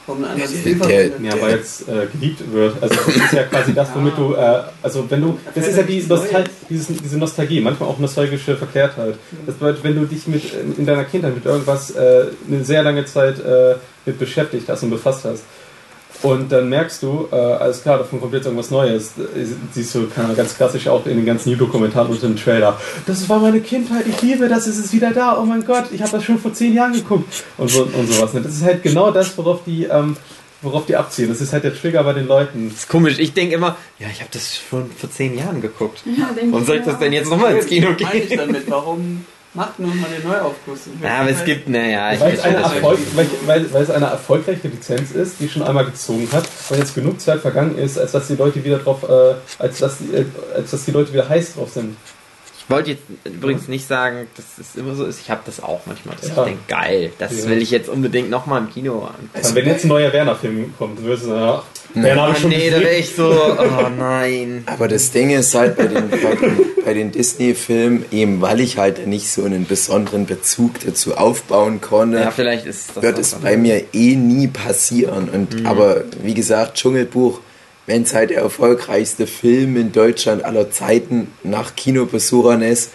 Warum 0.07 0.23
ein 0.23 0.31
anderes 0.31 0.51
Der- 0.51 0.73
der- 0.73 0.77
verwendet. 0.77 1.21
Ja, 1.23 1.41
weil 1.41 1.57
jetzt 1.57 1.87
äh, 1.87 2.07
geliebt 2.11 2.41
wird. 2.51 2.81
Also 2.81 2.95
das 2.95 3.15
ist 3.15 3.33
ja 3.33 3.43
quasi 3.43 3.73
das, 3.73 3.89
womit 3.93 4.17
du, 4.17 4.33
äh, 4.33 4.63
also 4.81 5.05
wenn 5.09 5.21
du, 5.21 5.37
das 5.53 5.67
ist 5.67 5.77
ja 5.77 5.83
die 5.83 6.01
Nostal 6.01 6.43
dieses, 6.69 6.87
diese 6.87 7.17
Nostalgie, 7.19 7.61
manchmal 7.61 7.89
auch 7.89 7.99
nostalgische 7.99 8.55
Verklärtheit. 8.57 9.15
Das 9.45 9.55
bedeutet, 9.55 9.83
wenn 9.83 9.95
du 9.95 10.05
dich 10.05 10.25
mit 10.27 10.43
äh, 10.53 10.61
in 10.75 10.85
deiner 10.87 11.03
Kindheit 11.03 11.35
mit 11.35 11.45
irgendwas 11.45 11.91
äh, 11.91 12.25
eine 12.49 12.63
sehr 12.65 12.81
lange 12.81 13.05
Zeit 13.05 13.39
äh, 13.45 13.75
mit 14.05 14.17
beschäftigt 14.17 14.67
hast 14.69 14.81
und 14.81 14.89
befasst 14.89 15.23
hast. 15.25 15.43
Und 16.23 16.51
dann 16.51 16.69
merkst 16.69 17.01
du, 17.01 17.27
äh, 17.31 17.35
alles 17.35 17.81
klar, 17.81 17.97
davon 17.97 18.21
kommt 18.21 18.33
jetzt 18.33 18.45
irgendwas 18.45 18.69
Neues. 18.69 19.13
Äh, 19.17 19.45
Siehst 19.71 19.95
du 19.95 20.07
ganz 20.35 20.55
klassisch 20.55 20.87
auch 20.87 21.05
in 21.05 21.17
den 21.17 21.25
ganzen 21.25 21.49
YouTube-Kommentaren 21.49 22.09
und 22.09 22.23
im 22.23 22.35
Trailer. 22.35 22.79
Das 23.07 23.27
war 23.27 23.39
meine 23.39 23.59
Kindheit, 23.61 24.05
ich 24.07 24.21
liebe 24.21 24.47
das, 24.47 24.67
es 24.67 24.77
ist 24.77 24.93
wieder 24.93 25.11
da, 25.11 25.39
oh 25.39 25.45
mein 25.45 25.65
Gott, 25.65 25.85
ich 25.91 26.01
habe 26.01 26.11
das 26.11 26.23
schon 26.23 26.37
vor 26.37 26.53
zehn 26.53 26.73
Jahren 26.73 26.93
geguckt. 26.93 27.43
Und, 27.57 27.69
so, 27.69 27.83
und 27.83 28.11
sowas. 28.11 28.33
ne? 28.33 28.41
Das 28.41 28.53
ist 28.53 28.63
halt 28.63 28.83
genau 28.83 29.09
das, 29.11 29.35
worauf 29.37 29.63
die, 29.65 29.85
ähm, 29.85 30.15
worauf 30.61 30.85
die 30.85 30.95
abziehen. 30.95 31.29
Das 31.29 31.41
ist 31.41 31.53
halt 31.53 31.63
der 31.63 31.73
Trigger 31.75 32.03
bei 32.03 32.13
den 32.13 32.27
Leuten. 32.27 32.69
Das 32.69 32.79
ist 32.81 32.89
komisch. 32.89 33.17
Ich 33.17 33.33
denke 33.33 33.55
immer, 33.55 33.75
ja, 33.97 34.07
ich 34.11 34.19
habe 34.19 34.29
das 34.31 34.55
schon 34.57 34.91
vor 34.91 35.09
zehn 35.09 35.35
Jahren 35.37 35.59
geguckt. 35.61 36.03
Ja, 36.05 36.29
Warum 36.49 36.65
soll 36.65 36.77
ich 36.77 36.85
das 36.85 36.99
denn 36.99 37.13
jetzt 37.13 37.29
nochmal 37.31 37.55
ins 37.55 37.65
Kino 37.65 37.89
Was 37.93 38.01
meine 38.01 38.19
ich 38.19 38.29
gehen? 38.29 38.37
damit? 38.37 38.69
Warum 38.69 39.25
macht 39.53 39.79
man 39.79 39.99
mal 39.99 40.09
den 40.09 40.27
Neuaufguss? 40.27 40.79
Ja, 41.01 41.19
aber 41.21 41.29
es 41.31 41.43
gibt, 41.43 41.67
naja, 41.69 42.13
ich 42.13 42.19
Weil 42.19 42.33
es, 42.33 42.39
weiß 42.39 42.45
eine 42.45 42.57
Erfolg, 42.57 42.99
weil, 43.15 43.27
weil, 43.45 43.73
weil 43.73 43.83
es 43.83 43.89
eine 43.89 44.05
erfolgreiche 44.05 44.67
Lizenz 44.67 45.11
ist, 45.11 45.39
die 45.39 45.49
schon 45.49 45.63
einmal 45.63 45.85
gezogen 45.85 46.27
hat, 46.31 46.45
weil 46.69 46.79
jetzt 46.79 46.95
genug 46.95 47.19
Zeit 47.19 47.41
vergangen 47.41 47.77
ist, 47.77 47.97
als 47.97 48.11
dass 48.13 48.27
die 48.27 48.35
Leute 48.35 48.63
wieder 48.63 48.77
drauf, 48.79 49.03
äh, 49.03 49.33
als 49.59 49.79
dass 49.79 49.97
die, 49.97 50.13
äh, 50.15 50.25
als 50.55 50.71
dass 50.71 50.85
die 50.85 50.91
Leute 50.91 51.13
wieder 51.13 51.27
heiß 51.27 51.55
drauf 51.55 51.71
sind. 51.73 51.97
Ich 52.57 52.69
wollte 52.69 52.91
jetzt 52.91 53.03
übrigens 53.25 53.67
nicht 53.67 53.85
sagen, 53.85 54.27
dass 54.37 54.45
es 54.57 54.77
immer 54.77 54.95
so 54.95 55.03
ist. 55.03 55.19
Ich 55.19 55.29
habe 55.29 55.41
das 55.45 55.61
auch 55.61 55.81
manchmal. 55.87 56.15
Dass 56.15 56.29
Ja. 56.29 56.37
ich 56.37 56.43
denke, 56.45 56.61
geil, 56.69 57.11
das 57.17 57.43
Ja. 57.43 57.49
will 57.49 57.61
ich 57.61 57.69
jetzt 57.69 57.89
unbedingt 57.89 58.29
nochmal 58.29 58.61
im 58.61 58.69
Kino 58.71 59.03
an. 59.03 59.29
Also 59.33 59.55
wenn 59.55 59.65
jetzt 59.65 59.83
ein 59.83 59.89
neuer 59.89 60.13
Werner-Film 60.13 60.73
kommt, 60.77 60.99
dann 60.99 61.05
würdest 61.05 61.25
du 61.25 61.29
sagen, 61.31 61.59
ach, 61.61 61.63
Ah, 61.95 62.31
ich 62.31 62.39
schon 62.39 62.49
nee, 62.49 62.69
da 62.69 62.79
wäre 62.79 62.95
ich 62.95 63.15
so, 63.15 63.29
oh 63.31 63.89
nein. 63.97 64.63
Aber 64.67 64.87
das 64.87 65.11
Ding 65.11 65.29
ist 65.29 65.53
halt 65.53 65.77
bei 65.77 65.87
den, 65.87 66.09
bei 66.09 66.35
den, 66.35 66.57
bei 66.85 66.93
den 66.93 67.11
Disney-Filmen, 67.11 68.05
eben 68.11 68.41
weil 68.41 68.59
ich 68.59 68.77
halt 68.77 69.07
nicht 69.07 69.29
so 69.29 69.43
einen 69.43 69.65
besonderen 69.65 70.25
Bezug 70.25 70.79
dazu 70.85 71.15
aufbauen 71.15 71.81
konnte, 71.81 72.19
Ja, 72.19 72.31
vielleicht 72.31 72.65
ist 72.65 72.91
das 72.95 73.03
wird 73.03 73.19
es 73.19 73.33
bei 73.35 73.57
mir 73.57 73.83
eh 73.93 74.15
nie 74.15 74.47
passieren. 74.47 75.29
Und, 75.29 75.65
Aber 75.65 76.03
wie 76.23 76.33
gesagt, 76.33 76.75
Dschungelbuch, 76.75 77.39
wenn 77.87 78.03
es 78.03 78.13
halt 78.13 78.29
der 78.29 78.41
erfolgreichste 78.41 79.27
Film 79.27 79.75
in 79.75 79.91
Deutschland 79.91 80.45
aller 80.45 80.71
Zeiten 80.71 81.31
nach 81.43 81.75
Kinobesuchern 81.75 82.61
ist, 82.61 82.91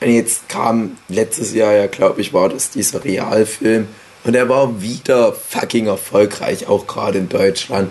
und 0.00 0.10
jetzt 0.10 0.48
kam 0.48 0.96
letztes 1.08 1.54
Jahr 1.54 1.74
ja, 1.74 1.86
glaube 1.86 2.20
ich, 2.20 2.32
war 2.32 2.48
das 2.48 2.70
dieser 2.70 3.04
Realfilm 3.04 3.88
und 4.24 4.36
er 4.36 4.48
war 4.48 4.80
wieder 4.80 5.32
fucking 5.32 5.86
erfolgreich, 5.86 6.68
auch 6.68 6.86
gerade 6.86 7.18
in 7.18 7.28
Deutschland. 7.28 7.90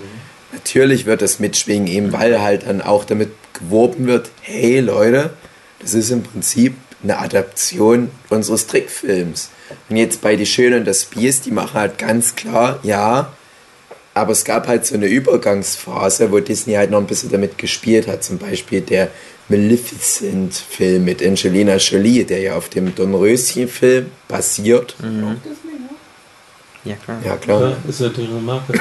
Natürlich 0.57 1.05
wird 1.05 1.21
das 1.21 1.39
mitschwingen, 1.39 1.87
eben 1.87 2.11
weil 2.11 2.41
halt 2.41 2.65
dann 2.67 2.81
auch 2.81 3.05
damit 3.05 3.29
geworben 3.53 4.07
wird, 4.07 4.31
hey 4.41 4.79
Leute, 4.79 5.29
das 5.79 5.93
ist 5.93 6.09
im 6.09 6.23
Prinzip 6.23 6.75
eine 7.03 7.19
Adaption 7.19 8.09
unseres 8.29 8.65
Trickfilms. 8.65 9.51
Und 9.87 9.97
jetzt 9.97 10.21
bei 10.21 10.35
Die 10.35 10.47
Schöne 10.47 10.77
und 10.77 10.85
das 10.85 11.05
Biest, 11.05 11.45
die 11.45 11.51
machen 11.51 11.79
halt 11.79 11.97
ganz 11.99 12.35
klar, 12.35 12.79
ja, 12.81 13.31
Aber 14.17 14.31
es 14.31 14.45
gab 14.45 14.67
halt 14.67 14.83
so 14.85 14.95
eine 14.95 15.05
Übergangsphase, 15.05 16.31
wo 16.31 16.39
Disney 16.39 16.73
halt 16.73 16.89
noch 16.89 16.97
ein 16.97 17.05
bisschen 17.05 17.29
damit 17.29 17.59
gespielt 17.59 18.07
hat. 18.07 18.23
Zum 18.23 18.39
Beispiel 18.39 18.81
der 18.81 19.09
Maleficent-Film 19.47 21.05
mit 21.05 21.23
Angelina 21.23 21.75
Jolie, 21.75 22.23
der 22.23 22.39
ja 22.39 22.55
auf 22.55 22.67
dem 22.69 22.95
Dornröschen-Film 22.95 24.07
basiert. 24.27 24.95
Mhm. 25.03 25.37
Ja, 26.87 26.95
klar. 26.95 27.17
Ja, 27.25 27.35
klar. 27.37 27.61
Ja, 27.61 27.77
ist 27.89 27.99
ja 28.01 28.07
ihre 28.07 28.39
Marke. 28.41 28.73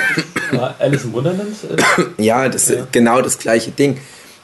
War 0.52 0.74
Alice 0.78 1.04
im 1.04 1.12
Wunderland? 1.12 1.48
Ja, 2.18 2.48
das 2.48 2.68
ist 2.70 2.76
Ja. 2.78 2.86
genau 2.92 3.20
das 3.22 3.38
gleiche 3.38 3.70
Ding. 3.70 3.98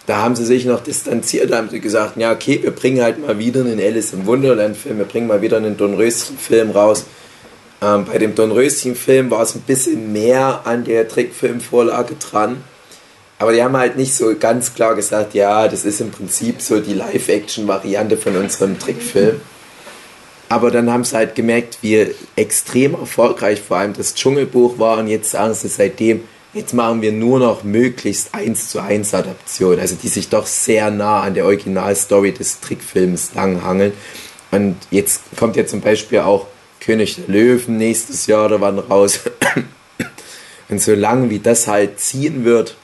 Da 0.06 0.16
haben 0.18 0.34
sie 0.34 0.44
sich 0.44 0.64
noch 0.64 0.80
distanziert, 0.80 1.50
da 1.52 1.58
haben 1.58 1.68
sie 1.70 1.78
gesagt, 1.80 2.16
ja 2.16 2.32
okay, 2.32 2.58
wir 2.60 2.72
bringen 2.72 3.00
halt 3.02 3.24
mal 3.24 3.38
wieder 3.38 3.60
einen 3.60 3.78
Alice 3.78 4.12
im 4.12 4.26
Wunderland 4.26 4.76
Film, 4.76 4.98
wir 4.98 5.04
bringen 5.04 5.28
mal 5.28 5.40
wieder 5.42 5.58
einen 5.58 5.76
Dornröschen 5.76 6.36
Film 6.38 6.72
raus. 6.72 7.04
Ähm, 7.80 8.04
bei 8.04 8.18
dem 8.18 8.34
Dornröschen 8.34 8.96
Film 8.96 9.30
war 9.30 9.42
es 9.42 9.54
ein 9.54 9.60
bisschen 9.60 10.12
mehr 10.12 10.62
an 10.64 10.82
der 10.84 11.06
Trickfilmvorlage 11.08 12.16
dran. 12.16 12.56
Aber 13.38 13.52
die 13.52 13.62
haben 13.62 13.76
halt 13.76 13.96
nicht 13.96 14.14
so 14.14 14.34
ganz 14.38 14.74
klar 14.74 14.94
gesagt, 14.96 15.34
ja, 15.34 15.66
das 15.68 15.84
ist 15.84 16.00
im 16.00 16.10
Prinzip 16.10 16.60
so 16.60 16.80
die 16.80 16.94
Live-Action-Variante 16.94 18.16
von 18.16 18.36
unserem 18.36 18.78
Trickfilm. 18.78 19.40
Aber 20.53 20.70
dann 20.70 20.90
haben 20.92 21.03
sie 21.03 21.16
halt 21.16 21.34
gemerkt, 21.34 21.78
wie 21.80 22.09
extrem 22.36 22.92
erfolgreich 22.92 23.62
vor 23.62 23.78
allem 23.78 23.94
das 23.94 24.14
Dschungelbuch 24.14 24.78
war 24.78 24.98
und 24.98 25.09
jetzt 25.09 25.30
sagen 25.30 25.55
sie 25.55 25.68
seitdem, 25.68 26.24
jetzt 26.53 26.74
machen 26.74 27.00
wir 27.00 27.11
nur 27.11 27.38
noch 27.38 27.64
möglichst 27.64 28.34
1 28.34 28.68
zu 28.68 28.80
1 28.80 29.14
Adaption, 29.14 29.80
also 29.80 29.94
die 29.94 30.09
sich 30.09 30.28
doch 30.28 30.44
sehr 30.44 30.90
nah 30.90 31.22
an 31.22 31.32
der 31.32 31.46
Originalstory 31.46 32.32
des 32.32 32.61
Trickfilms 32.61 33.30
langhangeln. 33.34 33.94
Und 34.50 34.76
jetzt 34.90 35.22
kommt 35.38 35.57
ja 35.57 35.64
zum 35.64 35.80
Beispiel 35.80 36.18
auch 36.18 36.48
König 36.80 37.14
der 37.16 37.28
Löwen 37.28 37.78
nächstes 37.78 38.26
Jahr 38.26 38.44
oder 38.44 38.61
wann 38.61 38.78
raus. 38.78 39.20
Und 40.68 40.82
solange 40.82 41.30
wie 41.30 41.38
das 41.38 41.66
halt 41.66 41.98
ziehen 41.98 42.44
wird, 42.44 42.76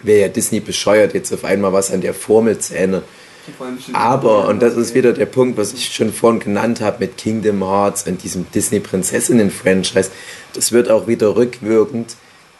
wäre 0.00 0.20
ja 0.20 0.28
Disney 0.28 0.60
bescheuert, 0.60 1.12
jetzt 1.12 1.34
auf 1.34 1.44
einmal 1.44 1.74
was 1.74 1.90
an 1.90 2.00
der 2.00 2.14
Formel 2.14 2.58
zu 2.58 2.74
ändern. 2.74 3.02
Aber, 3.92 4.48
und 4.48 4.60
das 4.60 4.76
ist 4.76 4.94
wieder 4.94 5.12
der 5.12 5.26
Punkt, 5.26 5.58
was 5.58 5.72
ich 5.72 5.94
schon 5.94 6.12
vorhin 6.12 6.40
genannt 6.40 6.80
habe 6.80 6.98
mit 7.00 7.16
Kingdom 7.16 7.62
Hearts 7.62 8.06
und 8.06 8.22
diesem 8.22 8.50
Disney-Prinzessinnen-Franchise, 8.52 10.10
das 10.54 10.72
wird 10.72 10.90
auch 10.90 11.06
wieder 11.06 11.36
rückwirkend 11.36 12.16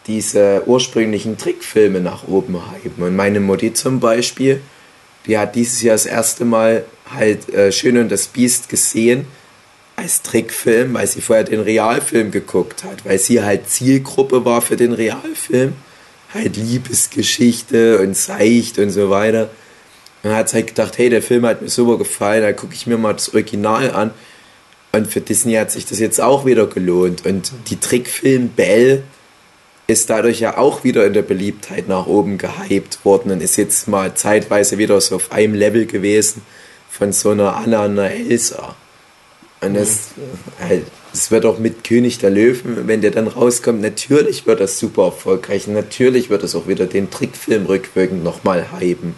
diese 0.07 0.63
ursprünglichen 0.65 1.37
Trickfilme 1.37 1.99
nach 1.99 2.27
oben 2.27 2.55
hypen. 2.71 3.03
Und 3.03 3.15
meine 3.15 3.39
Mutti 3.39 3.73
zum 3.73 3.99
Beispiel, 3.99 4.61
die 5.25 5.37
hat 5.37 5.55
dieses 5.55 5.81
Jahr 5.81 5.95
das 5.95 6.05
erste 6.05 6.45
Mal 6.45 6.85
halt 7.13 7.49
äh, 7.53 7.71
Schön 7.71 7.97
und 7.97 8.11
das 8.11 8.27
Biest 8.27 8.69
gesehen 8.69 9.27
als 9.95 10.21
Trickfilm, 10.21 10.93
weil 10.93 11.07
sie 11.07 11.21
vorher 11.21 11.43
den 11.43 11.59
Realfilm 11.59 12.31
geguckt 12.31 12.83
hat, 12.83 13.05
weil 13.05 13.19
sie 13.19 13.43
halt 13.43 13.69
Zielgruppe 13.69 14.45
war 14.45 14.61
für 14.61 14.77
den 14.77 14.93
Realfilm. 14.93 15.73
Halt 16.33 16.57
Liebesgeschichte 16.57 17.99
und 17.99 18.15
seicht 18.15 18.79
und 18.79 18.91
so 18.91 19.09
weiter. 19.09 19.49
Dann 20.23 20.35
hat 20.35 20.53
halt 20.53 20.67
gedacht, 20.67 20.97
hey, 20.97 21.09
der 21.09 21.21
Film 21.21 21.45
hat 21.45 21.61
mir 21.61 21.69
super 21.69 21.97
gefallen, 21.97 22.43
dann 22.43 22.55
gucke 22.55 22.73
ich 22.73 22.87
mir 22.87 22.97
mal 22.97 23.13
das 23.13 23.33
Original 23.33 23.91
an. 23.91 24.11
Und 24.91 25.07
für 25.07 25.21
Disney 25.21 25.53
hat 25.53 25.71
sich 25.71 25.85
das 25.85 25.99
jetzt 25.99 26.19
auch 26.19 26.45
wieder 26.45 26.67
gelohnt. 26.67 27.25
Und 27.25 27.51
die 27.69 27.79
Trickfilm 27.79 28.49
Belle 28.49 29.03
ist 29.87 30.09
dadurch 30.09 30.39
ja 30.39 30.57
auch 30.57 30.83
wieder 30.83 31.05
in 31.05 31.13
der 31.13 31.21
Beliebtheit 31.21 31.87
nach 31.87 32.05
oben 32.05 32.37
gehypt 32.37 33.03
worden 33.05 33.31
und 33.31 33.41
ist 33.41 33.57
jetzt 33.57 33.87
mal 33.87 34.13
zeitweise 34.13 34.77
wieder 34.77 34.99
so 35.01 35.15
auf 35.15 35.31
einem 35.31 35.55
Level 35.55 35.85
gewesen 35.85 36.43
von 36.89 37.11
so 37.11 37.31
einer 37.31 37.55
Anna 37.55 37.85
und 37.85 37.97
einer 37.97 38.11
Elsa. 38.11 38.75
Und 39.61 39.75
äh, 39.75 39.85
halt, 40.59 40.85
wird 41.29 41.45
auch 41.45 41.59
mit 41.59 41.83
König 41.83 42.19
der 42.19 42.29
Löwen, 42.29 42.87
wenn 42.87 43.01
der 43.01 43.11
dann 43.11 43.27
rauskommt, 43.27 43.81
natürlich 43.81 44.45
wird 44.45 44.59
das 44.59 44.79
super 44.79 45.05
erfolgreich. 45.05 45.67
Natürlich 45.67 46.29
wird 46.29 46.43
es 46.43 46.55
auch 46.55 46.67
wieder 46.67 46.85
den 46.85 47.09
Trickfilm 47.09 47.65
rückwirkend 47.65 48.23
nochmal 48.23 48.67
hypen. 48.79 49.15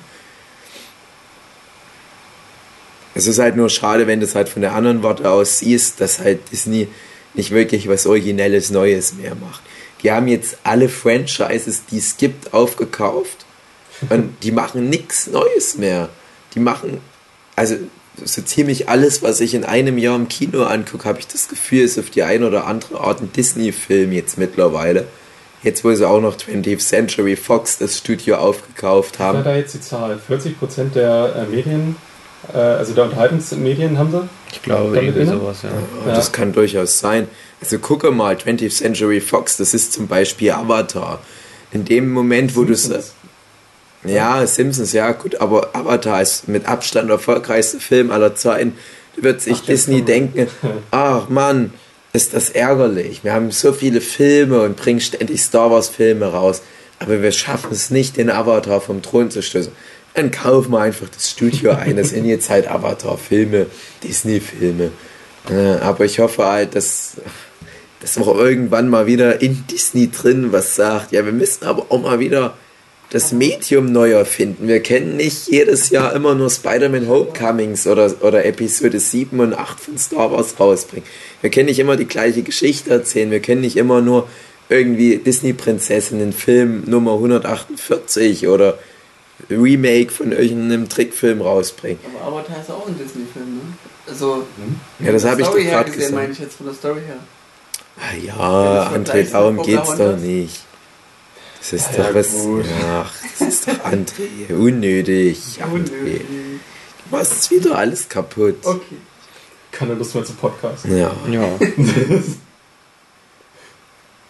Es 3.21 3.27
ist 3.27 3.39
halt 3.39 3.55
nur 3.55 3.69
schade, 3.69 4.07
wenn 4.07 4.19
du 4.19 4.25
es 4.25 4.33
halt 4.33 4.49
von 4.49 4.63
der 4.63 4.73
anderen 4.73 5.03
Warte 5.03 5.29
aus 5.29 5.59
siehst, 5.59 6.01
dass 6.01 6.19
halt 6.19 6.51
Disney 6.51 6.87
nicht 7.35 7.51
wirklich 7.51 7.87
was 7.87 8.07
Originelles 8.07 8.71
Neues 8.71 9.13
mehr 9.13 9.35
macht. 9.35 9.61
Die 10.01 10.11
haben 10.11 10.27
jetzt 10.27 10.57
alle 10.63 10.89
Franchises, 10.89 11.83
die 11.85 11.99
es 11.99 12.17
gibt, 12.17 12.53
aufgekauft 12.53 13.45
und 14.09 14.33
die 14.41 14.51
machen 14.51 14.89
nichts 14.89 15.27
Neues 15.27 15.77
mehr. 15.77 16.09
Die 16.55 16.59
machen, 16.59 16.99
also 17.55 17.75
so 18.23 18.41
ziemlich 18.41 18.89
alles, 18.89 19.21
was 19.21 19.39
ich 19.39 19.53
in 19.53 19.65
einem 19.65 19.99
Jahr 19.99 20.15
im 20.15 20.27
Kino 20.27 20.63
angucke, 20.63 21.05
habe 21.05 21.19
ich 21.19 21.27
das 21.27 21.47
Gefühl, 21.47 21.83
ist 21.83 21.99
auf 21.99 22.09
die 22.09 22.23
eine 22.23 22.47
oder 22.47 22.65
andere 22.65 23.01
Art 23.01 23.21
ein 23.21 23.31
Disney-Film 23.31 24.11
jetzt 24.11 24.39
mittlerweile. 24.39 25.05
Jetzt, 25.63 25.83
wo 25.83 25.93
sie 25.93 26.07
auch 26.07 26.21
noch 26.21 26.37
20th 26.37 26.79
Century 26.79 27.35
Fox 27.35 27.77
das 27.77 27.99
Studio 27.99 28.37
aufgekauft 28.37 29.19
war 29.19 29.27
haben. 29.27 29.43
da 29.43 29.55
jetzt 29.55 29.75
die 29.75 29.81
Zahl? 29.81 30.19
40% 30.27 30.89
der 30.95 31.35
äh, 31.35 31.55
Medien, 31.55 31.95
also 32.53 32.93
der 32.93 33.05
Unterhaltungsmedien 33.05 33.97
haben 33.97 34.11
sie? 34.11 34.29
Ich 34.51 34.61
glaube, 34.61 34.95
irgendwie 34.97 35.25
sowas, 35.25 35.61
ja. 35.63 35.69
Ja, 36.07 36.15
Das 36.15 36.31
kann 36.31 36.53
durchaus 36.53 36.99
sein. 36.99 37.27
Also 37.61 37.79
gucke 37.79 38.11
mal, 38.11 38.35
20th 38.35 38.75
Century 38.75 39.21
Fox, 39.21 39.57
das 39.57 39.73
ist 39.73 39.93
zum 39.93 40.07
Beispiel 40.07 40.51
Avatar. 40.51 41.19
In 41.71 41.85
dem 41.85 42.11
Moment, 42.11 42.55
wo 42.55 42.63
du 42.63 42.75
Simpsons. 42.75 43.13
Ja, 44.03 44.45
Simpsons, 44.47 44.93
ja 44.93 45.11
gut, 45.11 45.39
aber 45.39 45.75
Avatar 45.75 46.21
ist 46.21 46.47
mit 46.47 46.67
Abstand 46.67 47.09
der 47.09 47.17
erfolgreichste 47.17 47.79
Film 47.79 48.11
aller 48.11 48.35
Zeiten. 48.35 48.75
Da 49.15 49.23
wird 49.23 49.41
sich 49.41 49.59
Ach, 49.61 49.65
Disney 49.65 50.01
denken, 50.01 50.47
ach 50.91 51.29
Mann, 51.29 51.71
ist 52.11 52.33
das 52.33 52.49
ärgerlich. 52.49 53.23
Wir 53.23 53.33
haben 53.33 53.51
so 53.51 53.71
viele 53.73 54.01
Filme 54.01 54.61
und 54.63 54.75
bringen 54.75 54.99
ständig 54.99 55.41
Star 55.41 55.69
Wars 55.69 55.89
Filme 55.89 56.25
raus, 56.25 56.61
aber 56.99 57.21
wir 57.21 57.31
schaffen 57.31 57.71
es 57.71 57.91
nicht, 57.91 58.17
den 58.17 58.29
Avatar 58.31 58.81
vom 58.81 59.01
Thron 59.01 59.29
zu 59.29 59.43
stößen. 59.43 59.71
Dann 60.13 60.31
kaufen 60.31 60.71
wir 60.71 60.81
einfach 60.81 61.07
das 61.09 61.29
Studio 61.29 61.71
ein, 61.71 61.95
das 61.95 62.09
sind 62.09 62.25
jetzt 62.25 62.49
halt 62.49 62.67
Avatar-Filme, 62.67 63.67
Disney-Filme. 64.03 64.91
Aber 65.81 66.05
ich 66.05 66.19
hoffe 66.19 66.45
halt, 66.45 66.75
dass, 66.75 67.17
dass 68.01 68.17
auch 68.17 68.35
irgendwann 68.35 68.89
mal 68.89 69.05
wieder 69.05 69.41
in 69.41 69.65
Disney 69.71 70.11
drin 70.11 70.51
was 70.51 70.75
sagt. 70.75 71.11
Ja, 71.11 71.25
wir 71.25 71.31
müssen 71.31 71.65
aber 71.65 71.85
auch 71.89 72.01
mal 72.01 72.19
wieder 72.19 72.55
das 73.11 73.33
Medium 73.33 73.91
neu 73.91 74.11
erfinden. 74.11 74.69
Wir 74.69 74.81
können 74.81 75.17
nicht 75.17 75.49
jedes 75.49 75.89
Jahr 75.89 76.13
immer 76.13 76.33
nur 76.33 76.49
Spider-Man 76.49 77.09
Homecomings 77.09 77.85
oder, 77.85 78.13
oder 78.21 78.45
Episode 78.45 78.99
7 78.99 79.37
und 79.39 79.53
8 79.53 79.79
von 79.79 79.97
Star 79.97 80.31
Wars 80.31 80.57
rausbringen. 80.57 81.07
Wir 81.41 81.49
können 81.49 81.65
nicht 81.65 81.79
immer 81.79 81.97
die 81.97 82.07
gleiche 82.07 82.41
Geschichte 82.41 82.89
erzählen. 82.89 83.29
Wir 83.29 83.41
können 83.41 83.61
nicht 83.61 83.75
immer 83.75 84.01
nur 84.01 84.29
irgendwie 84.69 85.17
Disney-Prinzessinnen 85.17 86.31
Film 86.31 86.83
Nummer 86.85 87.13
148 87.13 88.47
oder 88.47 88.79
Remake 89.49 90.11
von 90.11 90.31
irgendeinem 90.31 90.87
Trickfilm 90.89 91.41
rausbringen. 91.41 91.99
Aber 92.21 92.37
Avatar 92.39 92.61
ist 92.61 92.69
auch 92.71 92.87
ein 92.87 92.97
Disney-Film, 92.97 93.55
ne? 93.55 93.61
Also, 94.07 94.45
Ja, 94.99 95.11
das 95.11 95.23
habe 95.25 95.37
der 95.37 95.39
ich 95.41 95.45
doch 95.45 95.51
Story 95.51 95.63
her 95.63 95.71
gerade 95.71 95.91
gesehen, 95.91 96.15
meine 96.15 96.31
ich 96.33 96.39
jetzt 96.39 96.55
von 96.55 96.65
der 96.65 96.75
Story 96.75 97.01
her. 97.05 97.17
Ah 97.97 98.15
Ja, 98.15 98.73
ja, 98.75 98.91
André, 98.91 99.29
darum 99.31 99.61
geht's 99.61 99.95
doch 99.95 100.17
nicht. 100.17 100.61
Das 101.59 101.73
ist 101.73 101.89
Ja, 101.97 102.03
doch 102.05 102.15
was. 102.15 102.29
Ach, 102.89 103.13
das 103.39 103.47
ist 103.47 103.67
doch 103.67 103.73
André. 103.85 104.51
Unnötig. 104.53 105.37
André. 105.61 105.71
Unnötig. 105.73 106.21
Du 107.09 107.15
machst 107.17 107.33
es 107.33 107.51
wieder 107.51 107.77
alles 107.77 108.09
kaputt. 108.09 108.55
Okay. 108.63 108.95
Keine 109.71 109.93
Lust 109.93 110.15
mehr 110.15 110.25
zu 110.25 110.33
Podcast. 110.33 110.85
Ja. 110.85 111.11
Ja. 111.29 111.47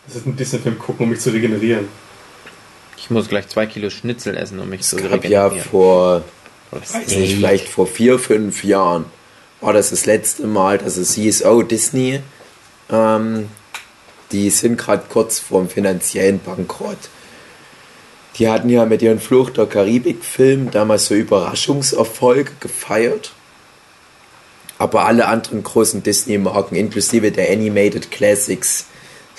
Das 0.08 0.16
ist 0.16 0.26
ein 0.26 0.36
Disney-Film 0.36 0.78
gucken, 0.80 1.06
um 1.06 1.10
mich 1.12 1.20
zu 1.20 1.30
regenerieren. 1.30 1.88
Ich 3.02 3.10
muss 3.10 3.28
gleich 3.28 3.48
zwei 3.48 3.66
Kilo 3.66 3.90
Schnitzel 3.90 4.38
essen, 4.38 4.60
um 4.60 4.70
mich 4.70 4.84
zu 4.84 5.00
ja 5.00 5.08
regenerieren. 5.08 5.60
vor, 5.60 6.24
Oder 6.72 6.82
weiß 6.82 7.08
nicht, 7.08 7.36
vielleicht 7.36 7.68
vor 7.68 7.88
vier, 7.88 8.20
fünf 8.20 8.64
Jahren 8.64 9.06
war 9.60 9.74
das 9.74 9.90
das 9.90 10.06
letzte 10.06 10.46
Mal, 10.46 10.78
dass 10.78 10.98
es 10.98 11.16
hieß, 11.16 11.46
oh, 11.46 11.64
Disney, 11.64 12.20
ähm, 12.92 13.50
die 14.32 14.52
sind 14.52 14.78
gerade 14.78 15.04
kurz 15.10 15.40
vorm 15.40 15.68
finanziellen 15.68 16.40
Bankrott. 16.40 17.10
Die 18.38 18.48
hatten 18.48 18.70
ja 18.70 18.86
mit 18.86 19.02
ihren 19.02 19.20
Flucht 19.20 19.58
der 19.58 19.66
Karibik-Film 19.66 20.70
damals 20.70 21.08
so 21.08 21.16
Überraschungserfolge 21.16 22.52
gefeiert. 22.60 23.34
Aber 24.78 25.06
alle 25.06 25.28
anderen 25.28 25.64
großen 25.64 26.04
Disney-Marken, 26.04 26.76
inklusive 26.76 27.32
der 27.32 27.52
Animated 27.52 28.12
Classics, 28.12 28.86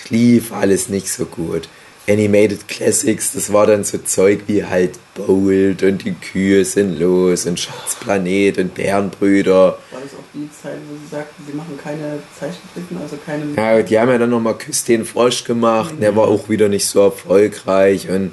lief 0.08 0.52
alles 0.52 0.88
nicht 0.88 1.08
so 1.08 1.26
gut. 1.26 1.68
Animated 2.09 2.66
Classics, 2.66 3.32
das 3.32 3.53
war 3.53 3.66
dann 3.66 3.84
so 3.84 3.98
Zeug 3.98 4.42
wie 4.48 4.64
halt 4.64 4.98
Bold 5.14 5.84
und 5.84 6.05
die 6.05 6.14
Kühe 6.14 6.64
sind 6.64 6.98
los 6.98 7.46
und 7.46 7.61
Schatzplanet 7.61 8.59
und 8.59 8.74
Bärenbrüder. 8.74 9.78
War 9.90 10.00
das 10.03 10.12
auch 10.14 10.24
die 10.34 10.50
Zeit, 10.50 10.78
wo 10.88 10.96
sie 10.96 11.11
sagten, 11.11 11.44
sie 11.46 11.53
machen 11.53 11.78
keine 11.82 12.20
Zeichentricken, 12.38 12.98
also 13.00 13.16
keine. 13.24 13.55
Ja, 13.57 13.82
die 13.82 13.98
haben 14.00 14.11
ja 14.11 14.18
dann 14.18 14.30
nochmal 14.30 14.59
Küss 14.59 14.82
den 14.82 15.05
Frosch 15.05 15.44
gemacht, 15.44 15.94
der 16.00 16.16
war 16.16 16.26
auch 16.26 16.48
wieder 16.48 16.68
nicht 16.68 16.86
so 16.86 17.00
erfolgreich 17.03 18.09
und 18.09 18.32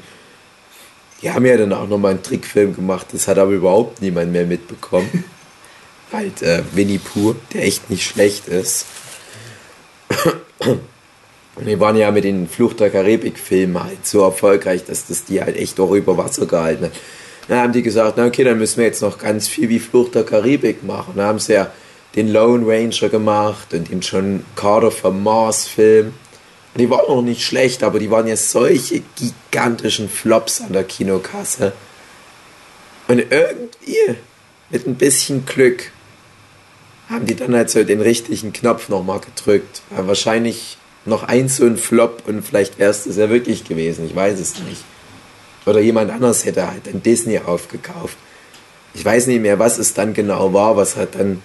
die 1.22 1.32
haben 1.32 1.46
ja 1.46 1.58
dann 1.58 1.74
auch 1.74 1.88
nochmal 1.88 2.12
einen 2.12 2.24
Trickfilm 2.24 2.76
gemacht, 2.76 3.08
das 3.12 3.28
hat 3.28 3.38
aber 3.38 3.52
überhaupt 3.52 4.02
niemand 4.02 4.32
mehr 4.32 4.46
mitbekommen. 4.46 5.26
halt 6.12 6.42
äh, 6.42 6.64
Winnie 6.74 6.98
Pooh, 6.98 7.36
der 7.54 7.66
echt 7.66 7.90
nicht 7.92 8.08
schlecht 8.08 8.48
ist. 8.48 8.86
Und 11.60 11.68
die 11.68 11.80
waren 11.80 11.98
ja 11.98 12.10
mit 12.12 12.24
den 12.24 12.48
Flucht 12.48 12.80
der 12.80 12.90
Karibik-Filmen 12.90 13.84
halt 13.84 14.06
so 14.06 14.24
erfolgreich, 14.24 14.86
dass 14.86 15.08
das 15.08 15.26
die 15.26 15.42
halt 15.42 15.58
echt 15.58 15.80
auch 15.80 15.92
über 15.92 16.18
Wasser 16.18 16.46
gehalten 16.46 16.86
hat. 16.86 16.94
Dann 17.50 17.60
haben 17.60 17.74
die 17.74 17.82
gesagt, 17.82 18.14
na 18.16 18.26
okay, 18.26 18.44
dann 18.44 18.58
müssen 18.58 18.78
wir 18.78 18.86
jetzt 18.86 19.02
noch 19.02 19.18
ganz 19.18 19.48
viel 19.48 19.68
wie 19.70 19.80
Flucht 19.80 20.16
der 20.16 20.24
Karibik 20.24 20.84
machen. 20.84 21.14
Dann 21.16 21.26
haben 21.26 21.40
sie 21.40 21.54
ja 21.54 21.72
den 22.16 22.32
Lone 22.32 22.66
Ranger 22.66 23.10
gemacht 23.10 23.74
und 23.74 23.90
den 23.90 24.00
John 24.00 24.46
Carter 24.56 24.92
vom 24.92 25.22
Mars-Film. 25.24 26.14
Die 26.76 26.90
waren 26.90 27.14
noch 27.14 27.22
nicht 27.22 27.44
schlecht, 27.44 27.84
aber 27.84 28.00
die 28.00 28.10
waren 28.10 28.28
ja 28.28 28.38
solche 28.38 29.02
gigantischen 29.18 30.08
Flops 30.08 30.62
an 30.62 30.72
der 30.72 30.86
Kinokasse. 30.86 31.74
Und 33.08 33.20
irgendwie, 33.20 34.16
mit 34.70 34.88
ein 34.88 34.96
bisschen 34.96 35.46
Glück, 35.46 35.92
haben 37.10 37.26
die 37.26 37.36
dann 37.36 37.56
halt 37.56 37.70
so 37.70 37.84
den 37.84 38.02
richtigen 38.02 38.54
Knopf 38.54 38.88
nochmal 38.88 39.20
gedrückt. 39.20 39.82
Weil 39.90 40.08
wahrscheinlich 40.08 40.78
noch 41.06 41.24
ein 41.24 41.50
so 41.50 41.66
ein 41.66 41.78
Flop 41.78 42.24
und 42.28 42.44
vielleicht 42.44 42.80
wäre 42.80 42.92
es 42.92 43.06
das 43.06 43.18
ja 43.18 43.30
wirklich 43.30 43.64
gewesen. 43.64 44.06
Ich 44.06 44.16
weiß 44.16 44.40
es 44.40 44.60
nicht. 44.60 44.84
Oder 45.66 45.80
jemand 45.80 46.12
anders 46.12 46.46
hätte 46.46 46.70
halt 46.70 46.88
dann 46.88 47.04
Disney 47.04 47.40
aufgekauft. 47.40 48.18
Ich 48.94 49.06
weiß 49.06 49.28
nicht 49.28 49.42
mehr, 49.42 49.60
was 49.60 49.78
es 49.78 49.94
dann 49.94 50.14
genau 50.14 50.54
war, 50.54 50.76
was 50.78 50.96
hat 50.96 51.16
dann 51.16 51.42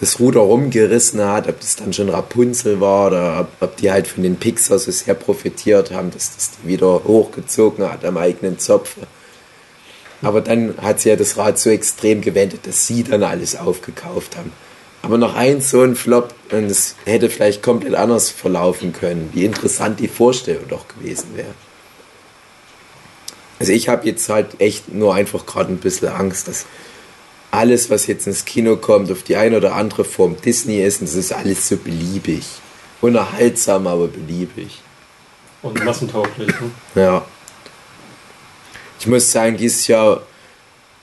das 0.00 0.18
Ruder 0.18 0.40
rumgerissen 0.40 1.22
hat, 1.22 1.46
ob 1.46 1.60
das 1.60 1.76
dann 1.76 1.92
schon 1.92 2.08
Rapunzel 2.08 2.80
war 2.80 3.08
oder 3.08 3.40
ob, 3.40 3.48
ob 3.68 3.76
die 3.76 3.90
halt 3.90 4.06
von 4.06 4.22
den 4.22 4.36
Pixar 4.36 4.78
so 4.78 4.90
sehr 4.90 5.14
profitiert 5.14 5.92
haben, 5.92 6.10
dass 6.10 6.34
das 6.34 6.52
die 6.52 6.68
wieder 6.68 7.04
hochgezogen 7.04 7.90
hat 7.90 8.04
am 8.04 8.16
eigenen 8.16 8.58
Zopf. 8.58 8.96
Aber 10.22 10.40
dann 10.40 10.74
hat 10.80 11.00
sie 11.00 11.10
ja 11.10 11.16
das 11.16 11.36
Rad 11.36 11.58
so 11.58 11.70
extrem 11.70 12.22
gewendet, 12.22 12.66
dass 12.66 12.86
sie 12.86 13.04
dann 13.04 13.22
alles 13.22 13.56
aufgekauft 13.56 14.36
haben. 14.36 14.52
Aber 15.02 15.16
noch 15.16 15.34
ein 15.34 15.60
so 15.60 15.80
ein 15.82 15.96
Flop, 15.96 16.34
und 16.52 16.64
es 16.64 16.94
hätte 17.04 17.30
vielleicht 17.30 17.62
komplett 17.62 17.94
anders 17.94 18.30
verlaufen 18.30 18.92
können, 18.92 19.30
wie 19.32 19.44
interessant 19.44 19.98
die 19.98 20.08
Vorstellung 20.08 20.68
doch 20.68 20.88
gewesen 20.88 21.36
wäre. 21.36 21.54
Also 23.58 23.72
ich 23.72 23.88
habe 23.88 24.06
jetzt 24.06 24.28
halt 24.28 24.60
echt 24.60 24.92
nur 24.92 25.14
einfach 25.14 25.46
gerade 25.46 25.72
ein 25.72 25.78
bisschen 25.78 26.08
Angst, 26.08 26.48
dass 26.48 26.66
alles, 27.50 27.90
was 27.90 28.06
jetzt 28.06 28.26
ins 28.26 28.44
Kino 28.44 28.76
kommt, 28.76 29.10
auf 29.10 29.22
die 29.22 29.36
eine 29.36 29.56
oder 29.56 29.74
andere 29.74 30.04
Form 30.04 30.36
Disney 30.40 30.82
ist, 30.82 31.00
und 31.00 31.08
das 31.08 31.16
ist 31.16 31.32
alles 31.32 31.68
so 31.68 31.76
beliebig. 31.76 32.44
Unerhaltsam, 33.00 33.86
aber 33.86 34.08
beliebig. 34.08 34.82
Und 35.62 35.82
massentauglich. 35.84 36.48
Ne? 36.48 36.70
Ja. 36.94 37.24
Ich 38.98 39.06
muss 39.06 39.30
sagen, 39.32 39.56
dieses 39.56 39.86
Jahr 39.86 40.22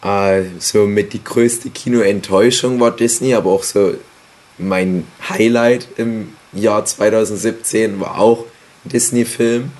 äh, 0.04 0.44
so 0.60 0.86
mit 0.86 1.14
die 1.14 1.24
größte 1.24 1.70
Kinoenttäuschung 1.70 2.80
war 2.80 2.92
Disney, 2.92 3.34
aber 3.34 3.52
auch 3.52 3.64
so 3.64 3.96
mein 4.58 5.06
Highlight 5.30 5.88
im 5.98 6.34
Jahr 6.54 6.86
2017 6.86 8.00
war 8.00 8.20
auch 8.20 8.46
ein 8.86 8.90
Disney-Film. 8.90 9.72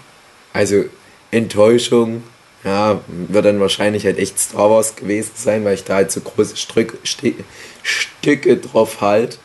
Also 0.54 0.86
Enttäuschung, 1.32 2.24
ja, 2.64 3.02
wird 3.08 3.46
dann 3.46 3.60
wahrscheinlich 3.60 4.06
halt 4.06 4.18
echt 4.18 4.40
Star 4.40 4.70
Wars 4.70 4.96
gewesen 4.96 5.32
sein, 5.36 5.66
weil 5.66 5.76
ich 5.76 5.84
da 5.84 5.96
halt 5.96 6.12
so 6.12 6.22
große 6.22 6.58
Stück, 6.58 6.98
Sti 7.04 7.36
Stücke 7.84 8.58
drauf 8.58 9.02
halt. 9.02 9.40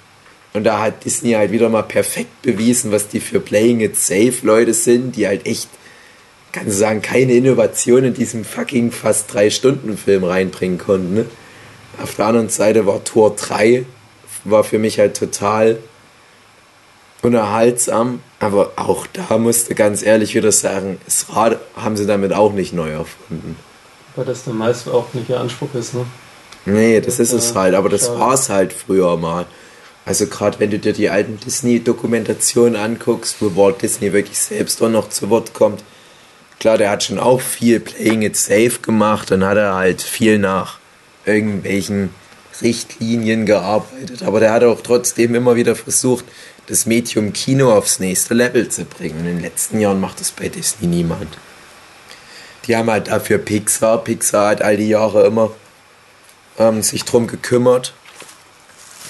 Und 0.54 0.64
da 0.64 0.80
hat 0.82 1.04
Disney 1.04 1.32
halt 1.32 1.50
wieder 1.50 1.68
mal 1.68 1.82
perfekt 1.82 2.42
bewiesen, 2.42 2.92
was 2.92 3.08
die 3.08 3.20
für 3.20 3.40
Playing 3.40 3.80
It 3.80 3.96
Safe 3.96 4.34
Leute 4.42 4.74
sind, 4.74 5.16
die 5.16 5.26
halt 5.26 5.46
echt, 5.46 5.68
kann 6.52 6.68
ich 6.68 6.74
sagen, 6.74 7.02
keine 7.02 7.32
Innovation 7.32 8.04
in 8.04 8.14
diesem 8.14 8.44
fucking 8.44 8.92
fast 8.92 9.32
drei 9.32 9.50
Stunden 9.50 9.96
Film 9.96 10.24
reinbringen 10.24 10.78
konnten. 10.78 11.14
Ne? 11.14 11.26
Auf 12.02 12.14
der 12.14 12.26
anderen 12.26 12.50
Seite 12.50 12.86
war 12.86 13.02
Tor 13.04 13.34
3, 13.34 13.84
war 14.44 14.62
für 14.64 14.78
mich 14.78 14.98
halt 14.98 15.16
total 15.16 15.78
unerhaltsam, 17.22 18.20
aber 18.40 18.72
auch 18.76 19.06
da 19.06 19.38
musste 19.38 19.74
ganz 19.74 20.02
ehrlich 20.02 20.34
wieder 20.34 20.52
sagen, 20.52 20.98
das 21.04 21.26
Rad 21.34 21.58
haben 21.76 21.96
sie 21.96 22.06
damit 22.06 22.32
auch 22.32 22.52
nicht 22.52 22.72
neu 22.72 22.90
erfunden. 22.90 23.56
Weil 24.16 24.24
das 24.24 24.44
der 24.44 24.52
meist 24.52 24.88
auch 24.88 25.14
nicht 25.14 25.30
ihr 25.30 25.40
Anspruch 25.40 25.74
ist, 25.74 25.94
ne? 25.94 26.04
Nee, 26.64 27.00
das 27.00 27.18
ist 27.18 27.32
es 27.32 27.54
halt, 27.54 27.74
aber 27.74 27.88
das 27.88 28.08
war 28.10 28.34
es 28.34 28.48
halt 28.48 28.72
früher 28.72 29.16
mal. 29.16 29.46
Also 30.04 30.26
gerade 30.26 30.60
wenn 30.60 30.70
du 30.70 30.78
dir 30.78 30.92
die 30.92 31.10
alten 31.10 31.38
Disney-Dokumentationen 31.40 32.76
anguckst, 32.76 33.36
wo 33.40 33.56
Walt 33.56 33.82
Disney 33.82 34.12
wirklich 34.12 34.38
selbst 34.38 34.82
auch 34.82 34.88
noch 34.88 35.08
zu 35.08 35.30
Wort 35.30 35.54
kommt, 35.54 35.82
klar, 36.62 36.78
der 36.78 36.90
hat 36.90 37.02
schon 37.02 37.18
auch 37.18 37.40
viel 37.40 37.80
Playing 37.80 38.22
It 38.22 38.36
Safe 38.36 38.78
gemacht, 38.80 39.32
dann 39.32 39.44
hat 39.44 39.56
er 39.56 39.74
halt 39.74 40.00
viel 40.00 40.38
nach 40.38 40.78
irgendwelchen 41.26 42.10
Richtlinien 42.62 43.46
gearbeitet, 43.46 44.22
aber 44.22 44.38
der 44.38 44.52
hat 44.52 44.62
auch 44.62 44.80
trotzdem 44.80 45.34
immer 45.34 45.56
wieder 45.56 45.74
versucht, 45.74 46.24
das 46.68 46.86
Medium 46.86 47.32
Kino 47.32 47.72
aufs 47.72 47.98
nächste 47.98 48.34
Level 48.34 48.68
zu 48.68 48.84
bringen. 48.84 49.18
In 49.18 49.24
den 49.24 49.40
letzten 49.40 49.80
Jahren 49.80 50.00
macht 50.00 50.20
das 50.20 50.30
bei 50.30 50.48
Disney 50.48 50.86
niemand. 50.86 51.36
Die 52.68 52.76
haben 52.76 52.88
halt 52.88 53.08
dafür 53.08 53.38
Pixar. 53.38 53.98
Pixar 53.98 54.50
hat 54.50 54.62
all 54.62 54.76
die 54.76 54.88
Jahre 54.88 55.26
immer 55.26 55.50
ähm, 56.60 56.80
sich 56.82 57.04
drum 57.04 57.26
gekümmert, 57.26 57.92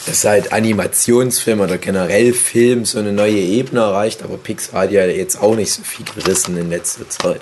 dass 0.06 0.24
halt 0.24 0.52
Animationsfilm 0.52 1.60
oder 1.60 1.78
generell 1.78 2.32
Film 2.32 2.84
so 2.84 2.98
eine 2.98 3.12
neue 3.12 3.38
Ebene 3.38 3.80
erreicht. 3.80 4.22
Aber 4.22 4.36
Pixar 4.36 4.82
hat 4.82 4.90
ja 4.90 5.06
jetzt 5.06 5.40
auch 5.40 5.54
nicht 5.54 5.72
so 5.72 5.82
viel 5.82 6.04
gerissen 6.04 6.56
in 6.56 6.70
letzter 6.70 7.08
Zeit. 7.08 7.40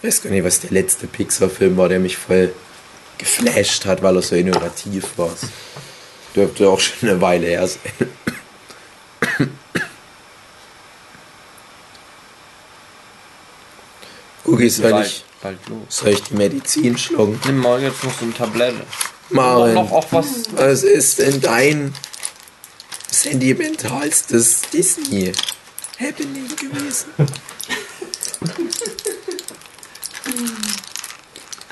Ich 0.00 0.08
weiß 0.08 0.22
gar 0.22 0.30
nicht, 0.30 0.44
was 0.44 0.60
der 0.60 0.70
letzte 0.70 1.06
Pixar-Film 1.06 1.76
war, 1.76 1.88
der 1.88 2.00
mich 2.00 2.16
voll 2.16 2.52
geflasht 3.18 3.84
hat, 3.84 4.02
weil 4.02 4.16
er 4.16 4.22
so 4.22 4.34
innovativ 4.34 5.04
war. 5.16 5.28
Das 5.28 5.50
dürfte 6.34 6.68
auch 6.68 6.80
schon 6.80 7.10
eine 7.10 7.20
Weile 7.20 7.46
her 7.46 7.68
sein. 7.68 7.92
Gugi, 14.44 14.70
soll 14.70 15.02
ich, 15.02 15.24
soll 15.88 16.08
ich 16.08 16.22
die 16.22 16.34
Medizin 16.34 16.96
schlucken? 16.98 17.38
Nimm 17.44 17.58
mal 17.58 17.80
jetzt 17.80 18.02
noch 18.02 18.18
so 18.18 18.24
eine 18.24 18.34
Tablette. 18.34 18.80
Marin, 19.30 19.74
Noch 19.74 19.92
auch 19.92 20.12
was. 20.12 20.44
was 20.54 20.82
ist 20.82 21.18
denn 21.18 21.40
dein 21.40 21.94
sentimentalstes 23.10 24.62
Disney-Happening 24.72 26.48
gewesen? 26.56 27.10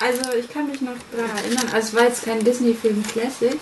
Also 0.01 0.21
ich 0.39 0.49
kann 0.49 0.71
mich 0.71 0.81
noch 0.81 0.95
daran 1.11 1.37
erinnern, 1.39 1.67
also 1.73 1.89
es 1.89 1.95
war 1.95 2.05
jetzt 2.05 2.25
kein 2.25 2.45
Disney-Film 2.45 3.03
Classic, 3.13 3.59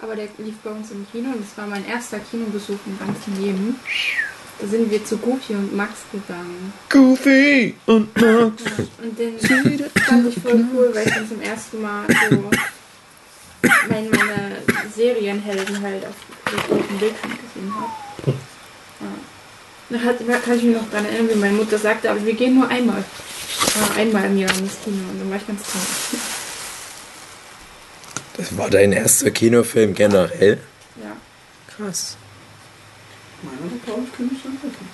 aber 0.00 0.16
der 0.16 0.28
lief 0.38 0.56
bei 0.64 0.70
uns 0.70 0.90
im 0.90 1.06
Kino 1.12 1.28
und 1.30 1.44
es 1.48 1.56
war 1.56 1.66
mein 1.68 1.86
erster 1.86 2.18
Kinobesuch 2.18 2.78
im 2.86 2.98
ganzen 2.98 3.40
Leben. 3.40 3.78
Da 4.58 4.66
sind 4.66 4.90
wir 4.90 5.04
zu 5.04 5.16
Goofy 5.18 5.54
und 5.54 5.76
Max 5.76 5.92
gegangen. 6.10 6.72
Goofy 6.88 7.74
und 7.86 8.14
Max. 8.16 8.62
Und 9.02 9.18
den 9.18 9.38
fand 9.38 10.26
ich 10.28 10.42
voll 10.42 10.64
cool, 10.74 10.90
weil 10.92 11.06
ich 11.06 11.14
dann 11.14 11.28
zum 11.28 11.40
ersten 11.42 11.82
Mal 11.82 12.04
so 12.30 12.50
meine, 13.88 14.08
meine 14.10 14.56
Serienhelden 14.94 15.82
halt 15.82 16.04
auf 16.06 16.14
dem 16.50 16.58
großen 16.60 16.98
Bildschirm 16.98 17.30
gesehen 17.30 17.72
habe. 17.74 18.36
Ja. 19.00 19.06
Da 19.88 20.00
hat, 20.00 20.44
kann 20.44 20.56
ich 20.56 20.64
mich 20.64 20.76
noch 20.76 20.90
daran 20.90 21.06
erinnern, 21.06 21.30
wie 21.30 21.38
meine 21.38 21.54
Mutter 21.54 21.78
sagte, 21.78 22.10
aber 22.10 22.24
wir 22.24 22.34
gehen 22.34 22.54
nur 22.54 22.68
einmal. 22.68 23.04
Einmal 23.96 24.24
im 24.26 24.38
Jahr 24.38 24.50
ins 24.58 24.76
Kino 24.82 25.08
und 25.10 25.20
dann 25.20 25.30
war 25.30 25.36
ich 25.36 25.46
ganz 25.46 25.62
traurig. 25.62 25.86
Das 28.36 28.58
war 28.58 28.68
dein 28.68 28.92
erster 28.92 29.30
Kinofilm 29.30 29.94
generell? 29.94 30.58
Ja. 30.96 31.16
Krass. 31.74 32.16
Meiner 33.42 33.58
glaube 33.84 34.02
ich, 34.04 34.16
König 34.16 34.42
der 34.42 34.50
Löwen. 34.50 34.88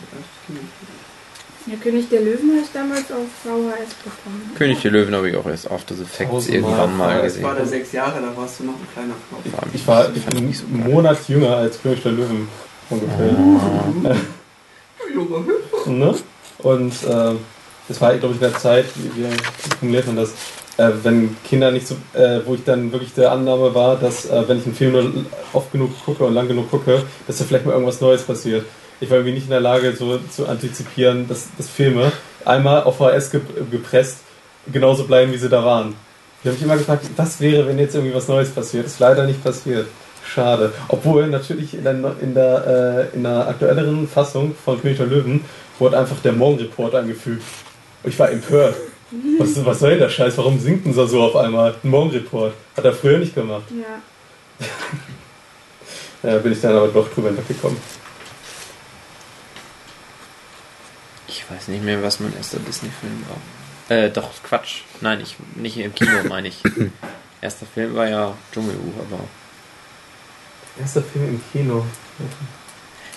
Der 0.00 0.18
erste 0.18 0.36
Kinofilm. 0.46 0.99
Der 1.66 1.76
König 1.76 2.08
der 2.08 2.20
Löwen 2.22 2.50
habe 2.50 2.60
ich 2.62 2.72
damals 2.72 3.12
auf 3.12 3.26
VHS 3.44 3.94
bekommen. 4.02 4.50
König 4.56 4.80
der 4.80 4.90
Löwen 4.90 5.14
habe 5.14 5.28
ich 5.30 5.36
auch 5.36 5.46
erst 5.46 5.70
After 5.70 5.94
the 5.94 6.04
Facts 6.04 6.48
irgendwann 6.48 6.96
mal 6.96 7.22
Das 7.22 7.42
war 7.42 7.54
der 7.54 7.64
gesehen. 7.64 7.80
sechs 7.80 7.92
Jahre, 7.92 8.20
da 8.20 8.34
warst 8.36 8.60
du 8.60 8.64
noch 8.64 8.74
ein 8.74 8.86
kleiner 8.92 9.14
Knopf. 9.28 9.66
Ich 9.74 9.86
war 9.86 10.08
ich 10.14 10.24
bin 10.24 10.38
einen 10.38 10.90
Monat 10.90 11.18
jünger 11.28 11.56
als 11.56 11.80
König 11.82 12.02
der 12.02 12.12
Löwen 12.12 12.48
ungefähr. 12.88 13.30
Junge. 15.14 15.44
Ne? 15.86 16.14
Und 16.58 16.92
äh, 17.04 17.34
das 17.88 18.00
war, 18.00 18.14
glaube 18.14 18.34
ich, 18.34 18.40
in 18.42 18.50
der 18.50 18.58
Zeit, 18.58 18.86
wie, 18.94 19.24
wie 19.24 19.26
formuliert 19.78 20.06
man 20.06 20.16
das, 20.16 20.30
äh, 20.76 20.90
wenn 21.02 21.36
Kinder 21.44 21.70
nicht 21.70 21.86
so, 21.86 21.96
äh, 22.14 22.40
wo 22.46 22.54
ich 22.54 22.64
dann 22.64 22.92
wirklich 22.92 23.12
der 23.14 23.32
Annahme 23.32 23.74
war, 23.74 23.96
dass 23.96 24.26
äh, 24.26 24.48
wenn 24.48 24.58
ich 24.58 24.66
einen 24.66 24.74
Film 24.74 24.92
nur 24.92 25.24
oft 25.52 25.72
genug 25.72 25.90
gucke 26.04 26.24
und 26.24 26.34
lang 26.34 26.48
genug 26.48 26.70
gucke, 26.70 27.02
dass 27.26 27.38
da 27.38 27.44
vielleicht 27.44 27.66
mal 27.66 27.72
irgendwas 27.72 28.00
Neues 28.00 28.22
passiert. 28.22 28.64
Ich 29.00 29.08
war 29.08 29.18
irgendwie 29.18 29.34
nicht 29.34 29.44
in 29.44 29.50
der 29.50 29.60
Lage, 29.60 29.94
so 29.96 30.18
zu 30.18 30.46
antizipieren, 30.46 31.26
dass, 31.26 31.48
dass 31.56 31.68
Filme 31.68 32.12
einmal 32.44 32.82
auf 32.82 32.98
VHS 32.98 33.30
ge 33.30 33.40
gepresst 33.70 34.18
genauso 34.70 35.04
bleiben, 35.04 35.32
wie 35.32 35.38
sie 35.38 35.48
da 35.48 35.64
waren. 35.64 35.94
Ich 36.42 36.46
habe 36.46 36.54
mich 36.54 36.62
immer 36.62 36.76
gefragt, 36.76 37.06
was 37.16 37.40
wäre, 37.40 37.66
wenn 37.66 37.78
jetzt 37.78 37.94
irgendwie 37.94 38.14
was 38.14 38.28
Neues 38.28 38.50
passiert? 38.50 38.86
Ist 38.86 38.98
leider 38.98 39.26
nicht 39.26 39.42
passiert. 39.42 39.86
Schade. 40.26 40.72
Obwohl 40.88 41.26
natürlich 41.26 41.74
in 41.74 41.84
der, 41.84 41.94
in 42.20 42.34
der, 42.34 43.10
äh, 43.12 43.16
in 43.16 43.22
der 43.22 43.48
aktuelleren 43.48 44.06
Fassung 44.06 44.54
von 44.64 44.80
König 44.80 44.98
der 44.98 45.06
Löwen 45.06 45.44
wurde 45.78 45.98
einfach 45.98 46.16
der 46.22 46.32
Morgenreport 46.32 46.94
angefügt. 46.94 47.42
Ich 48.04 48.18
war 48.18 48.30
empört. 48.30 48.74
Was, 49.38 49.64
was 49.64 49.80
soll 49.80 49.98
der 49.98 50.08
Scheiß? 50.08 50.38
Warum 50.38 50.60
singt 50.60 50.86
denn 50.86 50.94
so 50.94 51.04
so 51.06 51.22
auf 51.22 51.36
einmal? 51.36 51.74
Ein 51.82 51.90
Morgenreport. 51.90 52.54
Hat 52.76 52.84
er 52.84 52.92
früher 52.92 53.18
nicht 53.18 53.34
gemacht. 53.34 53.64
Ja. 53.70 54.66
Ja, 56.22 56.36
bin 56.36 56.52
ich 56.52 56.60
dann 56.60 56.76
aber 56.76 56.88
doch 56.88 57.10
drüber 57.10 57.28
hinweggekommen. 57.28 57.78
Weiß 61.50 61.68
nicht 61.68 61.84
mehr, 61.84 62.02
was 62.02 62.20
mein 62.20 62.36
erster 62.36 62.58
Disney-Film 62.58 63.24
war. 63.28 63.96
Äh, 63.96 64.10
doch, 64.10 64.30
Quatsch. 64.42 64.82
Nein, 65.00 65.20
ich, 65.20 65.36
nicht 65.56 65.76
im 65.76 65.94
Kino, 65.94 66.22
meine 66.28 66.48
ich. 66.48 66.62
Erster 67.40 67.66
Film 67.66 67.94
war 67.94 68.08
ja 68.08 68.36
Dschungelbuch, 68.52 69.00
aber. 69.00 69.24
Erster 70.78 71.02
Film 71.02 71.28
im 71.28 71.42
Kino. 71.52 71.84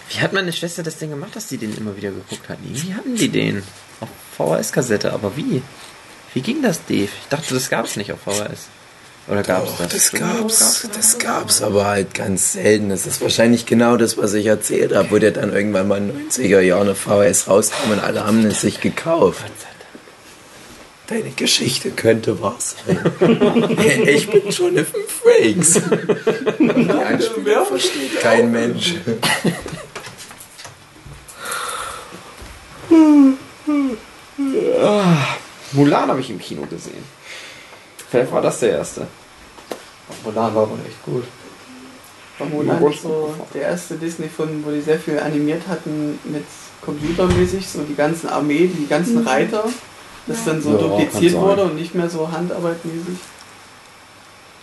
Wie 0.09 0.21
hat 0.21 0.33
meine 0.33 0.51
Schwester 0.51 0.83
das 0.83 0.97
denn 0.97 1.09
gemacht, 1.09 1.35
dass 1.35 1.47
die 1.47 1.57
den 1.57 1.75
immer 1.77 1.95
wieder 1.95 2.11
geguckt 2.11 2.47
hat? 2.49 2.57
Wie 2.61 2.93
hatten 2.93 3.15
die 3.15 3.29
den? 3.29 3.63
Auf 3.99 4.09
VHS-Kassette, 4.37 5.13
aber 5.13 5.35
wie? 5.37 5.61
Wie 6.33 6.41
ging 6.41 6.61
das, 6.61 6.85
Dave? 6.85 7.03
Ich 7.03 7.27
dachte, 7.29 7.53
das 7.53 7.69
gab 7.69 7.85
es 7.85 7.95
nicht 7.95 8.11
auf 8.11 8.21
VHS. 8.21 8.67
Oder 9.27 9.41
gab 9.41 9.65
es 9.65 9.77
das? 9.77 9.89
das 9.89 10.11
gab's, 10.11 10.87
das 10.93 11.17
gab's 11.17 11.61
aber 11.61 11.85
halt 11.85 12.13
ganz 12.13 12.53
selten. 12.53 12.89
Das 12.89 13.05
ist 13.05 13.21
wahrscheinlich 13.21 13.65
genau 13.65 13.95
das, 13.95 14.17
was 14.17 14.33
ich 14.33 14.47
erzählt 14.47 14.93
habe, 14.93 15.11
wo 15.11 15.17
der 15.17 15.31
dann 15.31 15.53
irgendwann 15.53 15.87
mal 15.87 15.97
in 15.97 16.07
den 16.09 16.29
90er 16.29 16.59
Jahren 16.59 16.89
eine 16.89 16.95
VHS 16.95 17.47
rauskam 17.47 17.91
und 17.91 17.99
alle 17.99 18.25
haben 18.25 18.45
es 18.45 18.61
sich 18.61 18.81
gekauft. 18.81 19.45
Deine 21.07 21.31
Geschichte 21.31 21.91
könnte 21.91 22.41
wahr 22.41 22.57
sein. 22.57 22.97
ich 24.07 24.29
bin 24.29 24.51
schon 24.51 24.77
Rakes. 24.77 25.81
Die 26.59 26.69
Anspielung 26.91 27.65
versteht 27.65 28.19
kein 28.21 28.51
Mensch. 28.51 28.95
Mulan 35.73 36.09
habe 36.09 36.19
ich 36.19 36.29
im 36.29 36.39
Kino 36.39 36.65
gesehen. 36.65 37.03
Vielleicht 38.13 38.31
war 38.31 38.43
das 38.43 38.59
der 38.59 38.69
erste. 38.73 39.07
Mulan 40.23 40.53
war 40.53 40.69
wohl 40.69 40.77
echt 40.87 41.03
gut. 41.03 41.23
War 42.37 42.47
Mulan 42.47 42.83
nicht 42.83 43.01
so 43.01 43.33
der 43.55 43.63
erste 43.63 43.95
Disney-Film, 43.95 44.63
wo 44.63 44.69
die 44.69 44.81
sehr 44.81 44.99
viel 44.99 45.17
animiert 45.17 45.63
hatten 45.67 46.19
mit 46.25 46.43
computermäßig, 46.85 47.67
so 47.67 47.81
die 47.81 47.95
ganzen 47.95 48.29
Armee, 48.29 48.67
die 48.67 48.85
ganzen 48.87 49.21
Mhm. 49.21 49.27
Reiter, 49.27 49.63
das 50.27 50.45
dann 50.45 50.61
so 50.61 50.73
Ja, 50.73 50.77
dupliziert 50.77 51.33
wurde 51.33 51.63
und 51.63 51.75
nicht 51.75 51.95
mehr 51.95 52.07
so 52.07 52.31
handarbeitmäßig. 52.31 53.17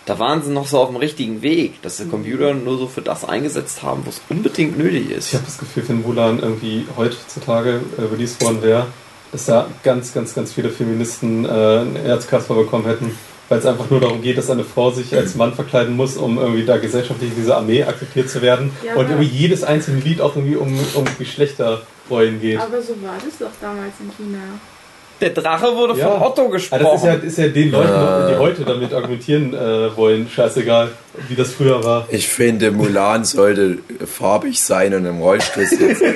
Da 0.05 0.17
waren 0.17 0.41
sie 0.41 0.51
noch 0.51 0.67
so 0.67 0.79
auf 0.79 0.87
dem 0.87 0.95
richtigen 0.95 1.41
Weg, 1.41 1.81
dass 1.81 1.97
sie 1.97 2.05
Computer 2.05 2.53
nur 2.53 2.77
so 2.77 2.87
für 2.87 3.01
das 3.01 3.25
eingesetzt 3.25 3.83
haben, 3.83 4.03
was 4.05 4.21
unbedingt 4.29 4.77
nötig 4.77 5.11
ist. 5.11 5.27
Ich 5.27 5.33
habe 5.33 5.43
das 5.45 5.57
Gefühl, 5.57 5.83
wenn 5.89 6.01
Mulan 6.03 6.39
irgendwie 6.39 6.87
heutzutage 6.95 7.81
äh, 7.97 8.01
released 8.03 8.41
worden 8.41 8.61
wäre, 8.61 8.87
dass 9.33 9.45
da 9.45 9.67
ganz, 9.83 10.13
ganz, 10.13 10.33
ganz 10.33 10.53
viele 10.53 10.69
Feministen 10.69 11.43
äh, 11.43 11.49
einen 11.49 11.97
Erzkasper 11.97 12.55
bekommen 12.55 12.85
hätten, 12.85 13.17
weil 13.51 13.59
es 13.59 13.65
einfach 13.65 13.89
nur 13.89 13.99
darum 13.99 14.21
geht, 14.21 14.37
dass 14.37 14.49
eine 14.49 14.63
Frau 14.63 14.91
sich 14.91 15.13
als 15.13 15.35
Mann 15.35 15.53
verkleiden 15.53 15.97
muss, 15.97 16.15
um 16.15 16.37
irgendwie 16.37 16.63
da 16.63 16.77
gesellschaftlich 16.77 17.31
in 17.31 17.35
dieser 17.35 17.57
Armee 17.57 17.83
akzeptiert 17.83 18.29
zu 18.29 18.41
werden. 18.41 18.71
Ja, 18.81 18.93
und 18.93 19.01
aber- 19.07 19.09
irgendwie 19.15 19.27
jedes 19.37 19.65
einzelne 19.65 19.99
Lied 19.99 20.21
auch 20.21 20.37
irgendwie 20.37 20.55
um, 20.55 20.73
um 20.95 21.03
Geschlechterrollen 21.19 22.39
geht. 22.39 22.59
Aber 22.61 22.81
so 22.81 22.93
war 23.03 23.15
das 23.23 23.37
doch 23.37 23.51
damals 23.59 23.91
in 23.99 24.09
China. 24.25 24.37
Der 25.19 25.31
Drache 25.31 25.75
wurde 25.75 25.99
Ja. 25.99 26.11
von 26.11 26.21
Otto 26.21 26.45
Ah, 26.45 26.49
gesprochen. 26.49 26.83
das 26.83 27.01
ist 27.01 27.05
ja, 27.05 27.13
ist 27.13 27.37
ja 27.39 27.47
den 27.49 27.71
Leuten, 27.71 27.89
Ah. 27.91 28.29
die 28.31 28.37
heute 28.37 28.63
damit 28.63 28.93
argumentieren 28.93 29.53
äh, 29.53 29.95
wollen, 29.97 30.29
scheißegal, 30.33 30.91
wie 31.27 31.35
das 31.35 31.51
früher 31.51 31.83
war. 31.83 32.07
Ich 32.09 32.29
finde, 32.29 32.71
Mulan 32.71 33.25
sollte 33.25 33.79
farbig 34.05 34.61
sein 34.61 34.93
und 34.93 35.05
im 35.05 35.19
Rollstuhl 35.19 35.65
sitzen. 35.65 36.05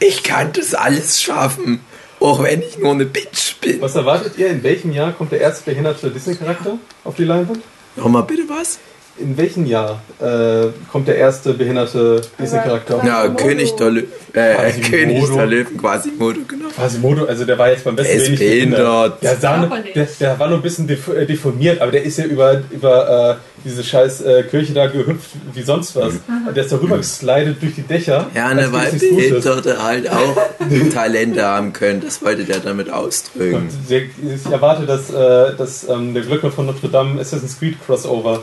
Ich 0.00 0.22
kann 0.22 0.52
das 0.52 0.74
alles 0.74 1.20
schaffen, 1.22 1.80
auch 2.20 2.42
wenn 2.42 2.62
ich 2.62 2.78
nur 2.78 2.92
eine 2.92 3.04
Bitch 3.04 3.60
bin. 3.60 3.80
Was 3.80 3.94
erwartet 3.94 4.38
ihr? 4.38 4.48
In 4.48 4.62
welchem 4.62 4.92
Jahr 4.92 5.12
kommt 5.12 5.32
der 5.32 5.40
erste 5.40 5.64
behinderte 5.70 6.10
Disney-Charakter 6.10 6.78
auf 7.04 7.16
die 7.16 7.24
Leinwand? 7.24 7.62
Nochmal 7.96 8.22
bitte 8.22 8.48
was? 8.48 8.78
In 9.20 9.36
welchem 9.36 9.66
Jahr 9.66 10.00
äh, 10.20 10.68
kommt 10.90 11.08
der 11.08 11.16
erste 11.16 11.54
behinderte 11.54 12.20
Disney-Charakter? 12.38 13.02
Ja, 13.04 13.28
Quasimodo. 13.28 13.44
König 13.44 13.76
der, 13.76 13.90
Lö 13.90 14.02
äh, 14.32 14.54
Quasimodo. 14.54 14.90
König 14.90 15.30
der 15.30 15.46
Löwen, 15.46 15.76
Quasimodo, 15.76 16.40
genau. 16.46 16.68
Quasimodo, 16.68 17.24
also 17.24 17.44
der 17.44 17.58
war 17.58 17.70
jetzt 17.70 17.84
beim 17.84 17.96
besten 17.96 18.12
Der 18.12 18.22
ist 18.22 18.26
wenig 18.28 18.38
behindert. 18.38 19.22
Der, 19.22 19.36
sah, 19.36 19.66
der, 19.94 20.08
der 20.20 20.38
war 20.38 20.48
nur 20.48 20.58
ein 20.58 20.62
bisschen 20.62 20.88
äh, 20.88 21.26
deformiert, 21.26 21.80
aber 21.80 21.90
der 21.90 22.02
ist 22.04 22.18
ja 22.18 22.24
über, 22.24 22.62
über 22.70 23.38
äh, 23.38 23.58
diese 23.64 23.82
scheiß 23.82 24.22
äh, 24.22 24.42
Kirche 24.44 24.72
da 24.72 24.86
gehüpft 24.86 25.30
wie 25.52 25.62
sonst 25.62 25.96
was. 25.96 26.14
Und 26.46 26.56
der 26.56 26.64
ist 26.64 26.72
darüber 26.72 26.96
geslidet 26.96 27.60
durch 27.60 27.74
die 27.74 27.82
Dächer. 27.82 28.26
Ja, 28.34 28.54
ne, 28.54 28.72
weil. 28.72 28.92
Behinderte 28.92 29.82
halt 29.82 30.10
auch 30.10 30.36
Talente 30.94 31.44
haben 31.44 31.72
können. 31.72 32.00
Das 32.00 32.22
wollte 32.22 32.44
der 32.44 32.60
damit 32.60 32.90
ausdrücken. 32.90 33.68
Und 33.68 33.70
ich 33.90 34.50
erwarte, 34.50 34.86
dass, 34.86 35.10
äh, 35.10 35.56
dass 35.56 35.88
ähm, 35.88 36.14
der 36.14 36.22
Glöckner 36.22 36.50
von 36.50 36.66
Notre 36.66 36.88
Dame 36.88 37.20
Assassin's 37.20 37.58
Creed 37.58 37.76
Crossover. 37.84 38.40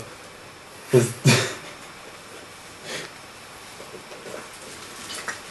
Das, 1.24 1.34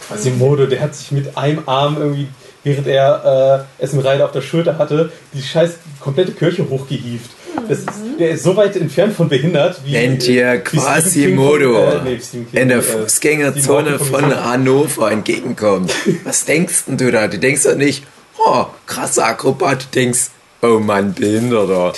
Quasimodo, 0.08 0.66
der 0.66 0.80
hat 0.80 0.94
sich 0.94 1.10
mit 1.12 1.36
einem 1.36 1.62
Arm 1.66 1.96
irgendwie, 1.98 2.28
während 2.62 2.86
er 2.86 3.66
äh, 3.78 3.82
Esmeralda 3.82 4.26
auf 4.26 4.32
der 4.32 4.42
Schulter 4.42 4.78
hatte, 4.78 5.10
die 5.32 5.42
scheiß 5.42 5.72
komplette 6.00 6.32
Kirche 6.32 6.68
hochgehievt. 6.68 7.30
Das 7.68 7.78
ist, 7.78 7.88
der 8.18 8.30
ist 8.30 8.42
so 8.42 8.56
weit 8.56 8.76
entfernt 8.76 9.14
von 9.14 9.28
behindert 9.28 9.80
wie. 9.84 9.92
Nennt 9.92 10.26
Quasimodo 10.58 11.74
King 11.74 11.74
von- 11.74 12.06
äh, 12.06 12.16
nee, 12.52 12.60
in 12.60 12.68
der 12.68 12.78
äh, 12.78 12.82
Fußgängerzone 12.82 13.98
von 13.98 14.44
Hannover 14.44 15.10
entgegenkommt. 15.10 15.92
Was 16.24 16.44
denkst 16.44 16.84
denn 16.86 16.98
du 16.98 17.10
da? 17.10 17.28
Du 17.28 17.38
denkst 17.38 17.62
doch 17.62 17.76
nicht, 17.76 18.04
oh, 18.38 18.66
krasser 18.86 19.26
Akrobat. 19.26 19.84
Du 19.84 19.86
denkst, 19.94 20.30
oh 20.62 20.80
Mann, 20.80 21.14
Behinderter. 21.14 21.94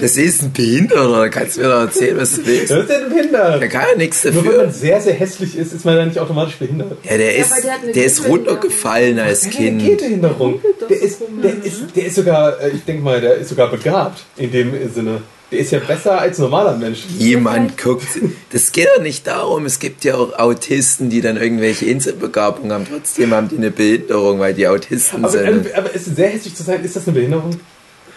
Das 0.00 0.16
ist 0.16 0.42
ein 0.42 0.52
Behinderter. 0.52 1.18
Da 1.20 1.28
kannst 1.28 1.56
du 1.56 1.60
mir 1.62 1.68
doch 1.68 1.80
erzählen, 1.80 2.16
was 2.18 2.36
du 2.36 2.46
willst. 2.46 2.70
Das 2.70 2.84
ist 2.84 2.90
ja 2.90 3.08
behindert. 3.08 3.60
Der 3.62 3.68
kann 3.68 3.84
ja 3.92 3.96
nichts 3.96 4.24
Nur 4.24 4.34
wenn 4.36 4.44
dafür. 4.44 4.64
man 4.64 4.72
sehr, 4.72 5.00
sehr 5.00 5.14
hässlich 5.14 5.56
ist, 5.56 5.72
ist 5.72 5.84
man 5.84 5.96
dann 5.96 6.08
nicht 6.08 6.18
automatisch 6.18 6.56
behindert. 6.56 6.96
Ja, 7.04 7.16
der 7.16 7.36
ist, 7.36 7.52
aber 7.52 7.60
der 7.84 7.92
der 7.92 8.04
ist 8.04 8.26
runtergefallen 8.28 9.18
als 9.18 9.40
Der 9.42 9.50
hat 9.50 9.56
Kind. 9.58 9.80
eine 9.82 9.90
Gehbehinderung. 9.90 10.60
Der 10.88 11.00
ist, 11.02 11.18
der, 11.42 11.64
ist, 11.64 11.82
der 11.96 12.06
ist 12.06 12.14
sogar, 12.16 12.60
äh, 12.60 12.70
ich 12.70 12.84
denke 12.84 13.02
mal, 13.02 13.20
der 13.20 13.34
ist 13.36 13.48
sogar 13.48 13.70
begabt 13.70 14.24
in 14.36 14.50
dem 14.52 14.72
Sinne. 14.94 15.22
Der 15.52 15.58
ist 15.60 15.70
ja 15.72 15.78
besser 15.78 16.18
als 16.20 16.38
ein 16.38 16.42
normaler 16.42 16.76
Mensch. 16.76 17.04
Jemand 17.18 17.78
guckt. 17.80 18.06
Das 18.50 18.72
geht 18.72 18.88
doch 18.96 19.02
nicht 19.02 19.26
darum. 19.26 19.66
Es 19.66 19.78
gibt 19.78 20.02
ja 20.04 20.16
auch 20.16 20.36
Autisten, 20.38 21.10
die 21.10 21.20
dann 21.20 21.36
irgendwelche 21.36 21.84
Inselbegabungen 21.84 22.72
haben. 22.72 22.86
Trotzdem 22.90 23.32
haben 23.32 23.48
die 23.48 23.58
eine 23.58 23.70
Behinderung, 23.70 24.40
weil 24.40 24.54
die 24.54 24.66
Autisten 24.66 25.24
Aber, 25.24 25.32
sind. 25.32 25.72
aber 25.74 25.90
es 25.94 26.06
ist 26.08 26.16
sehr 26.16 26.28
hässlich 26.30 26.54
zu 26.56 26.62
sein, 26.64 26.82
ist 26.82 26.96
das 26.96 27.06
eine 27.06 27.14
Behinderung? 27.16 27.50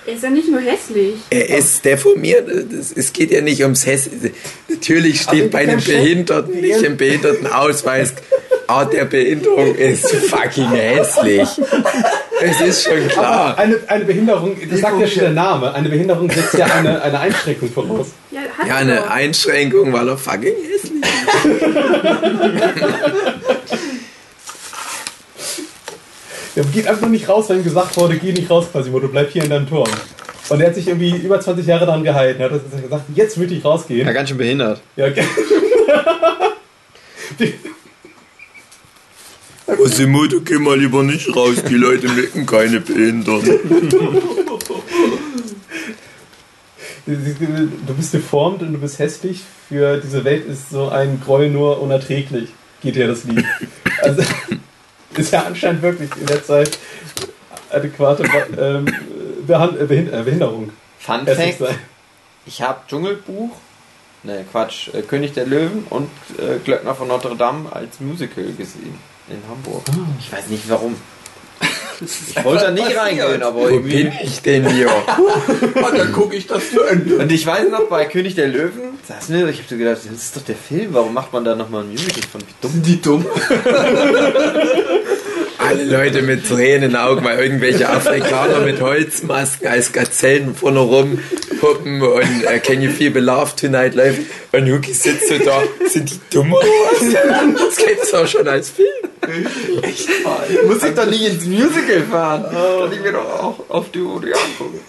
Er 0.08 0.14
ist 0.14 0.24
ja 0.24 0.30
nicht 0.30 0.49
nur 0.49 0.62
hässlich. 0.62 1.16
Er 1.30 1.49
ist 1.49 1.84
deformiert. 1.84 2.47
Es 2.47 3.12
geht 3.12 3.30
ja 3.30 3.41
nicht 3.41 3.62
ums 3.62 3.86
Häss. 3.86 4.10
Natürlich 4.70 5.20
steht 5.20 5.51
bei 5.51 5.60
einem. 5.60 5.84
Behinderten 5.84 6.62
nicht 6.62 6.82
im 6.82 6.95
Behindertenausweis, 6.95 8.14
Art 8.68 8.93
der 8.93 9.03
Behinderung 9.03 9.76
ist 9.76 10.10
fucking 10.10 10.70
hässlich. 10.70 11.49
Es 12.41 12.62
ist 12.62 12.84
schon 12.84 12.93
Aber 12.93 13.08
klar. 13.10 13.58
eine, 13.58 13.80
eine 13.88 14.05
Behinderung, 14.05 14.55
das 14.70 14.80
sagt 14.80 15.01
ja 15.01 15.08
schon 15.08 15.24
der 15.24 15.32
Name, 15.32 15.74
eine 15.74 15.89
Behinderung 15.89 16.30
setzt 16.30 16.53
ja 16.53 16.68
eine, 16.68 17.01
eine 17.01 17.20
Einschränkung 17.20 17.70
voraus. 17.70 18.08
Ja, 18.32 18.41
Ja, 18.66 18.76
eine. 18.76 19.12
Einschränkung, 19.12 19.91
weil 19.91 20.08
er 20.08 20.18
fucking 20.18 20.53
hässlich 20.72 21.01
Der 26.58 26.66
geht 26.66 26.88
einfach 26.88 27.03
nur 27.03 27.12
nicht 27.12 27.30
raus, 27.30 27.47
weil 27.49 27.58
ihm 27.58 27.64
gesagt 27.64 27.95
wurde, 27.97 28.18
geh 28.18 28.34
nicht 28.34 28.49
raus, 28.49 28.66
Quasimodo, 28.72 29.10
bleib 29.10 29.30
hier 29.30 29.43
in 29.43 29.51
deinem 29.51 29.70
Turm. 29.70 29.88
Und 30.49 30.60
er 30.60 30.70
hat 30.70 30.76
sich 30.76 30.88
irgendwie 30.88 31.16
über 31.16 31.39
20 31.39 31.68
Jahre 31.68 31.86
daran 31.86 32.03
gehalten. 32.03 32.41
Er 32.41 32.49
hat 32.49 32.82
gesagt, 32.82 33.03
jetzt 33.14 33.38
würde 33.38 33.53
ich 33.53 33.64
rausgehen. 33.64 34.08
Ja, 34.08 34.12
ganz 34.12 34.30
schön 34.30 34.39
behindert. 34.39 34.82
Ja, 34.95 35.05
okay. 35.05 35.24
Quasimodo, 39.68 40.41
geh 40.41 40.58
mal 40.58 40.80
lieber 40.80 41.03
nicht 41.03 41.36
raus. 41.36 41.58
Die 41.70 41.76
Leute 41.76 42.08
mögen 42.10 42.47
keine 42.47 42.80
Behinderten. 42.80 43.60
Du 47.05 47.93
bist 47.95 48.16
deformt 48.16 48.64
und 48.64 48.74
du 48.74 48.80
bist 48.80 48.97
hässlich. 48.97 49.43
Für 49.70 49.97
diese 49.97 50.24
Welt 50.24 50.47
ist 50.47 50.72
so 50.72 50.89
ein 50.89 51.22
Gräuel 51.24 51.51
nur 51.51 51.80
unerträglich. 51.80 52.49
Geht 52.82 52.95
ja 52.95 53.05
das 53.05 53.26
Lied. 53.26 53.45
Also 54.01 54.24
ist 55.18 55.32
ja 55.32 55.43
anscheinend 55.43 55.82
wirklich 55.82 56.09
in 56.18 56.26
der 56.26 56.43
Zeit 56.43 56.78
adäquate 57.70 58.24
ähm, 58.57 58.88
äh, 59.47 59.84
äh, 59.84 60.24
Behinderung. 60.24 60.72
Fun 60.99 61.26
Fact. 61.26 61.78
Ich 62.45 62.61
habe 62.61 62.80
Dschungelbuch, 62.88 63.51
ne 64.24 64.45
Quatsch, 64.49 64.89
äh, 64.93 65.01
König 65.01 65.34
der 65.34 65.45
Löwen 65.45 65.86
und 65.89 66.09
äh, 66.38 66.59
Glöckner 66.63 66.95
von 66.95 67.07
Notre 67.07 67.36
Dame 67.36 67.72
als 67.72 67.99
Musical 67.99 68.45
gesehen 68.53 68.97
in 69.30 69.41
Hamburg. 69.49 69.84
Ich 70.20 70.32
weiß 70.32 70.47
nicht 70.47 70.70
warum. 70.70 70.95
Ich 72.02 72.43
wollte 72.43 72.66
da 72.66 72.72
nicht 72.72 72.95
reingehen, 72.95 73.41
aber 73.41 73.62
Wo 73.62 73.68
irgendwie. 73.68 74.04
bin 74.04 74.14
ich 74.24 74.41
denn 74.41 74.68
hier? 74.70 74.88
Und 74.88 75.98
dann 75.98 76.12
gucke 76.14 76.36
ich 76.36 76.45
das 76.48 76.70
zu 76.72 76.82
Ende. 76.84 77.18
Und 77.18 77.32
ich 77.32 77.45
weiß 77.45 77.70
noch, 77.70 77.88
bei 77.89 78.06
König 78.06 78.36
der 78.36 78.48
Löwen 78.48 78.98
saßen 79.08 79.36
wir, 79.36 79.48
ich 79.48 79.60
hab 79.60 79.68
so 79.70 79.78
gedacht, 79.78 79.98
das 79.98 80.06
ist 80.24 80.36
doch 80.38 80.43
der 80.43 80.56
Film, 80.56 80.89
warum 80.93 81.14
macht 81.14 81.34
man 81.34 81.43
da 81.43 81.56
nochmal 81.56 81.84
ein 81.84 81.89
Musical 81.89 82.22
von? 82.32 82.41
Wie 82.41 82.54
dumm. 82.62 82.72
Sind 82.72 82.86
die 82.86 83.02
dumm? 83.02 83.26
Alle 85.68 85.84
Leute 85.84 86.22
mit 86.22 86.47
Tränen 86.47 86.76
in 86.76 86.82
den 86.91 86.95
Augen, 86.95 87.26
weil 87.26 87.39
irgendwelche 87.39 87.89
Afrikaner 87.89 88.59
mit 88.61 88.82
Holzmasken 88.82 89.68
als 89.68 89.91
Gazellen 89.91 90.55
vorne 90.55 90.80
rum 90.80 91.20
Puppen 91.59 92.01
und 92.01 92.43
äh, 92.43 92.59
Can 92.59 92.82
You 92.82 92.91
Feel 92.91 93.13
the 93.13 93.20
Love 93.20 93.55
Tonight 93.55 93.95
läuft 93.95 94.22
und 94.51 94.72
Huki 94.72 94.93
sitzt 94.93 95.28
so 95.28 95.38
da. 95.39 95.63
Sind 95.88 96.09
die 96.09 96.20
dumm 96.32 96.53
oder 96.53 96.65
was? 96.65 97.57
Das 97.59 97.86
gibt's 97.86 98.13
auch 98.13 98.28
schon 98.28 98.47
als 98.47 98.70
Film. 98.70 98.88
Muss 100.68 100.84
ich 100.84 100.93
doch 100.95 101.05
nicht 101.05 101.26
ins 101.26 101.45
Musical 101.45 102.03
fahren. 102.09 102.45
Kann 102.51 102.93
ich 102.93 103.01
mir 103.01 103.11
doch 103.11 103.43
auch 103.43 103.70
auf 103.70 103.91
die 103.91 103.99
DVD 103.99 104.34
angucken. 104.34 104.80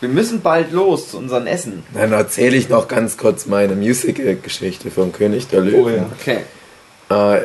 Wir 0.00 0.08
müssen 0.08 0.42
bald 0.42 0.72
los 0.72 1.10
zu 1.10 1.18
unseren 1.18 1.46
Essen. 1.46 1.82
Dann 1.94 2.12
erzähle 2.12 2.56
ich 2.56 2.68
noch 2.68 2.88
ganz 2.88 3.16
kurz 3.16 3.46
meine 3.46 3.74
Musical-Geschichte 3.74 4.90
vom 4.90 5.12
König 5.12 5.48
der 5.48 5.60
Löwen. 5.60 5.82
Oh 5.82 5.88
ja. 5.88 6.06
Okay. 6.20 6.40
Äh, 7.10 7.42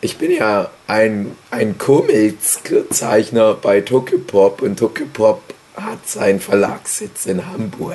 ich 0.00 0.16
bin 0.18 0.30
ja 0.30 0.70
ein, 0.86 1.36
ein 1.50 1.76
Comics-Zeichner 1.78 3.54
bei 3.54 3.80
Tokyopop 3.80 4.62
und 4.62 4.78
Tokyopop 4.78 5.42
hat 5.76 6.08
seinen 6.08 6.40
Verlagssitz 6.40 7.26
in 7.26 7.46
Hamburg. 7.46 7.94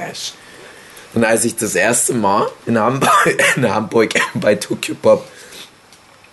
Und 1.13 1.23
als 1.23 1.45
ich 1.45 1.55
das 1.55 1.75
erste 1.75 2.13
Mal 2.13 2.47
in 2.65 2.77
Hamburg, 2.79 3.11
in 3.55 3.71
Hamburg 3.73 4.09
bei 4.35 4.55
Tokyopop 4.55 5.25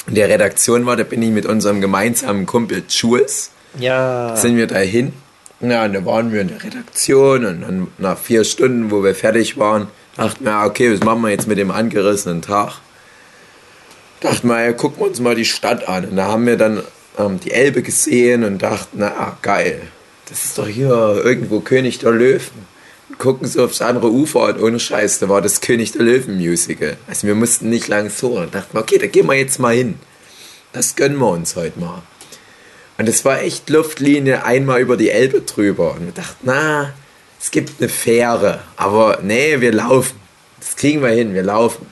in 0.06 0.14
der 0.14 0.28
Redaktion 0.28 0.86
war, 0.86 0.96
da 0.96 1.04
bin 1.04 1.22
ich 1.22 1.30
mit 1.30 1.46
unserem 1.46 1.80
gemeinsamen 1.80 2.46
Kumpel 2.46 2.82
Jules, 2.88 3.50
Ja. 3.78 4.34
sind 4.36 4.56
wir 4.56 4.66
dahin. 4.66 5.12
Ja, 5.60 5.84
und 5.84 5.92
da 5.92 6.04
waren 6.06 6.32
wir 6.32 6.40
in 6.40 6.48
der 6.48 6.64
Redaktion 6.64 7.44
und 7.44 7.60
dann 7.60 7.88
nach 7.98 8.16
vier 8.18 8.44
Stunden, 8.44 8.90
wo 8.90 9.04
wir 9.04 9.14
fertig 9.14 9.58
waren, 9.58 9.88
dachten 10.16 10.44
wir, 10.46 10.62
okay, 10.64 10.90
was 10.92 11.00
machen 11.04 11.20
wir 11.20 11.28
jetzt 11.28 11.46
mit 11.46 11.58
dem 11.58 11.70
angerissenen 11.70 12.40
Tag? 12.40 12.78
Dachten 14.20 14.48
wir, 14.48 14.72
gucken 14.74 15.00
wir 15.00 15.06
uns 15.06 15.20
mal 15.20 15.34
die 15.34 15.44
Stadt 15.44 15.88
an. 15.88 16.04
Und 16.04 16.16
da 16.16 16.26
haben 16.26 16.46
wir 16.46 16.56
dann 16.56 16.82
ähm, 17.18 17.40
die 17.40 17.52
Elbe 17.52 17.82
gesehen 17.82 18.44
und 18.44 18.62
dachten, 18.62 18.98
na 18.98 19.08
ah, 19.18 19.38
geil, 19.42 19.82
das 20.28 20.44
ist 20.44 20.58
doch 20.58 20.66
hier 20.66 21.22
irgendwo 21.24 21.60
König 21.60 21.98
der 21.98 22.12
Löwen. 22.12 22.68
Und 23.08 23.18
gucken 23.18 23.48
so 23.48 23.64
aufs 23.64 23.80
andere 23.80 24.10
Ufer 24.10 24.44
und 24.44 24.62
ohne 24.62 24.78
Scheiß, 24.78 25.18
da 25.18 25.28
war 25.28 25.42
das 25.42 25.60
König 25.60 25.92
der 25.92 26.02
Löwen 26.02 26.36
Musical. 26.36 26.96
Also 27.08 27.26
wir 27.26 27.34
mussten 27.34 27.68
nicht 27.70 27.88
lang 27.88 28.10
suchen. 28.10 28.44
Und 28.44 28.54
dachten 28.54 28.74
wir, 28.74 28.80
okay, 28.80 28.98
da 28.98 29.06
gehen 29.06 29.26
wir 29.26 29.34
jetzt 29.34 29.58
mal 29.58 29.74
hin. 29.74 29.98
Das 30.72 30.94
gönnen 30.94 31.18
wir 31.18 31.30
uns 31.30 31.56
heute 31.56 31.80
mal. 31.80 32.02
Und 32.98 33.08
es 33.08 33.24
war 33.24 33.40
echt 33.40 33.70
Luftlinie 33.70 34.44
einmal 34.44 34.80
über 34.80 34.96
die 34.96 35.10
Elbe 35.10 35.40
drüber. 35.40 35.94
Und 35.94 36.04
wir 36.06 36.12
dachten, 36.12 36.36
na, 36.42 36.92
es 37.40 37.50
gibt 37.50 37.80
eine 37.80 37.88
Fähre. 37.88 38.60
Aber 38.76 39.18
nee, 39.22 39.60
wir 39.60 39.72
laufen. 39.72 40.20
Das 40.60 40.76
kriegen 40.76 41.02
wir 41.02 41.08
hin, 41.08 41.34
wir 41.34 41.42
laufen. 41.42 41.86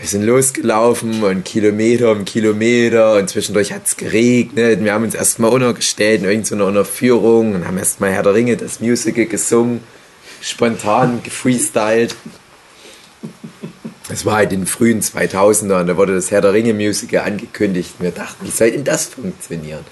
Wir 0.00 0.06
sind 0.08 0.22
losgelaufen 0.24 1.22
und 1.24 1.44
Kilometer 1.44 2.12
um 2.12 2.24
Kilometer 2.24 3.14
und 3.14 3.30
zwischendurch 3.30 3.72
hat 3.72 3.86
es 3.86 3.96
geregnet. 3.96 4.84
Wir 4.84 4.92
haben 4.92 5.04
uns 5.04 5.14
erstmal 5.14 5.50
untergestellt 5.50 6.22
in 6.22 6.28
irgendeiner 6.28 6.66
Unterführung 6.66 7.54
und 7.54 7.66
haben 7.66 7.78
erstmal 7.78 8.10
Herr 8.12 8.22
der 8.22 8.34
Ringe, 8.34 8.56
das 8.58 8.80
Musical 8.80 9.24
gesungen, 9.26 9.80
spontan 10.42 11.22
gefreestylt. 11.22 12.14
Es 14.10 14.24
war 14.26 14.36
halt 14.36 14.52
in 14.52 14.60
den 14.60 14.66
frühen 14.66 15.00
2000ern, 15.00 15.84
da 15.84 15.96
wurde 15.96 16.14
das 16.14 16.30
Herr 16.30 16.42
der 16.42 16.52
Ringe 16.52 16.74
Musical 16.74 17.24
angekündigt. 17.26 17.94
Und 17.98 18.04
wir 18.04 18.10
dachten, 18.12 18.46
wie 18.46 18.50
soll 18.50 18.70
denn 18.70 18.84
das 18.84 19.06
funktionieren? 19.06 19.84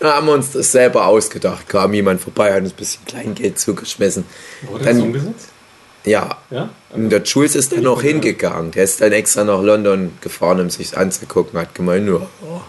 Dann 0.00 0.12
haben 0.14 0.26
wir 0.26 0.32
uns 0.34 0.50
das 0.50 0.72
selber 0.72 1.06
ausgedacht. 1.06 1.68
Kam 1.68 1.92
jemand 1.94 2.20
vorbei, 2.20 2.52
hat 2.52 2.62
uns 2.62 2.72
ein 2.72 2.76
bisschen 2.76 3.04
Kleingeld 3.04 3.58
zugeschmissen. 3.58 4.24
Wurde 4.62 4.84
Dann- 4.84 4.96
das 4.96 5.04
umgesetzt? 5.04 5.48
Ja, 6.04 6.38
Ja? 6.50 6.70
und 6.92 7.10
der 7.10 7.22
Jules 7.22 7.54
ist 7.54 7.72
dann 7.72 7.82
noch 7.82 8.02
hingegangen. 8.02 8.72
Der 8.72 8.84
ist 8.84 9.00
dann 9.00 9.12
extra 9.12 9.44
nach 9.44 9.62
London 9.62 10.12
gefahren, 10.20 10.60
um 10.60 10.70
sich 10.70 10.96
anzugucken. 10.96 11.58
Hat 11.58 11.74
gemeint, 11.74 12.06
nur. 12.06 12.28
Oh. 12.44 12.60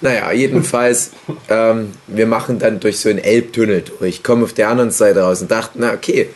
Naja, 0.00 0.32
jedenfalls, 0.32 1.12
ähm, 1.48 1.92
wir 2.06 2.26
machen 2.26 2.58
dann 2.58 2.80
durch 2.80 2.98
so 2.98 3.08
einen 3.08 3.18
Elbtunnel 3.18 3.82
durch. 3.98 4.22
Kommen 4.22 4.44
auf 4.44 4.52
der 4.52 4.68
anderen 4.68 4.90
Seite 4.90 5.20
raus 5.22 5.40
und 5.40 5.50
dachten, 5.50 5.78
na 5.80 5.92
okay, 5.92 6.28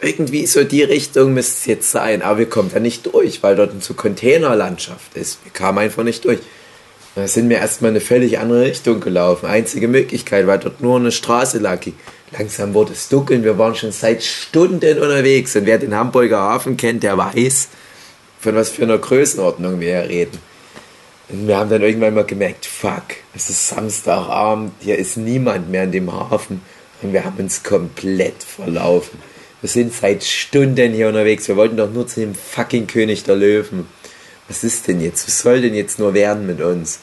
irgendwie 0.00 0.46
so 0.46 0.62
die 0.64 0.84
Richtung 0.84 1.34
müsste 1.34 1.52
es 1.52 1.66
jetzt 1.66 1.90
sein. 1.90 2.22
Aber 2.22 2.38
wir 2.38 2.48
kommen 2.48 2.70
da 2.72 2.78
nicht 2.80 3.12
durch, 3.12 3.42
weil 3.42 3.56
dort 3.56 3.82
so 3.82 3.94
Containerlandschaft 3.94 5.16
ist. 5.16 5.40
Wir 5.44 5.52
kamen 5.52 5.78
einfach 5.78 6.04
nicht 6.04 6.24
durch. 6.24 6.38
Da 7.18 7.26
sind 7.26 7.48
wir 7.48 7.56
erstmal 7.56 7.90
in 7.90 7.96
eine 7.96 8.00
völlig 8.00 8.38
andere 8.38 8.62
Richtung 8.62 9.00
gelaufen. 9.00 9.46
Einzige 9.46 9.88
Möglichkeit, 9.88 10.46
weil 10.46 10.60
dort 10.60 10.80
nur 10.80 10.94
eine 10.94 11.10
Straße 11.10 11.58
lag. 11.58 11.80
Langsam 12.30 12.74
wurde 12.74 12.92
es 12.92 13.08
dunkel. 13.08 13.42
Wir 13.42 13.58
waren 13.58 13.74
schon 13.74 13.90
seit 13.90 14.22
Stunden 14.22 14.98
unterwegs. 14.98 15.56
Und 15.56 15.66
wer 15.66 15.78
den 15.78 15.96
Hamburger 15.96 16.38
Hafen 16.38 16.76
kennt, 16.76 17.02
der 17.02 17.18
weiß, 17.18 17.70
von 18.38 18.54
was 18.54 18.70
für 18.70 18.84
einer 18.84 18.98
Größenordnung 18.98 19.80
wir 19.80 20.00
hier 20.00 20.08
reden. 20.08 20.38
Und 21.28 21.48
wir 21.48 21.56
haben 21.56 21.68
dann 21.68 21.82
irgendwann 21.82 22.14
mal 22.14 22.24
gemerkt, 22.24 22.66
fuck, 22.66 23.16
es 23.34 23.50
ist 23.50 23.66
Samstagabend, 23.66 24.74
hier 24.78 24.96
ist 24.96 25.16
niemand 25.16 25.68
mehr 25.72 25.82
in 25.82 25.92
dem 25.92 26.12
Hafen. 26.12 26.62
Und 27.02 27.12
wir 27.12 27.24
haben 27.24 27.38
uns 27.40 27.64
komplett 27.64 28.44
verlaufen. 28.44 29.18
Wir 29.60 29.68
sind 29.68 29.92
seit 29.92 30.22
Stunden 30.22 30.92
hier 30.92 31.08
unterwegs. 31.08 31.48
Wir 31.48 31.56
wollten 31.56 31.78
doch 31.78 31.90
nur 31.90 32.06
zu 32.06 32.20
dem 32.20 32.36
fucking 32.36 32.86
König 32.86 33.24
der 33.24 33.34
Löwen. 33.34 33.88
Was 34.48 34.64
ist 34.64 34.88
denn 34.88 35.00
jetzt? 35.00 35.26
Was 35.26 35.40
soll 35.40 35.60
denn 35.60 35.74
jetzt 35.74 35.98
nur 35.98 36.14
werden 36.14 36.46
mit 36.46 36.60
uns? 36.60 37.00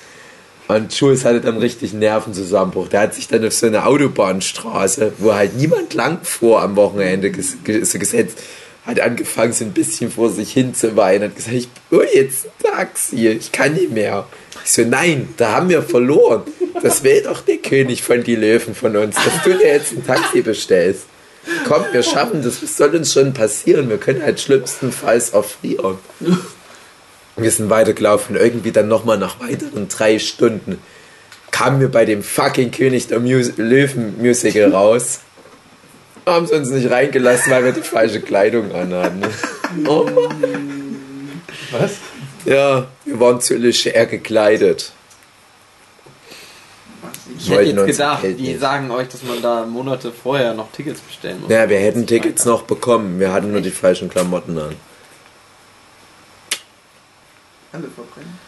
Und 0.68 1.00
Jules 1.00 1.26
hatte 1.26 1.42
dann 1.42 1.58
richtig 1.58 1.92
einen 1.92 2.00
Nervenzusammenbruch. 2.00 2.88
Der 2.88 3.02
hat 3.02 3.14
sich 3.14 3.28
dann 3.28 3.46
auf 3.46 3.54
so 3.54 3.68
eine 3.68 3.86
Autobahnstraße, 3.86 5.14
wo 5.20 5.34
halt 5.34 5.56
niemand 5.56 5.94
lang 5.94 6.20
vor 6.24 6.62
am 6.62 6.76
Wochenende 6.76 7.30
ges 7.30 7.58
ges 7.64 7.94
gesetzt, 7.94 8.40
hat 8.86 9.00
angefangen, 9.00 9.54
so 9.54 9.64
ein 9.64 9.74
bisschen 9.74 10.12
vor 10.12 10.32
sich 10.32 10.52
hin 10.52 10.74
zu 10.74 10.96
weinen. 10.96 11.30
Hat 11.30 11.36
gesagt, 11.36 11.56
ich 11.56 11.70
hol 11.92 12.08
jetzt 12.14 12.46
ein 12.46 12.72
Taxi, 12.72 13.28
ich 13.28 13.52
kann 13.52 13.74
nicht 13.74 13.92
mehr. 13.92 14.28
Ich 14.64 14.72
so, 14.72 14.84
nein, 14.84 15.30
da 15.38 15.54
haben 15.54 15.70
wir 15.70 15.84
verloren. 15.84 16.44
Das 16.82 17.04
will 17.04 17.22
doch 17.22 17.42
der 17.42 17.58
König 17.58 18.02
von 18.02 18.24
die 18.24 18.36
Löwen 18.36 18.74
von 18.74 18.96
uns, 18.96 19.16
dass 19.16 19.44
du 19.44 19.56
dir 19.58 19.68
jetzt 19.68 19.92
ein 19.92 20.06
Taxi 20.06 20.42
bestellst. 20.42 21.06
Komm, 21.68 21.84
wir 21.92 22.02
schaffen 22.02 22.42
das, 22.42 22.64
was 22.64 22.76
soll 22.76 22.96
uns 22.96 23.14
schon 23.14 23.34
passieren? 23.34 23.88
Wir 23.90 23.98
können 23.98 24.24
halt 24.24 24.40
schlimmstenfalls 24.40 25.30
erfrieren. 25.30 26.00
Wir 27.38 27.52
sind 27.52 27.70
weitergelaufen, 27.70 28.36
irgendwie 28.36 28.72
dann 28.72 28.88
nochmal 28.88 29.18
nach 29.18 29.40
weiteren 29.40 29.88
drei 29.90 30.20
Stunden 30.20 30.80
kamen 31.56 31.80
wir 31.80 31.90
bei 31.90 32.04
dem 32.04 32.22
fucking 32.22 32.72
König 32.72 33.08
der 33.08 33.22
Mus 33.22 33.54
Löwen 33.56 34.18
Musical 34.22 34.74
raus. 34.74 35.22
Haben 36.26 36.48
sie 36.48 36.54
uns 36.54 36.70
nicht 36.70 36.92
reingelassen, 36.92 37.50
weil 37.50 37.64
wir 37.64 37.72
die 37.72 37.82
falsche 37.82 38.20
Kleidung 38.20 38.74
anhatten. 38.74 39.22
Oh 39.88 40.06
Mann. 40.06 41.42
Was? 41.72 41.96
Ja, 42.46 42.88
wir 43.04 43.20
waren 43.20 43.42
zu 43.42 43.56
leger 43.58 44.06
gekleidet. 44.06 44.94
Ich 47.38 47.50
hätte 47.50 47.64
jetzt 47.64 47.86
gedacht, 47.86 48.22
Geld 48.22 48.40
die 48.40 48.56
sagen 48.56 48.90
euch, 48.92 49.10
dass 49.10 49.24
man 49.24 49.42
da 49.42 49.66
Monate 49.66 50.14
vorher 50.14 50.54
noch 50.54 50.72
Tickets 50.72 51.02
bestellen 51.02 51.42
muss. 51.42 51.52
Ja, 51.52 51.68
wir 51.68 51.80
hätten 51.80 52.08
Tickets 52.08 52.46
noch 52.46 52.62
bekommen. 52.62 53.20
Wir 53.20 53.34
hatten 53.34 53.52
nur 53.52 53.60
die 53.60 53.72
falschen 53.72 54.08
Klamotten 54.08 54.58
an. 54.58 54.76
Alle 57.76 57.90
verbrennen. 57.90 58.40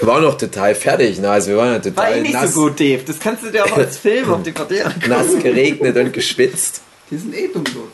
Wir 0.00 0.08
waren 0.08 0.24
noch 0.24 0.36
total 0.36 0.74
fertig. 0.74 1.20
Ne? 1.20 1.30
Also 1.30 1.50
wir 1.50 1.58
waren 1.58 1.68
ja 1.68 1.74
War 1.74 1.82
total 1.82 2.16
eh 2.16 2.20
nicht 2.22 2.34
nass, 2.34 2.54
so 2.54 2.64
gut, 2.64 2.80
Dave. 2.80 3.04
Das 3.06 3.20
kannst 3.20 3.44
du 3.44 3.50
dir 3.50 3.64
auch 3.64 3.76
als 3.76 3.98
Film 3.98 4.32
auf 4.32 4.42
DVD 4.42 4.82
angucken. 4.82 5.08
nass 5.08 5.38
geregnet 5.40 5.96
und 5.96 6.12
geschwitzt. 6.12 6.82
Die 7.10 7.18
sind 7.18 7.34
eh 7.34 7.46
dumm 7.48 7.64
so. 7.72 7.86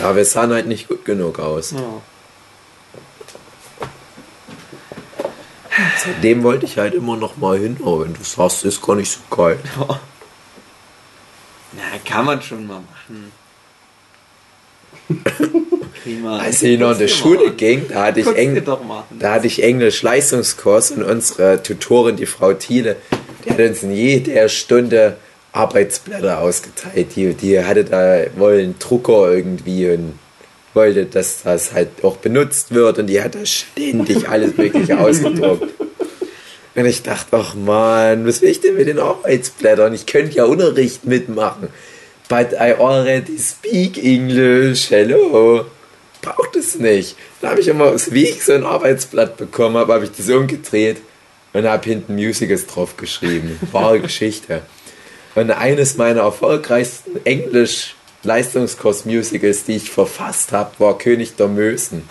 Ja, 0.00 0.14
wir 0.14 0.24
sahen 0.26 0.52
halt 0.52 0.66
nicht 0.66 0.86
gut 0.88 1.06
genug 1.06 1.38
aus. 1.38 1.70
Ja. 1.70 2.02
Seitdem 6.04 6.42
wollte 6.42 6.66
ich 6.66 6.76
halt 6.76 6.92
immer 6.92 7.16
noch 7.16 7.38
mal 7.38 7.58
hin, 7.58 7.78
aber 7.80 8.04
wenn 8.04 8.12
du 8.12 8.22
sagst, 8.22 8.64
ist 8.64 8.82
gar 8.82 8.96
nicht 8.96 9.10
so 9.10 9.20
geil. 9.34 9.58
Na, 11.72 11.82
kann 12.04 12.26
man 12.26 12.42
schon 12.42 12.66
mal 12.66 12.80
machen. 12.80 13.32
Prima. 16.06 16.38
Als 16.38 16.62
ich 16.62 16.78
noch 16.78 16.92
in 16.92 16.98
der 16.98 17.08
Schule 17.08 17.38
mal 17.38 17.48
an. 17.48 17.56
ging, 17.56 17.86
da 17.88 18.04
hatte 18.04 18.20
ich, 18.20 18.28
Eng 18.28 18.62
da 19.18 19.32
hatte 19.32 19.48
ich 19.48 19.60
Englisch-Leistungskurs 19.60 20.92
und 20.92 21.02
unsere 21.02 21.60
Tutorin, 21.60 22.14
die 22.14 22.26
Frau 22.26 22.52
Thiele, 22.52 22.94
die 23.44 23.50
hat 23.50 23.58
uns 23.58 23.82
in 23.82 23.90
jeder 23.90 24.48
Stunde 24.48 25.16
Arbeitsblätter 25.50 26.38
ausgeteilt. 26.38 27.08
Die, 27.16 27.34
die 27.34 27.58
hatte 27.58 27.84
da 27.84 28.20
wohl 28.36 28.52
einen 28.52 28.78
Drucker 28.78 29.32
irgendwie 29.32 29.90
und 29.90 30.16
wollte, 30.74 31.06
dass 31.06 31.42
das 31.42 31.72
halt 31.72 31.88
auch 32.04 32.18
benutzt 32.18 32.72
wird 32.72 33.00
und 33.00 33.08
die 33.08 33.20
hat 33.20 33.34
da 33.34 33.44
ständig 33.44 34.28
alles 34.28 34.56
Mögliche 34.56 35.00
ausgedruckt. 35.00 35.74
Und 36.76 36.86
ich 36.86 37.02
dachte, 37.02 37.36
ach 37.36 37.56
man, 37.56 38.24
was 38.28 38.42
will 38.42 38.50
ich 38.50 38.60
denn 38.60 38.76
mit 38.76 38.86
den 38.86 39.00
Arbeitsblättern? 39.00 39.92
Ich 39.92 40.06
könnte 40.06 40.36
ja 40.36 40.44
Unterricht 40.44 41.04
mitmachen. 41.04 41.66
But 42.28 42.52
I 42.52 42.74
already 42.74 43.38
speak 43.38 43.98
English. 43.98 44.90
Hello. 44.90 45.66
Braucht 46.26 46.56
es 46.56 46.76
nicht. 46.76 47.16
Dann 47.40 47.52
habe 47.52 47.60
ich 47.60 47.68
immer 47.68 47.84
aus 47.84 48.10
Weg 48.10 48.42
so 48.42 48.52
ein 48.52 48.64
Arbeitsblatt 48.64 49.36
bekommen, 49.36 49.76
habe 49.76 49.94
hab 49.94 50.02
ich 50.02 50.10
das 50.10 50.28
umgedreht 50.28 50.96
und 51.52 51.66
habe 51.66 51.84
hinten 51.84 52.16
Musicals 52.16 52.66
drauf 52.66 52.96
geschrieben. 52.96 53.60
Wahre 53.70 54.00
Geschichte. 54.00 54.62
Und 55.36 55.52
eines 55.52 55.96
meiner 55.96 56.22
erfolgreichsten 56.22 57.24
Englisch-Leistungskurs-Musicals, 57.24 59.62
die 59.64 59.76
ich 59.76 59.88
verfasst 59.88 60.50
habe, 60.50 60.72
war 60.78 60.98
König 60.98 61.36
der 61.36 61.46
Mösen. 61.46 62.08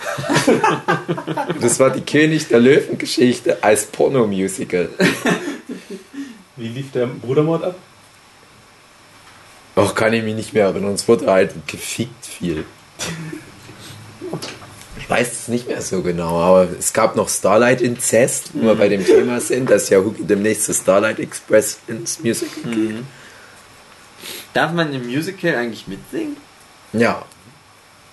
das 1.60 1.78
war 1.78 1.90
die 1.90 2.00
König 2.00 2.48
der 2.48 2.60
Löwen-Geschichte 2.60 3.62
als 3.62 3.84
Pornomusical. 3.84 4.88
Wie 6.56 6.68
lief 6.68 6.90
der 6.92 7.04
Brudermord 7.06 7.64
ab? 7.64 7.74
Auch 9.74 9.94
kann 9.94 10.14
ich 10.14 10.22
mich 10.22 10.34
nicht 10.34 10.54
mehr 10.54 10.64
erinnern. 10.64 10.94
Es 10.94 11.06
wurde 11.06 11.30
halt 11.30 11.52
gefickt 11.66 12.24
viel. 12.24 12.64
Ich 14.98 15.10
weiß 15.10 15.32
es 15.32 15.48
nicht 15.48 15.68
mehr 15.68 15.82
so 15.82 16.02
genau, 16.02 16.40
aber 16.40 16.68
es 16.78 16.92
gab 16.92 17.16
noch 17.16 17.28
Starlight 17.28 17.80
Incest, 17.80 18.50
wo 18.54 18.62
wir 18.68 18.74
bei 18.74 18.88
dem 18.88 19.04
Thema 19.04 19.40
sind, 19.40 19.70
dass 19.70 19.88
ja 19.90 20.00
demnächst 20.18 20.64
zu 20.64 20.74
Starlight 20.74 21.18
Express 21.20 21.78
ins 21.86 22.20
Musical 22.20 22.72
geht. 22.72 23.04
Darf 24.54 24.72
man 24.72 24.92
im 24.92 25.06
Musical 25.06 25.54
eigentlich 25.54 25.86
mitsingen? 25.86 26.36
Ja, 26.92 27.24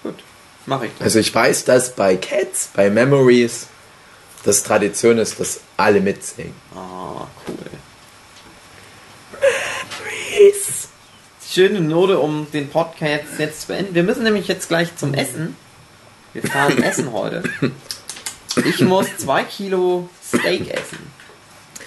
Gut, 0.04 0.16
mache 0.66 0.88
ich. 0.88 0.92
also 1.00 1.20
ich 1.20 1.34
weiß, 1.34 1.64
dass 1.64 1.96
bei 1.96 2.18
Cats, 2.18 2.70
bei 2.76 2.90
Memories, 2.90 3.68
das 4.44 4.62
Tradition 4.64 5.18
ist, 5.20 5.40
dass 5.40 5.62
alle 5.78 6.02
mitsingen. 6.02 6.54
Ah, 6.76 7.28
cool. 7.48 7.56
Schöne 11.54 11.82
Note, 11.82 12.18
um 12.18 12.48
den 12.52 12.68
Podcast 12.68 13.26
jetzt 13.38 13.62
zu 13.62 13.68
beenden. 13.68 13.94
Wir 13.94 14.02
müssen 14.02 14.24
nämlich 14.24 14.48
jetzt 14.48 14.70
gleich 14.70 14.96
zum 14.98 15.14
Essen. 15.14 15.56
Wir 16.34 16.44
fahren 16.44 16.82
essen 16.84 17.12
heute. 17.12 17.44
Ich 18.66 18.82
muss 18.82 19.08
zwei 19.18 19.44
Kilo 19.44 20.10
Steak 20.26 20.70
essen. 20.70 21.00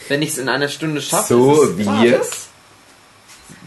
Wenn 0.08 0.22
ich 0.22 0.30
es 0.30 0.38
in 0.38 0.48
einer 0.48 0.68
Stunde 0.68 1.00
schaffe, 1.02 1.34
So 1.34 1.62
ist 1.62 1.70
es 1.70 1.78
wie- 1.78 1.88
ah, 1.88 2.04
das, 2.18 2.30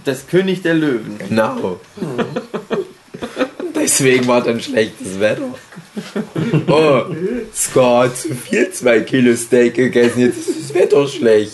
das 0.06 0.28
König 0.28 0.62
der 0.62 0.74
Löwen. 0.76 1.18
Genau. 1.18 1.80
Deswegen 3.76 4.28
war 4.28 4.42
dann 4.42 4.62
schlechtes 4.62 5.20
Wetter. 5.20 5.54
Oh, 6.68 7.04
hat 8.04 8.18
zu 8.18 8.36
viel 8.36 8.72
zwei 8.72 9.00
Kilo 9.02 9.36
Steak 9.36 9.76
gegessen, 9.76 10.20
jetzt 10.22 10.48
ist 10.48 10.60
das 10.70 10.74
Wetter 10.74 11.08
schlecht. 11.08 11.54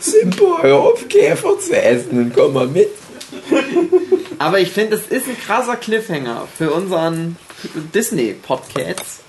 Simpo, 0.00 0.58
hör 0.62 0.76
auf, 0.78 1.06
Käfer 1.08 1.58
zu 1.58 1.76
essen 1.80 2.18
und 2.18 2.34
komm 2.34 2.54
mal 2.54 2.66
mit. 2.66 2.88
Aber 4.38 4.58
ich 4.58 4.70
finde, 4.70 4.96
es 4.96 5.06
ist 5.06 5.28
ein 5.28 5.38
krasser 5.38 5.76
Cliffhanger 5.76 6.48
für 6.56 6.70
unseren 6.72 7.36
Disney-Podcast. 7.94 9.20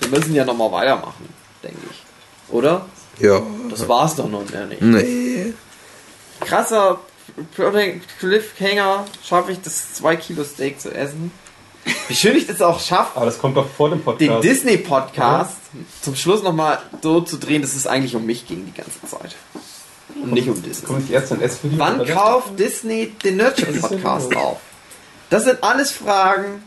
Wir 0.00 0.08
müssen 0.08 0.34
ja 0.34 0.44
nochmal 0.44 0.72
weitermachen, 0.72 1.28
denke 1.62 1.78
ich. 1.90 2.52
Oder? 2.52 2.86
Ja. 3.18 3.42
Das 3.70 3.88
war's 3.88 4.16
doch 4.16 4.28
noch 4.28 4.48
mehr 4.50 4.66
nicht. 4.66 4.82
Nee. 4.82 5.54
krasser 6.40 7.00
Cliffhanger 8.18 9.04
schaffe 9.24 9.52
ich 9.52 9.60
das 9.62 9.94
2 9.94 10.16
Kilo 10.16 10.44
Steak 10.44 10.80
zu 10.80 10.92
essen. 10.94 11.30
Wie 12.08 12.14
schön 12.14 12.36
ich 12.36 12.46
das 12.46 12.60
auch 12.60 12.78
schaffe, 12.80 13.16
Aber 13.16 13.26
das 13.26 13.38
kommt 13.38 13.56
doch 13.56 13.68
vor 13.68 13.88
dem 13.88 13.98
den 13.98 14.04
Podcast. 14.04 14.44
Disney 14.44 14.76
Podcast 14.76 15.56
zum 16.00 16.14
Schluss 16.14 16.42
nochmal 16.42 16.78
so 17.02 17.20
zu 17.20 17.38
drehen, 17.38 17.62
dass 17.62 17.74
es 17.74 17.86
eigentlich 17.86 18.14
um 18.14 18.24
mich 18.24 18.46
ging 18.46 18.66
die 18.66 18.72
ganze 18.72 19.00
Zeit. 19.06 19.34
Und 20.14 20.32
nicht 20.32 20.48
um 20.48 20.62
Disney. 20.62 20.86
Kommt 20.86 21.10
erst 21.10 21.32
ein 21.32 21.40
S-Video? 21.40 21.78
Wann 21.78 22.06
kauft 22.06 22.58
Disney 22.58 23.12
den 23.24 23.38
Nerdship 23.38 23.80
Podcast 23.80 24.36
auf? 24.36 24.58
Das 25.30 25.44
sind 25.44 25.64
alles 25.64 25.90
Fragen, 25.90 26.62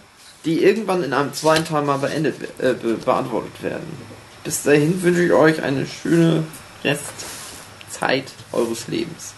die 0.46 0.64
irgendwann 0.64 1.04
in 1.04 1.14
einem 1.14 1.34
zweiten 1.34 1.66
Teil 1.66 1.82
mal 1.82 1.98
beendet, 1.98 2.36
äh, 2.60 2.74
be 2.74 2.94
beantwortet 2.94 3.64
werden. 3.64 4.16
Bis 4.44 4.62
dahin 4.64 5.02
wünsche 5.02 5.24
ich 5.24 5.34
euch 5.34 5.64
eine 5.64 5.88
schöne 5.88 6.44
Restzeit 6.84 8.26
eures 8.52 8.88
Lebens. 8.88 9.34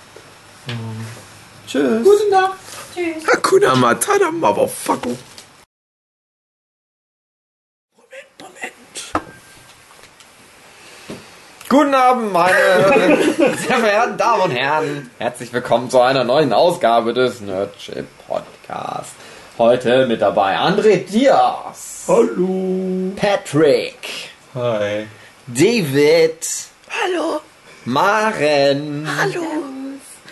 Tschüss. 1.66 2.04
Gute 2.04 2.30
Nacht. 2.30 2.58
Tschüss. 2.94 3.26
Hakuna 3.26 3.76
Matata, 3.76 4.32
Motherfucker. 4.32 5.16
Moment, 7.96 8.28
Moment. 8.42 8.74
Guten 11.70 11.96
Abend, 11.96 12.34
meine 12.34 12.54
sehr 13.38 13.78
verehrten 13.78 14.18
Damen 14.18 14.42
und 14.44 14.52
Herren. 14.52 15.12
Herzlich 15.20 15.54
willkommen 15.54 15.90
zu 15.90 16.02
einer 16.02 16.26
neuen 16.26 16.52
Ausgabe 16.52 17.14
des 17.14 17.40
Nerdship 17.40 18.08
Podcasts. 18.28 19.14
Heute 19.58 20.06
mit 20.06 20.22
dabei 20.22 20.58
André 20.58 20.98
Diaz, 20.98 22.06
Hallo. 22.08 23.12
Patrick, 23.16 24.30
Hi. 24.54 25.08
David, 25.48 26.38
Hallo. 26.90 27.42
Maren 27.86 29.08
Hallo. 29.20 29.42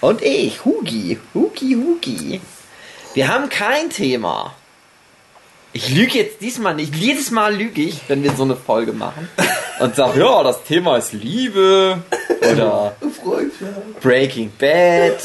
und 0.01 0.21
ich, 0.21 0.63
Hugi. 0.63 1.17
Hugi, 1.33 1.73
Hugi. 1.75 2.41
Wir 3.13 3.27
haben 3.29 3.49
kein 3.49 3.89
Thema. 3.89 4.53
Ich 5.73 5.89
lüge 5.89 6.19
jetzt 6.19 6.41
diesmal 6.41 6.75
nicht. 6.75 6.95
Jedes 6.95 7.31
Mal 7.31 7.55
lüge 7.55 7.81
ich, 7.81 8.01
wenn 8.07 8.23
wir 8.23 8.31
so 8.33 8.43
eine 8.43 8.55
Folge 8.55 8.93
machen. 8.93 9.27
Und 9.79 9.95
sage, 9.95 10.19
ja, 10.19 10.43
das 10.43 10.63
Thema 10.63 10.97
ist 10.97 11.13
Liebe 11.13 11.97
oder 12.51 12.95
Freundschaft. 13.21 13.99
Breaking 14.01 14.51
Bad. 14.57 15.17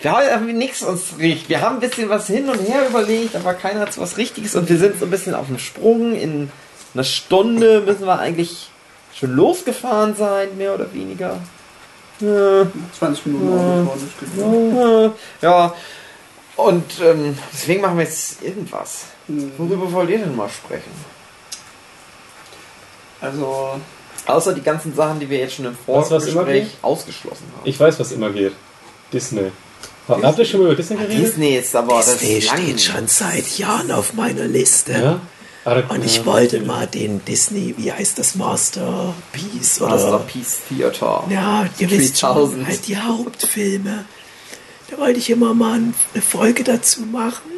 Wir 0.00 0.12
haben 0.12 0.26
irgendwie 0.26 0.52
nichts 0.54 0.82
uns 0.82 1.18
riecht. 1.18 1.48
Wir 1.48 1.60
haben 1.60 1.76
ein 1.76 1.80
bisschen 1.80 2.08
was 2.08 2.26
hin 2.26 2.48
und 2.48 2.58
her 2.58 2.88
überlegt, 2.88 3.36
aber 3.36 3.54
keiner 3.54 3.80
hat 3.80 3.92
so 3.92 4.00
was 4.00 4.16
Richtiges 4.16 4.54
und 4.54 4.68
wir 4.68 4.78
sind 4.78 4.98
so 4.98 5.04
ein 5.04 5.10
bisschen 5.10 5.34
auf 5.34 5.46
dem 5.46 5.58
Sprung. 5.58 6.14
In 6.14 6.50
einer 6.94 7.04
Stunde 7.04 7.82
müssen 7.82 8.06
wir 8.06 8.18
eigentlich 8.18 8.70
schon 9.14 9.34
losgefahren 9.34 10.16
sein, 10.16 10.56
mehr 10.56 10.74
oder 10.74 10.92
weniger. 10.94 11.38
Ja, 12.20 12.66
20 12.98 13.26
Minuten 13.26 13.90
ja. 14.36 15.12
ja. 15.42 15.74
Und 16.56 17.00
ähm, 17.02 17.38
deswegen 17.52 17.80
machen 17.80 17.96
wir 17.96 18.04
jetzt 18.04 18.42
irgendwas. 18.42 19.04
Worüber 19.28 19.92
wollt 19.92 20.10
ihr 20.10 20.18
denn 20.18 20.36
mal 20.36 20.48
sprechen? 20.48 20.92
Also, 23.20 23.80
Außer 24.26 24.54
die 24.54 24.62
ganzen 24.62 24.94
Sachen, 24.94 25.20
die 25.20 25.28
wir 25.28 25.38
jetzt 25.38 25.54
schon 25.54 25.64
im 25.66 25.76
Weißt 25.86 26.10
du, 26.10 26.14
was 26.14 26.24
immer 26.26 26.44
Vorgespräch 26.44 26.76
ausgeschlossen 26.82 27.44
haben. 27.56 27.68
Ich 27.68 27.78
weiß, 27.78 27.98
was 27.98 28.12
immer 28.12 28.30
geht. 28.30 28.52
Disney. 29.12 29.50
Habt 30.22 30.38
ihr 30.38 30.44
schon 30.44 30.60
mal 30.60 30.66
über 30.66 30.74
Disney 30.76 30.96
geredet? 30.96 31.26
Disney 31.26 31.56
ist 31.56 31.74
aber 31.76 31.96
das 31.96 32.18
Disney 32.18 32.40
lang. 32.40 32.56
steht 32.58 32.80
schon 32.80 33.08
seit 33.08 33.58
Jahren 33.58 33.90
auf 33.90 34.14
meiner 34.14 34.44
Liste. 34.46 34.92
Ja? 34.92 35.20
Ah, 35.64 35.82
Und 35.90 36.04
ich 36.04 36.18
ja. 36.18 36.26
wollte 36.26 36.60
mal 36.60 36.86
den 36.86 37.22
Disney, 37.24 37.74
wie 37.76 37.92
heißt 37.92 38.18
das, 38.18 38.34
Masterpiece 38.34 39.80
oder 39.80 39.90
Masterpiece 39.90 40.58
Theater. 40.68 41.24
Ja, 41.30 41.66
ihr 41.78 41.90
wisst 41.90 42.18
schon, 42.18 42.30
3000. 42.34 42.66
halt 42.66 42.88
die 42.88 42.96
Hauptfilme. 42.96 44.04
Da 44.90 44.98
wollte 44.98 45.18
ich 45.18 45.30
immer 45.30 45.54
mal 45.54 45.74
eine 46.14 46.22
Folge 46.22 46.64
dazu 46.64 47.02
machen. 47.02 47.50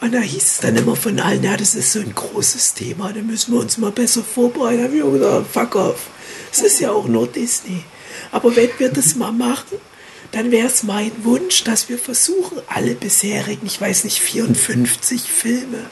Und 0.00 0.12
da 0.14 0.18
hieß 0.20 0.44
es 0.44 0.58
dann 0.60 0.76
immer 0.76 0.94
von 0.94 1.18
allen, 1.18 1.42
ja, 1.42 1.56
das 1.56 1.74
ist 1.74 1.92
so 1.92 2.00
ein 2.00 2.14
großes 2.14 2.74
Thema, 2.74 3.12
da 3.12 3.20
müssen 3.22 3.52
wir 3.54 3.60
uns 3.60 3.78
mal 3.78 3.90
besser 3.90 4.22
vorbereiten. 4.22 4.78
Da 4.78 4.84
habe 4.84 4.96
ich 4.96 5.02
auch 5.02 5.10
gesagt, 5.12 5.46
fuck 5.52 5.74
off. 5.74 6.06
Es 6.52 6.60
ist 6.60 6.80
ja 6.80 6.92
auch 6.92 7.06
nur 7.08 7.26
Disney. 7.26 7.82
Aber 8.30 8.54
wenn 8.54 8.68
wir 8.78 8.90
das 8.90 9.14
mal 9.16 9.32
machen, 9.32 9.78
dann 10.32 10.50
wäre 10.50 10.66
es 10.66 10.82
mein 10.82 11.12
Wunsch, 11.24 11.64
dass 11.64 11.88
wir 11.88 11.98
versuchen, 11.98 12.60
alle 12.68 12.94
bisherigen, 12.94 13.66
ich 13.66 13.80
weiß 13.80 14.04
nicht, 14.04 14.20
54 14.20 15.22
Filme 15.22 15.90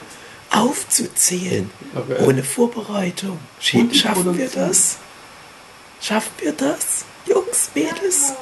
aufzuzählen. 0.51 1.71
Okay. 1.95 2.25
Ohne 2.25 2.45
Vorbereitung. 2.45 3.39
Sch 3.61 3.77
schaffen 3.93 4.37
wir 4.39 4.49
das? 4.49 4.99
Schaffen 6.01 6.33
wir 6.39 6.53
das? 6.53 7.05
Jungs, 7.27 7.71
Mädels? 7.75 8.35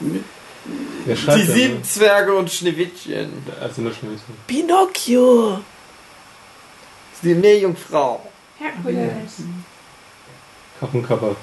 Die 0.00 1.46
sieben? 1.46 1.82
Zwerge 1.82 2.34
und 2.34 2.50
Schneewittchen. 2.50 3.32
Also 3.60 3.82
nur 3.82 3.94
schnell. 3.94 4.18
Pinocchio. 4.46 5.60
Die 7.22 7.34
Meerjungfrau. 7.34 8.30
Herkules. 8.58 9.32
Und 10.80 10.94
und 10.94 11.36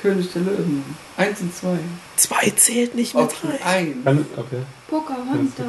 König 0.00 0.30
der 0.32 0.42
Löwen. 0.42 0.84
Eins 1.16 1.40
und 1.40 1.54
zwei. 1.56 1.78
Zwei 2.16 2.50
zählt 2.56 2.94
nicht 2.94 3.14
mit 3.14 3.24
Okay, 3.24 3.58
rein. 3.64 4.02
ein. 4.04 4.26
Okay. 4.36 4.62
Pocahontas. 4.88 5.64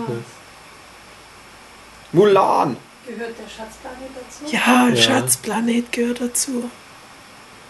Mulan. 2.11 2.77
Gehört 3.07 3.31
der 3.37 3.49
Schatzplanet 3.49 4.09
dazu? 4.15 4.53
Ja, 4.55 4.87
Ja. 4.89 4.95
Schatzplanet 4.95 5.91
gehört 5.91 6.21
dazu. 6.21 6.69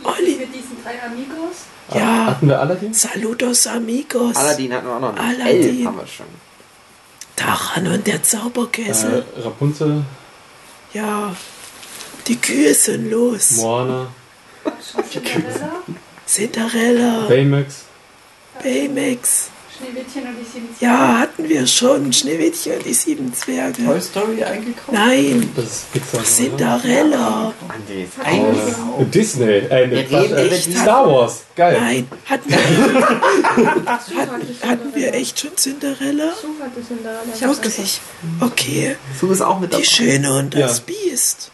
Olli. 0.03 0.35
Mit 0.35 0.53
diesen 0.53 0.77
drei 0.83 1.01
Amigos? 1.03 1.57
Ja. 1.93 2.25
Hatten 2.27 2.47
wir 2.49 2.59
Aladdin? 2.59 2.93
Saludos 2.93 3.67
amigos. 3.67 4.35
Aladdin 4.35 4.73
hatten 4.73 4.87
wir 4.87 4.95
auch 4.95 4.99
noch. 4.99 5.15
einen. 5.15 5.41
Aladdin. 5.41 5.77
Elf 5.77 5.85
haben 5.87 5.97
wir 5.97 6.07
schon. 6.07 6.25
Taran 7.35 7.87
und 7.87 8.05
der 8.07 8.21
Zauberkessel. 8.21 9.25
Äh, 9.37 9.41
Rapunzel, 9.41 10.03
Ja. 10.93 11.35
Die 12.27 12.37
Kühe 12.39 12.73
sind 12.73 13.09
los. 13.09 13.51
Moana, 13.57 14.07
Cinderella? 15.11 15.71
Cinderella. 16.25 17.27
Baymax. 17.27 17.83
Baymax. 18.63 19.49
Schneewittchen 19.75 20.21
und 20.27 20.35
die 20.39 20.45
sieben 20.45 20.69
Ja, 20.79 21.17
hatten 21.19 21.49
wir 21.49 21.65
schon. 21.65 22.13
Schneewittchen 22.13 22.73
und 22.77 22.85
die 22.85 22.93
sieben 22.93 23.33
Zwerge. 23.33 23.83
Toy 23.83 23.99
Story 23.99 24.43
eingekauft? 24.43 24.91
Nein. 24.91 25.49
Das 25.55 25.65
ist 25.65 25.91
Pixar. 25.91 26.19
oder? 26.19 26.29
Cinderella. 26.29 27.53
Andi 27.67 28.03
ist 28.03 28.19
raus. 28.19 28.57
Äh, 28.99 29.05
Disney. 29.05 29.45
Äh, 29.45 29.87
ne, 29.87 30.03
äh, 30.03 30.61
Star 30.61 31.11
Wars. 31.11 31.41
Geil. 31.55 31.77
Nein. 31.81 32.07
Hatten 32.25 32.49
wir, 32.51 32.59
hatten 34.69 34.93
wir 34.95 35.13
echt 35.15 35.39
schon 35.39 35.57
Cinderella? 35.57 36.31
So 36.39 36.47
hat 36.63 36.71
es 36.79 36.91
in 36.91 37.01
der 37.03 37.19
Ich 37.35 37.43
hab's 37.43 37.59
gesagt. 37.61 37.99
Okay. 38.41 38.95
Du 39.19 39.27
bist 39.27 39.41
auch 39.41 39.59
mit 39.59 39.73
dabei. 39.73 39.81
Die 39.83 39.89
Schöne 39.89 40.37
und 40.37 40.53
das 40.53 40.77
Ja. 40.77 40.83
Biest. 40.85 41.51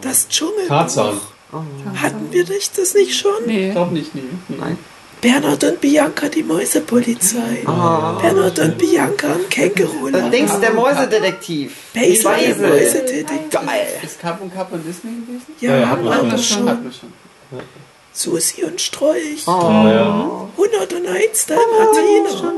Das 0.00 0.28
Dschungelbuch. 0.28 0.66
Tarzan. 0.68 1.20
Hatten 1.52 2.32
wir 2.32 2.48
nicht 2.48 2.78
das 2.78 2.94
nicht 2.94 3.16
schon? 3.18 3.46
Nee. 3.46 3.72
Doch 3.74 3.90
nicht, 3.90 4.14
nee. 4.14 4.22
Nein. 4.48 4.78
Bernhard 5.20 5.62
und 5.62 5.80
Bianca, 5.80 6.28
die 6.28 6.42
Mäusepolizei. 6.42 7.62
Bernhard 7.64 8.58
und 8.58 8.76
Bianca 8.78 9.32
am 9.34 9.48
Känguruladen. 9.48 10.32
Dings, 10.32 10.58
der 10.58 10.72
Mäusedetektiv. 10.72 11.76
Basil, 11.94 12.22
der 12.22 12.30
Basil. 12.30 12.56
Mäusedetektiv. 12.68 13.50
Geil. 13.50 13.86
Ist 14.02 14.18
Cup 14.20 14.40
und 14.40 14.52
Cup 14.52 14.70
von 14.70 14.84
Disney 14.84 15.12
gewesen? 15.12 15.54
Ja, 15.60 15.78
Ja, 15.78 15.88
haben 15.88 16.08
hat 16.08 16.22
man 16.22 16.30
wir 16.32 16.38
schon. 16.38 16.68
Hatten 16.68 16.92
schon. 16.92 17.12
wir 17.50 17.60
schon. 17.60 17.66
Susi 18.14 18.64
und 18.64 18.80
Strolch. 18.80 19.46
Oh. 19.46 19.50
Ja. 19.50 20.48
101 20.56 21.46
Dalmatiner. 21.46 22.52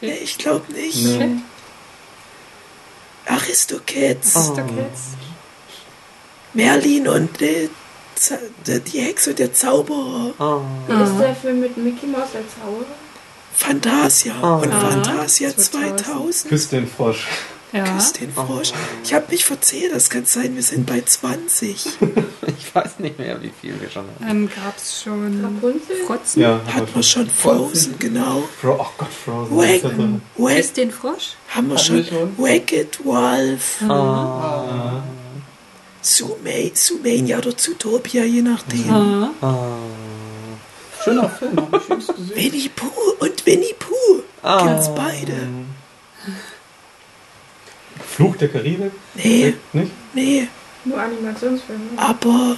Nee, 0.00 0.18
ich 0.22 0.36
glaube 0.36 0.72
nicht. 0.72 1.04
Nee. 1.04 1.36
Aristocats. 3.26 4.34
Oh. 4.36 4.56
Merlin 6.52 7.08
und 7.08 7.40
Z- 8.24 8.86
die 8.92 9.00
Hexe 9.00 9.30
und 9.30 9.38
der 9.38 9.52
Zauberer. 9.52 10.32
Oh. 10.38 10.60
Wie 10.88 11.02
ist 11.02 11.18
der 11.20 11.34
Film 11.36 11.60
mit 11.60 11.76
Mickey 11.76 12.06
Mouse 12.06 12.34
als 12.34 12.46
Zauberer? 12.62 12.86
Fantasia 13.56 14.34
und 14.34 14.72
Ah. 14.72 14.80
Fantasia 14.90 15.56
2000. 15.56 16.00
2000. 16.06 16.48
Küss 16.50 16.68
den 16.68 16.86
Frosch. 16.88 17.26
Ja. 17.72 17.84
Küss 17.84 18.12
den 18.12 18.32
Frosch. 18.32 18.72
Ich 19.04 19.12
habe 19.14 19.26
mich 19.30 19.44
verzählt, 19.44 19.92
das 19.94 20.08
kann 20.10 20.24
sein, 20.26 20.54
wir 20.54 20.62
sind 20.62 20.86
bei 20.86 21.00
20. 21.00 21.86
Ich 22.58 22.74
weiß 22.74 22.98
nicht 22.98 23.18
mehr, 23.18 23.40
wie 23.40 23.52
viel 23.60 23.80
wir 23.80 23.88
schon 23.88 24.04
haben. 24.20 24.30
Ähm, 24.30 24.50
gab's 24.54 25.02
schon 25.02 25.42
Rapunzel? 25.44 25.96
Frotzen? 26.06 26.42
Ja, 26.42 26.60
Hat 26.72 26.92
man 26.94 27.02
schon 27.04 27.28
Frozen, 27.30 27.94
genau. 28.00 28.42
Fro 28.60 28.76
oh 28.80 28.86
Gott, 28.98 29.08
Frozen. 29.24 29.56
Wack, 29.56 30.20
Wack, 30.36 30.56
Küss 30.56 30.72
den 30.72 30.90
Frosch? 30.90 31.34
haben 31.54 31.68
wir 31.68 31.76
Hatten 31.76 32.04
schon. 32.04 32.38
Wicked 32.38 33.04
Wolf. 33.04 33.80
Ah. 33.88 35.02
Suma- 36.04 36.70
Sumania 36.74 37.38
oder 37.38 37.56
Zootopia, 37.56 38.24
je 38.24 38.42
nachdem. 38.42 38.90
Ah. 38.92 39.30
Ah. 39.40 39.78
Schöner 41.02 41.30
Film, 41.30 41.56
hab 41.56 41.80
ich 41.82 41.88
jüngst 41.88 42.14
gesehen. 42.14 42.36
Winnie 42.36 42.68
Pooh 42.68 43.14
und 43.20 43.46
Winnie 43.46 43.74
Pooh. 43.78 44.22
Ah. 44.42 44.66
Gibt's 44.66 44.94
beide. 44.94 45.32
Fluch 48.16 48.36
der 48.36 48.48
Karibik? 48.48 48.92
Nee, 49.14 49.54
Nicht? 49.72 49.90
nee. 50.14 50.48
Nur 50.84 51.00
Animationsfilme. 51.00 51.84
Aber 51.96 52.56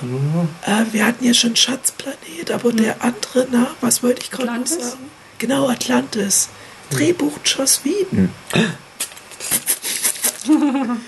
äh, 0.66 0.84
wir 0.92 1.06
hatten 1.06 1.24
ja 1.24 1.32
schon 1.32 1.54
Schatzplanet, 1.54 2.50
aber 2.52 2.72
der 2.72 3.00
andere, 3.02 3.46
na, 3.52 3.68
was 3.80 4.02
wollte 4.02 4.22
ich 4.22 4.30
gerade 4.32 4.46
noch 4.46 4.52
Atlantis? 4.54 4.90
sagen? 4.90 5.10
Genau, 5.38 5.68
Atlantis. 5.68 6.48
Drehbuch 6.90 7.38
Joss 7.44 7.82
Whedon. 7.84 8.30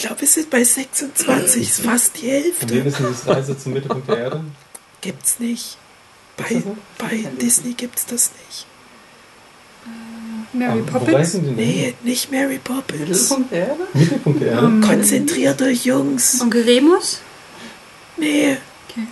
Ich 0.00 0.06
glaube, 0.06 0.20
wir 0.20 0.28
sind 0.28 0.48
bei 0.48 0.62
26, 0.62 1.60
ist 1.62 1.80
fast 1.80 2.16
die 2.22 2.26
Und 2.26 2.30
wir 2.30 2.42
Hälfte. 2.42 2.84
wissen, 2.84 3.06
das 3.10 3.26
Reise 3.26 3.58
zum 3.58 3.72
Mittelpunkt 3.72 4.08
der 4.08 4.16
Erde. 4.18 4.44
Gibt's 5.00 5.40
nicht. 5.40 5.76
Bei, 6.36 6.62
bei 6.98 7.24
Disney 7.40 7.72
gibt's 7.72 8.06
das 8.06 8.30
nicht. 8.46 8.66
Mary 10.52 10.82
Aber 10.86 11.00
Wo 11.00 11.04
Poppins? 11.04 11.34
Nee, 11.34 11.94
nicht 12.04 12.30
Mary 12.30 12.58
Poppins. 12.62 13.08
Mittelpunkt 13.08 13.50
der 13.52 13.68
Erde? 13.70 13.82
Mittelpunkt 13.92 14.40
der 14.40 14.52
Erde? 14.52 14.80
Konzentrierte 14.86 15.68
Jungs. 15.70 16.40
Onkel 16.42 16.62
Remus? 16.62 17.20
Nee. 18.16 18.56
Okay. 18.88 19.06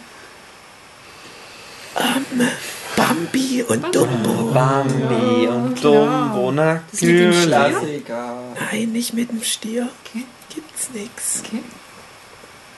Ähm, 1.96 2.48
Bambi 2.94 3.64
und 3.64 3.92
Dumbo. 3.92 4.52
Bambi 4.52 5.48
und 5.48 5.82
Dumbo, 5.82 6.52
Das 6.52 7.00
mit 7.02 7.10
dem 7.10 7.30
natürlich. 7.30 7.42
Stier? 7.42 7.48
Klassiker. 7.48 8.42
Nein, 8.70 8.92
nicht 8.92 9.14
mit 9.14 9.30
dem 9.32 9.42
Stier. 9.42 9.88
Okay. 10.04 10.24
Gibt's 10.56 10.88
nix. 10.92 11.42
Okay. 11.46 11.62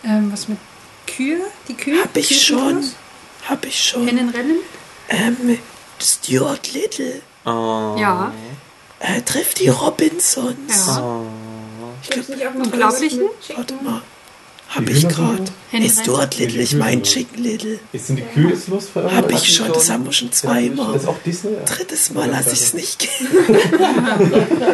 Ähm, 0.04 0.32
was 0.32 0.48
mit 0.48 0.58
Kühe? 1.06 1.38
Die 1.68 1.74
Kühe? 1.74 2.02
Hab 2.02 2.16
ich 2.16 2.28
Kühe 2.28 2.36
schon. 2.38 2.72
Klaus? 2.80 2.94
Hab 3.48 3.64
ich 3.64 3.82
schon. 3.82 4.06
Hennen 4.06 4.28
rennen? 4.28 4.56
Ähm, 5.08 5.58
Stuart 6.00 6.72
Little. 6.74 7.22
Oh. 7.46 7.96
Ja. 7.98 8.32
Äh, 9.00 9.22
trifft 9.22 9.60
die 9.60 9.68
Robinsons. 9.68 10.86
Ja. 10.86 11.00
Oh. 11.00 11.24
Ich 12.02 12.10
Gibt's 12.10 12.26
glaub, 12.26 12.38
nicht 12.38 12.46
auch 12.48 12.54
noch 12.54 12.64
Unglaublichen? 12.66 13.20
warte 13.54 13.74
mal. 13.74 14.02
Hab 14.70 14.86
ich 14.90 15.04
Hennen 15.04 15.48
Nee, 15.72 15.88
Stuart. 15.88 16.36
Little, 16.36 16.60
ich 16.62 16.74
mein. 16.74 17.02
Chicken 17.02 17.42
Little. 17.42 17.78
Sind 17.94 18.16
die 18.16 18.22
Kühe 18.22 18.50
jetzt 18.50 18.68
los 18.68 18.88
für 18.92 19.10
Hab 19.10 19.30
ich 19.30 19.54
schon, 19.54 19.72
das 19.72 19.88
haben 19.88 20.04
wir 20.04 20.12
schon 20.12 20.28
Das 20.28 20.40
zweimal. 20.40 20.94
ist 20.94 21.06
auch 21.06 21.16
Disney? 21.24 21.56
Drittes 21.64 22.12
Mal 22.12 22.28
lasse 22.28 22.52
ich 22.52 22.60
es 22.60 22.74
nicht 22.74 22.98
gehen. 22.98 23.28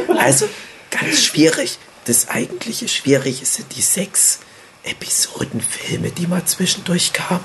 also, 0.19 0.49
ganz 0.91 1.23
schwierig. 1.23 1.79
Das 2.05 2.29
eigentliche 2.29 2.89
Schwierige 2.89 3.45
sind 3.45 3.75
die 3.77 3.83
sechs 3.83 4.41
Episodenfilme, 4.83 6.11
die 6.11 6.27
mal 6.27 6.45
zwischendurch 6.45 7.13
kamen. 7.13 7.45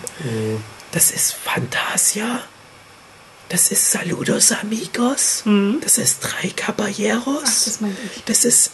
Das 0.91 1.11
ist 1.11 1.33
Fantasia. 1.33 2.43
Das 3.49 3.71
ist 3.71 3.91
Saludos 3.91 4.51
Amigos. 4.51 5.43
Das 5.81 5.97
ist 5.97 6.19
Drei 6.21 6.49
Caballeros. 6.49 7.43
Ach, 7.43 7.65
das. 7.65 7.79
Das 8.25 8.45
ist 8.45 8.71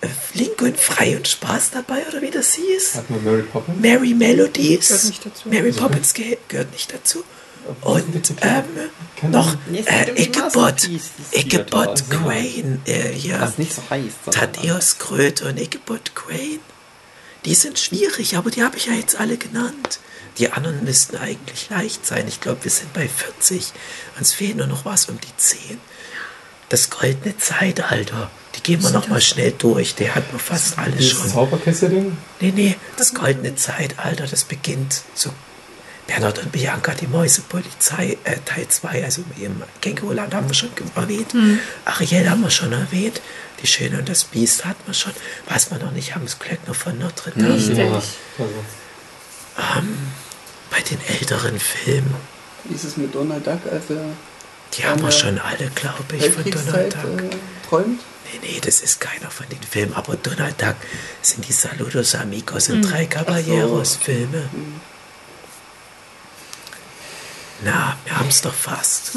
äh, 0.00 0.08
Flink 0.08 0.60
und 0.62 0.78
Frei 0.78 1.16
und 1.16 1.28
Spaß 1.28 1.70
dabei, 1.70 2.06
oder 2.08 2.20
wie 2.22 2.30
das 2.30 2.54
hieß. 2.54 2.96
Hatten 2.96 3.14
wir 3.14 3.30
Mary 3.30 3.42
Poppins? 3.42 3.80
Mary 3.80 4.14
Melodies. 4.14 4.88
Gehört 4.88 5.04
nicht 5.04 5.26
dazu. 5.26 5.48
Mary 5.48 5.72
Poppins 5.72 6.14
ge 6.14 6.38
gehört 6.48 6.72
nicht 6.72 6.92
dazu. 6.92 7.24
Und 7.82 8.32
ähm, 8.40 9.30
noch 9.30 9.54
äh, 9.72 10.22
Ichabod, 10.22 10.88
Ichabod. 11.32 12.04
Crane, 12.10 12.80
äh, 12.86 13.08
hier, 13.12 13.40
Was 13.40 13.58
nicht 13.58 13.74
so 13.74 13.82
heißt. 13.90 14.24
sondern- 14.24 14.52
Thaddeus 14.52 14.98
Kröte 14.98 15.48
und 15.48 15.58
Ichabod 15.58 16.14
Crane. 16.14 16.60
Die 17.44 17.54
sind 17.54 17.78
schwierig, 17.78 18.36
aber 18.36 18.50
die 18.50 18.62
habe 18.62 18.76
ich 18.76 18.86
ja 18.86 18.92
jetzt 18.94 19.18
alle 19.20 19.36
genannt. 19.36 20.00
Die 20.38 20.50
anderen 20.52 20.84
müssten 20.84 21.16
eigentlich 21.16 21.68
leicht 21.70 22.06
sein. 22.06 22.26
Ich 22.28 22.40
glaube, 22.40 22.62
wir 22.64 22.70
sind 22.70 22.92
bei 22.92 23.08
40. 23.08 23.72
Uns 24.18 24.32
fehlen 24.32 24.58
nur 24.58 24.66
noch 24.66 24.84
was 24.84 25.06
um 25.06 25.18
die 25.20 25.36
10. 25.36 25.78
Das 26.68 26.90
goldene 26.90 27.36
Zeitalter. 27.38 28.30
Die 28.54 28.62
gehen 28.62 28.82
wir 28.82 28.90
noch 28.90 29.08
mal 29.08 29.20
schnell 29.20 29.52
durch. 29.56 29.94
Der 29.94 30.14
hat 30.14 30.30
man 30.32 30.40
fast 30.40 30.78
alle 30.78 30.92
Dieses 30.92 31.12
schon. 31.12 31.30
Zauberkessel-Ding? 31.30 32.16
Nee, 32.40 32.52
nee, 32.54 32.76
das 32.96 33.14
goldene 33.14 33.54
Zeitalter, 33.56 34.26
das 34.26 34.44
beginnt 34.44 35.02
so. 35.14 35.30
Bernhard 36.08 36.38
und 36.40 36.50
Bianca, 36.50 36.94
die 36.94 37.06
Mäusepolizei, 37.06 38.16
äh, 38.24 38.36
Teil 38.44 38.66
2, 38.66 39.04
also 39.04 39.22
im 39.38 39.62
Känguruland 39.80 40.34
haben 40.34 40.48
wir 40.48 40.54
schon 40.54 40.70
erwähnt. 40.96 41.32
Ariel 41.84 42.28
haben 42.28 42.42
wir 42.42 42.50
schon 42.50 42.72
erwähnt. 42.72 43.20
Die 43.62 43.66
Schöne 43.66 43.98
und 43.98 44.08
das 44.08 44.24
Biest 44.24 44.64
hatten 44.64 44.82
wir 44.86 44.94
schon. 44.94 45.12
Was 45.48 45.70
wir 45.70 45.78
noch 45.78 45.92
nicht 45.92 46.14
haben, 46.14 46.24
ist 46.24 46.40
Glöckner 46.40 46.74
von 46.74 46.98
Notre 46.98 47.30
Dame. 47.32 47.54
Richtig. 47.54 47.76
Ja. 47.78 47.92
Also, 47.94 48.08
Bei 50.70 50.80
den 50.80 50.98
älteren 51.08 51.58
Filmen, 51.60 52.14
Wie 52.64 52.74
ist 52.74 52.84
es 52.84 52.96
mit 52.96 53.14
Donald 53.14 53.46
Duck, 53.46 53.60
als 53.70 53.90
er 53.90 54.04
die 54.74 54.84
haben 54.84 55.02
wir 55.02 55.10
schon 55.10 55.38
alle, 55.38 55.70
glaube 55.74 56.16
ich, 56.16 56.30
von 56.30 56.44
Donald 56.44 56.94
Duck. 56.94 57.22
äh, 57.22 57.36
träumt? 57.68 58.00
Nee, 58.32 58.40
nee, 58.42 58.60
das 58.60 58.80
ist 58.80 59.00
keiner 59.00 59.30
von 59.30 59.46
den 59.48 59.62
Filmen, 59.62 59.94
aber 59.94 60.16
Donald 60.16 60.60
Duck 60.60 60.76
sind 61.22 61.48
die 61.48 61.52
Saludos 61.52 62.14
Amigos 62.14 62.68
und 62.68 62.82
drei 62.82 63.06
Caballeros-Filme. 63.06 64.48
Na, 67.64 67.96
wir 68.04 68.18
haben 68.18 68.28
es 68.28 68.42
doch 68.42 68.54
fast. 68.54 69.12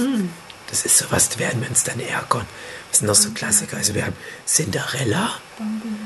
Das 0.70 0.86
ist 0.86 0.98
sowas, 0.98 1.30
da 1.30 1.40
werden 1.40 1.62
wir 1.62 1.70
uns 1.70 1.84
dann 1.84 2.00
ärgern. 2.00 2.46
Was 2.90 3.00
sind 3.00 3.08
noch 3.08 3.16
so 3.16 3.30
Klassiker? 3.32 3.78
Also 3.78 3.94
wir 3.94 4.06
haben 4.06 4.16
Cinderella, 4.48 5.32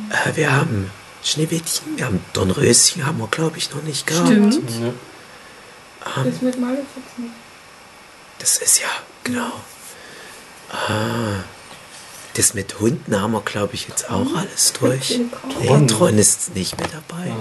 äh, 0.09 0.36
wir 0.36 0.51
haben 0.51 0.91
Schneewittchen, 1.23 1.97
wir 1.97 2.05
haben 2.05 2.19
Dornröschen, 2.33 3.05
haben 3.05 3.19
wir 3.19 3.27
glaube 3.27 3.57
ich 3.57 3.71
noch 3.73 3.83
nicht 3.83 4.05
gehabt. 4.07 4.27
Stimmt. 4.27 4.69
ja. 4.69 6.23
Das 6.23 6.41
mit. 6.41 6.55
Das 8.39 8.57
ist 8.57 8.79
ja, 8.81 8.89
genau. 9.23 9.51
Ah, 10.71 11.43
das 12.33 12.53
mit 12.53 12.79
Hunden 12.79 13.19
haben 13.19 13.31
wir, 13.31 13.41
glaube 13.41 13.75
ich, 13.75 13.88
jetzt 13.88 14.09
auch 14.09 14.36
alles 14.36 14.73
durch. 14.73 15.19
Nee, 15.59 15.88
Tron 15.88 16.17
ist 16.17 16.53
nicht 16.53 16.79
mit 16.79 16.89
dabei. 16.93 17.31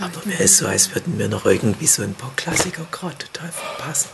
Aber 0.00 0.20
mir 0.24 0.38
ist 0.40 0.58
so, 0.58 0.66
als 0.66 0.94
würden 0.94 1.18
wir 1.18 1.28
noch 1.28 1.44
irgendwie 1.44 1.86
so 1.86 2.02
ein 2.02 2.14
paar 2.14 2.32
Klassiker 2.36 2.86
gerade 2.90 3.16
total 3.18 3.50
verpassen. 3.50 4.08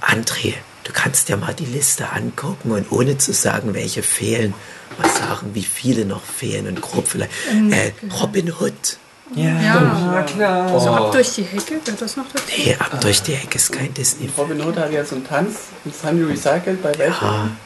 André, 0.00 0.54
du 0.84 0.92
kannst 0.92 1.28
dir 1.28 1.36
mal 1.36 1.54
die 1.54 1.66
Liste 1.66 2.10
angucken 2.10 2.70
und 2.72 2.90
ohne 2.90 3.18
zu 3.18 3.32
sagen, 3.32 3.74
welche 3.74 4.02
fehlen, 4.02 4.54
mal 4.98 5.10
sagen, 5.10 5.50
wie 5.54 5.62
viele 5.62 6.04
noch 6.06 6.22
fehlen 6.22 6.66
und 6.68 6.80
grob 6.80 7.06
vielleicht. 7.08 7.32
Äh, 7.70 7.92
Robin 8.20 8.52
Hood. 8.60 8.98
Ja, 9.34 9.48
Ja. 9.60 10.12
ja 10.14 10.22
klar. 10.22 10.68
So 10.80 10.90
Oh. 10.90 10.94
ab 10.94 11.12
durch 11.12 11.32
die 11.34 11.42
Hecke, 11.44 11.80
wird 11.84 12.00
das 12.00 12.16
noch 12.16 12.26
dazu? 12.32 12.44
Nee, 12.56 12.76
ab 12.78 12.98
durch 13.00 13.22
die 13.22 13.34
Ecke 13.34 13.56
ist 13.56 13.72
kein 13.72 13.92
Disney. 13.94 14.28
Robin 14.36 14.60
Hood 14.62 14.76
hat 14.76 14.92
ja 14.92 15.04
so 15.04 15.16
einen 15.16 15.26
Tanz. 15.26 15.56
Das 15.84 16.04
haben 16.04 16.16
die 16.18 16.24
recycelt 16.24 16.82
bei 16.82 16.96
welchem? 16.98 17.56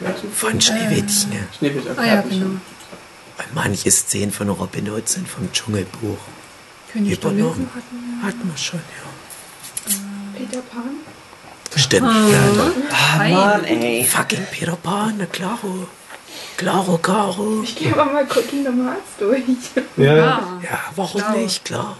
Welchem? 0.00 0.32
von 0.32 0.60
Schneewittchen. 0.60 1.32
Schneewittchen. 1.58 1.98
Ah 1.98 2.04
ja, 2.06 2.20
genau. 2.22 2.46
Und 2.46 3.54
manche 3.54 3.90
Szenen 3.90 4.30
von 4.32 4.48
Robin 4.50 4.88
Hood 4.90 5.08
sind 5.08 5.28
vom 5.28 5.50
Dschungelbuch. 5.52 6.18
König 6.92 7.18
der 7.20 7.30
Übernommen. 7.30 7.58
Löwen 7.58 7.70
hatten 7.74 7.96
wir. 8.20 8.26
Hatten 8.26 8.50
wir 8.50 8.56
schon, 8.56 8.80
ja. 8.80 10.38
Peter 10.38 10.62
Pan? 10.62 10.90
Stimmt, 11.74 12.06
ja. 12.32 12.40
da- 12.56 12.72
Ah. 13.18 13.28
Mann, 13.28 13.64
ey. 13.64 14.04
Fucking 14.04 14.46
Peter 14.50 14.76
Pan, 14.76 15.14
na 15.18 15.26
klaro. 15.26 15.86
Klaro, 16.56 16.98
klaro. 16.98 17.62
Ich 17.62 17.76
gehe 17.76 17.92
aber 17.92 18.10
mal 18.12 18.26
Kingdom 18.26 18.86
Hearts 18.86 19.16
durch. 19.18 19.42
Ja, 19.96 20.14
ja. 20.16 20.26
Ah. 20.38 20.60
Ja, 20.62 20.78
warum 20.94 21.20
Klar. 21.20 21.36
nicht, 21.36 21.64
klar. 21.64 21.96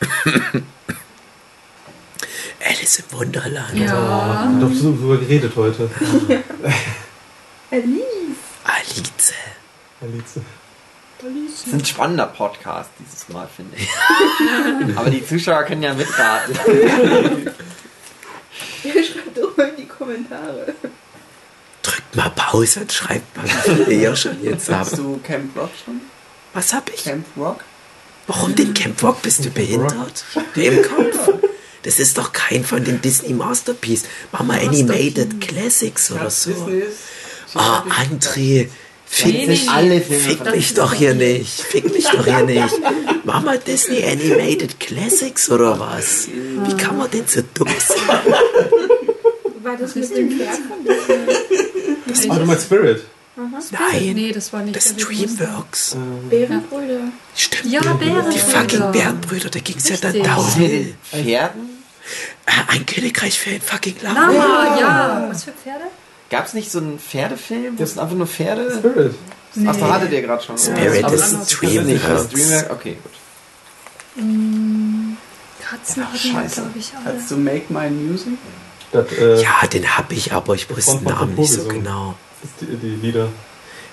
Alice 2.66 2.98
im 3.00 3.18
Wunderland. 3.18 3.74
Ja. 3.74 4.52
Ich 4.56 4.62
habe 4.64 4.74
so 4.74 4.92
drüber 4.94 5.16
geredet 5.18 5.52
heute. 5.56 5.90
Alice. 7.70 8.02
Alice. 8.64 9.32
Alice. 10.00 10.40
Das 11.24 11.66
ist 11.66 11.72
ein 11.72 11.84
spannender 11.84 12.26
Podcast 12.26 12.90
dieses 13.00 13.28
Mal, 13.30 13.48
finde 13.54 13.76
ich. 13.76 13.88
Aber 14.96 15.08
die 15.08 15.26
Zuschauer 15.26 15.62
können 15.62 15.82
ja 15.82 15.94
mitraten. 15.94 16.54
Ja, 18.82 18.92
schreibt 19.02 19.36
doch 19.36 19.56
mal 19.56 19.68
in 19.70 19.76
die 19.76 19.86
Kommentare. 19.86 20.74
Drückt 21.82 22.16
mal 22.16 22.30
Pause 22.30 22.80
und 22.80 22.92
schreibt 22.92 23.36
mal, 23.36 23.46
viele 23.46 23.92
ihr 23.92 24.16
schon 24.16 24.42
jetzt 24.42 24.70
Hast 24.70 24.92
habt. 24.92 24.98
du 24.98 25.18
Camp 25.22 25.56
Rock 25.56 25.70
schon? 25.84 26.00
Was 26.52 26.74
hab 26.74 26.92
ich? 26.92 27.04
Camp 27.04 27.26
Rock? 27.38 27.64
Warum 28.26 28.54
den 28.54 28.74
Camp 28.74 29.02
Rock? 29.02 29.22
Bist 29.22 29.44
du 29.44 29.50
behindert? 29.50 30.24
Im 30.54 30.82
Kopf? 30.82 31.30
Das 31.82 31.98
ist 31.98 32.16
doch 32.18 32.32
kein 32.32 32.64
von 32.64 32.84
den 32.84 33.00
Disney 33.02 33.32
Masterpiece. 33.34 34.04
Mach 34.32 34.42
mal 34.42 34.58
Animated 34.60 35.40
Classics 35.40 36.10
oder 36.10 36.30
so. 36.30 36.70
Ah, 37.54 37.84
André. 37.88 38.68
Fick 39.14 39.46
mich, 39.46 39.68
alle 39.70 40.00
Filme 40.00 40.22
fick 40.22 40.44
mich 40.50 40.74
doch 40.74 40.92
hier 40.92 41.14
nicht. 41.14 41.60
Fick 41.60 41.84
mich 41.92 42.04
doch 42.04 42.24
hier 42.24 42.42
nicht. 42.42 42.74
Mach 43.24 43.42
mal 43.42 43.58
Disney 43.58 44.02
Animated 44.04 44.80
Classics 44.80 45.48
oder 45.50 45.78
was? 45.78 46.26
Wie 46.28 46.76
kann 46.76 46.98
man 46.98 47.08
denn 47.10 47.24
so 47.26 47.40
dumm 47.54 47.68
sein? 47.78 48.34
War 49.62 49.76
das 49.76 49.94
mit 49.94 50.16
dem 50.16 50.30
Pferd 50.36 50.56
von 50.56 50.84
Disney? 52.08 52.30
Ah, 52.30 52.38
du 52.38 52.44
meinst 52.44 52.64
Spirit. 52.64 53.04
Nein, 53.36 54.12
Nee, 54.14 54.32
das 54.32 54.52
war 54.52 54.62
nicht 54.62 54.76
das 54.76 54.94
Dreamworks. 54.96 55.96
Bärenbrüder. 56.28 57.00
Stimmt. 57.36 57.72
Ja, 57.72 57.80
Bärenbrüder. 57.82 58.30
Die 58.30 58.38
fucking 58.38 58.92
Bärenbrüder, 58.92 59.50
da 59.50 59.60
ging's 59.60 59.88
ja 59.88 59.96
dann 59.96 60.22
downhill. 60.22 60.94
den 61.12 61.24
Pferden? 61.24 61.70
Äh, 62.46 62.50
Ein 62.74 62.84
Königreich 62.84 63.38
für 63.38 63.50
ein 63.50 63.60
fucking 63.60 63.96
Lama. 64.02 64.20
Lama, 64.30 64.80
ja. 64.80 65.26
Was 65.30 65.44
für 65.44 65.52
Pferde? 65.52 65.84
Gab 66.34 66.46
es 66.46 66.54
nicht 66.54 66.68
so 66.72 66.78
einen 66.80 66.98
Pferdefilm, 66.98 67.78
wo 67.78 67.82
es 67.84 67.96
einfach 67.96 68.16
nur 68.16 68.26
Pferde... 68.26 68.68
Spirit. 68.76 69.14
Achso, 69.68 69.88
hattet 69.92 70.10
ihr 70.10 70.22
gerade 70.22 70.42
schon. 70.42 70.58
Spirit 70.58 71.04
Aber 71.04 71.14
ist 71.14 71.20
das 71.22 71.30
das 71.32 71.48
Dreamworks. 71.50 72.28
Dreamwork. 72.30 72.70
Okay, 72.72 72.96
gut. 73.00 73.12
Katzen 74.16 76.02
Ach, 76.02 76.12
hatten 76.12 76.12
wir, 76.12 76.18
scheiße. 76.32 76.60
glaube 76.62 76.78
ich, 76.78 76.92
alle. 76.96 77.18
Hast 77.20 77.30
du 77.30 77.36
Make 77.36 77.72
My 77.72 77.88
Music? 77.88 78.32
Das, 78.90 79.12
äh, 79.12 79.42
Ja, 79.42 79.64
den 79.72 79.96
hab 79.96 80.10
ich, 80.10 80.32
aber 80.32 80.54
ich 80.56 80.68
wusste 80.68 80.96
den 80.96 81.04
Namen 81.04 81.34
nicht 81.36 81.52
so 81.52 81.68
genau. 81.68 82.16
das 82.42 82.50
ist 82.50 82.60
die, 82.62 82.76
die 82.78 82.96
Lieder. 83.06 83.28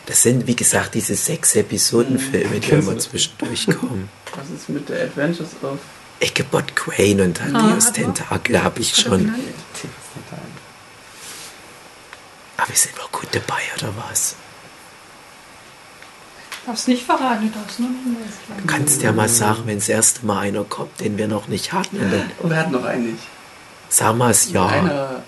Das 0.07 0.23
sind, 0.23 0.47
wie 0.47 0.55
gesagt, 0.55 0.95
diese 0.95 1.13
sechs 1.13 1.55
Episodenfilme, 1.55 2.59
die 2.59 2.71
immer 2.71 2.93
du? 2.93 2.97
zwischendurch 2.97 3.67
kommen. 3.67 4.09
Was 4.35 4.49
ist 4.49 4.67
mit 4.67 4.89
der 4.89 5.03
Adventures 5.03 5.49
of 5.61 5.77
Ichabod 6.19 6.75
Crane 6.75 7.21
und 7.21 7.37
Thaddeus 7.37 7.85
aber- 7.89 7.93
Tentakel 7.93 8.63
habe 8.63 8.79
ich 8.79 8.95
schon. 8.95 9.19
genannt? 9.19 9.39
Aber 12.61 12.69
wir 12.69 12.75
sind 12.75 12.95
noch 12.97 13.11
gut 13.11 13.27
dabei, 13.31 13.61
oder 13.77 13.91
was? 14.09 14.35
Darfst 16.65 16.87
nicht 16.87 17.03
verraten, 17.05 17.51
du 17.51 17.59
darfst 17.59 17.79
nur 17.79 17.89
Hinweis 17.89 18.33
Du 18.59 18.67
kannst 18.67 19.01
ja 19.01 19.11
mal 19.11 19.27
sagen, 19.27 19.63
wenn 19.65 19.79
das 19.79 19.89
erste 19.89 20.23
Mal 20.27 20.41
einer 20.41 20.63
kommt, 20.63 20.99
den 20.99 21.17
wir 21.17 21.27
noch 21.27 21.47
nicht 21.47 21.73
hatten. 21.73 21.97
Und 21.97 22.11
dann 22.11 22.29
wir 22.51 22.55
hatten 22.57 22.71
noch 22.71 22.83
einen 22.85 23.13
nicht. 23.13 23.23
sag 23.89 24.15
mal 24.15 24.29
es 24.29 24.51
ja. 24.51 24.67
einer 24.67 25.23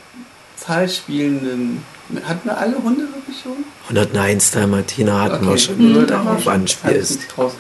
zahlspielenden. 0.58 1.84
Hatten 2.24 2.46
wir 2.48 2.56
alle 2.58 2.78
Hunde 2.78 3.08
wirklich 3.14 3.42
schon? 3.42 3.66
101 3.90 4.52
Dalmatiner 4.52 5.22
hatten 5.22 5.46
wir 5.46 5.54
Okay. 5.54 5.60
schon, 5.60 5.78
Mhm. 5.78 5.82
wenn 5.86 5.94
du 6.02 6.06
Da 6.06 6.18
war 6.18 6.24
darauf 6.26 6.44
schon. 6.44 6.54
anspielst. 6.54 7.20
So. 7.36 7.52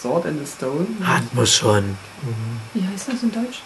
Sword 0.00 0.26
and 0.26 0.38
the 0.46 0.52
Stone. 0.52 0.86
Hatten 1.04 1.30
wir 1.32 1.46
schon. 1.46 1.96
Wie 2.74 2.86
heißt 2.86 3.08
das 3.08 3.22
in 3.24 3.32
Deutsch? 3.32 3.62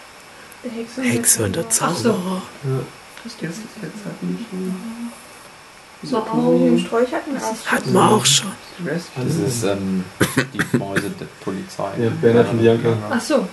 Der 0.64 0.72
Hexe 0.72 1.02
Hexe 1.02 1.44
und 1.44 1.56
der 1.56 1.64
Ach 1.68 1.72
so. 1.96 2.12
Zauberer. 2.12 2.42
Jetzt, 3.24 3.42
jetzt 3.42 3.58
hatten 4.04 4.38
wir 4.38 4.46
schon. 4.50 5.12
So 6.02 6.16
Augen 6.18 6.70
und 6.72 6.78
Sträuch 6.78 7.12
hatten 7.12 7.34
wir 7.34 7.44
auch. 7.44 7.66
Hatten 7.66 7.92
wir 7.92 8.10
auch 8.10 8.24
schon. 8.24 8.52
Das 8.84 9.34
ist 9.34 9.64
ähm, 9.64 10.04
die 10.54 10.76
Mäuse 10.76 11.10
der 11.10 11.26
Polizei. 11.40 11.90
Ja, 11.98 12.10
Bernhard 12.20 12.50
und 12.50 12.58
Bianca. 12.60 12.96
Ach 13.10 13.20
so, 13.20 13.48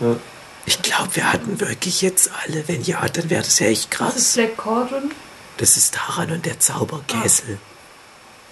Ich 0.66 0.82
glaube, 0.82 1.16
wir 1.16 1.32
hatten 1.34 1.60
wirklich 1.60 2.02
jetzt 2.02 2.30
alle. 2.44 2.68
Wenn 2.68 2.84
ja, 2.84 3.08
dann 3.08 3.30
wäre 3.30 3.42
das 3.44 3.60
ja 3.60 3.68
echt 3.68 4.00
das 4.00 4.16
ist 4.16 4.24
krass. 4.26 4.34
Black 4.34 4.58
Cauldron. 4.58 5.12
Das 5.58 5.78
ist 5.78 5.96
Taran 5.96 6.32
und 6.32 6.46
der 6.46 6.60
Zauberkessel. 6.60 7.58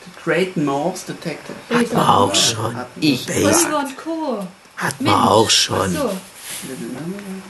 The 0.06 0.12
Great 0.24 0.58
Mouse 0.58 1.06
Detective. 1.06 1.56
Hatten 1.70 1.92
wir 1.92 2.10
auch 2.18 2.36
schon. 2.36 2.76
Ich. 3.00 3.30
Oliver 3.30 3.80
und 3.80 3.98
Co. 3.98 4.48
Hatten 4.78 5.06
wir 5.06 5.32
auch 5.32 5.50
schon. 5.50 5.96
Ach 5.98 6.02
so. 6.02 6.18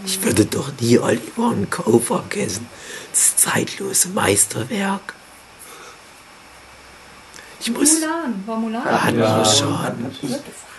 Ich 0.05 0.21
würde 0.23 0.45
doch 0.45 0.71
nie 0.79 0.97
Oliver 0.99 1.47
und 1.49 1.69
Co. 1.69 1.99
vergessen. 1.99 2.67
Das 3.11 3.35
zeitlose 3.37 4.09
Meisterwerk. 4.09 5.13
Ich 7.59 7.71
muss. 7.71 7.93
Mulan. 7.93 8.43
War 8.45 8.57
Mulan? 8.57 8.83
Hatten 8.83 9.17
wir 9.17 9.23
Ja. 9.23 9.45
schon. 9.45 10.11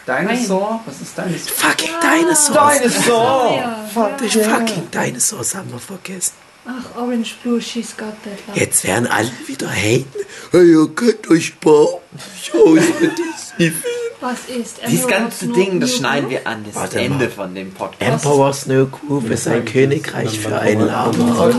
Dinosaur? 0.07 0.81
Was 0.85 1.01
ist 1.01 1.17
Dinosaur? 1.17 1.55
Fucking 1.57 1.91
Dinosaurs. 2.03 2.79
Dinosaur! 2.79 3.57
Ja. 3.57 3.85
Fuck 3.95 4.19
Die 4.19 4.39
yeah. 4.39 4.51
fucking 4.59 4.91
Dinosaurs 4.91 5.55
haben 5.55 5.73
wir 5.73 5.79
vergessen. 5.79 6.35
Ach, 6.67 6.97
Orange 7.01 7.37
Blue, 7.43 7.61
she's 7.61 7.97
got 7.97 8.09
that 8.25 8.39
love. 8.49 8.59
Jetzt 8.59 8.85
werden 8.85 9.07
alle 9.07 9.31
wieder 9.47 9.69
haten. 9.69 10.07
Hey, 10.51 10.71
ihr 10.73 10.89
könnt 10.95 11.29
euch 11.31 11.55
nicht 11.63 12.55
aus 12.55 12.81
mit 13.01 13.13
Disney-Filmen. 13.19 14.04
Was 14.25 14.49
ist 14.49 14.81
Dieses 14.87 15.05
Emerald 15.05 15.23
ganze 15.23 15.45
Snow 15.45 15.55
Ding, 15.55 15.81
das 15.81 15.93
schneiden 15.97 16.31
wir 16.31 16.47
an. 16.47 16.65
Das 16.65 16.75
Warte 16.77 16.99
Ende 16.99 17.27
mal. 17.27 17.31
von 17.31 17.55
dem 17.55 17.75
Podcast. 17.75 18.25
Emperor 18.25 18.53
Snow 18.55 18.89
Groove 18.91 19.31
ist 19.31 19.47
ein 19.47 19.67
Königreich 19.67 20.39
für 20.41 20.59
ein 20.59 20.81
Lama. 20.81 21.53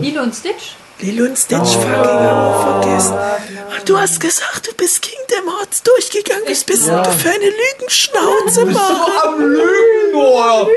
Lilo 0.00 0.22
und 0.22 0.34
Stitch? 0.36 0.76
Lilo 1.00 1.24
und 1.26 1.36
Stitch 1.36 1.58
fucking 1.58 1.90
haben 1.90 2.80
wir 2.80 2.80
vergessen. 2.82 3.14
Und 3.76 3.88
du 3.88 3.98
hast 3.98 4.20
gesagt, 4.20 4.68
du 4.68 4.74
bist 4.76 5.02
Kingdom 5.02 5.52
Hearts 5.58 5.82
durchgegangen. 5.82 6.44
Was 6.48 6.62
bist 6.62 6.86
denn 6.86 7.02
du 7.02 7.10
für 7.10 7.30
eine 7.30 7.50
Lügenschnauze, 7.50 8.64
Mann? 8.66 9.00
am 9.24 9.40
Lügen, 9.40 10.14
oder? 10.14 10.68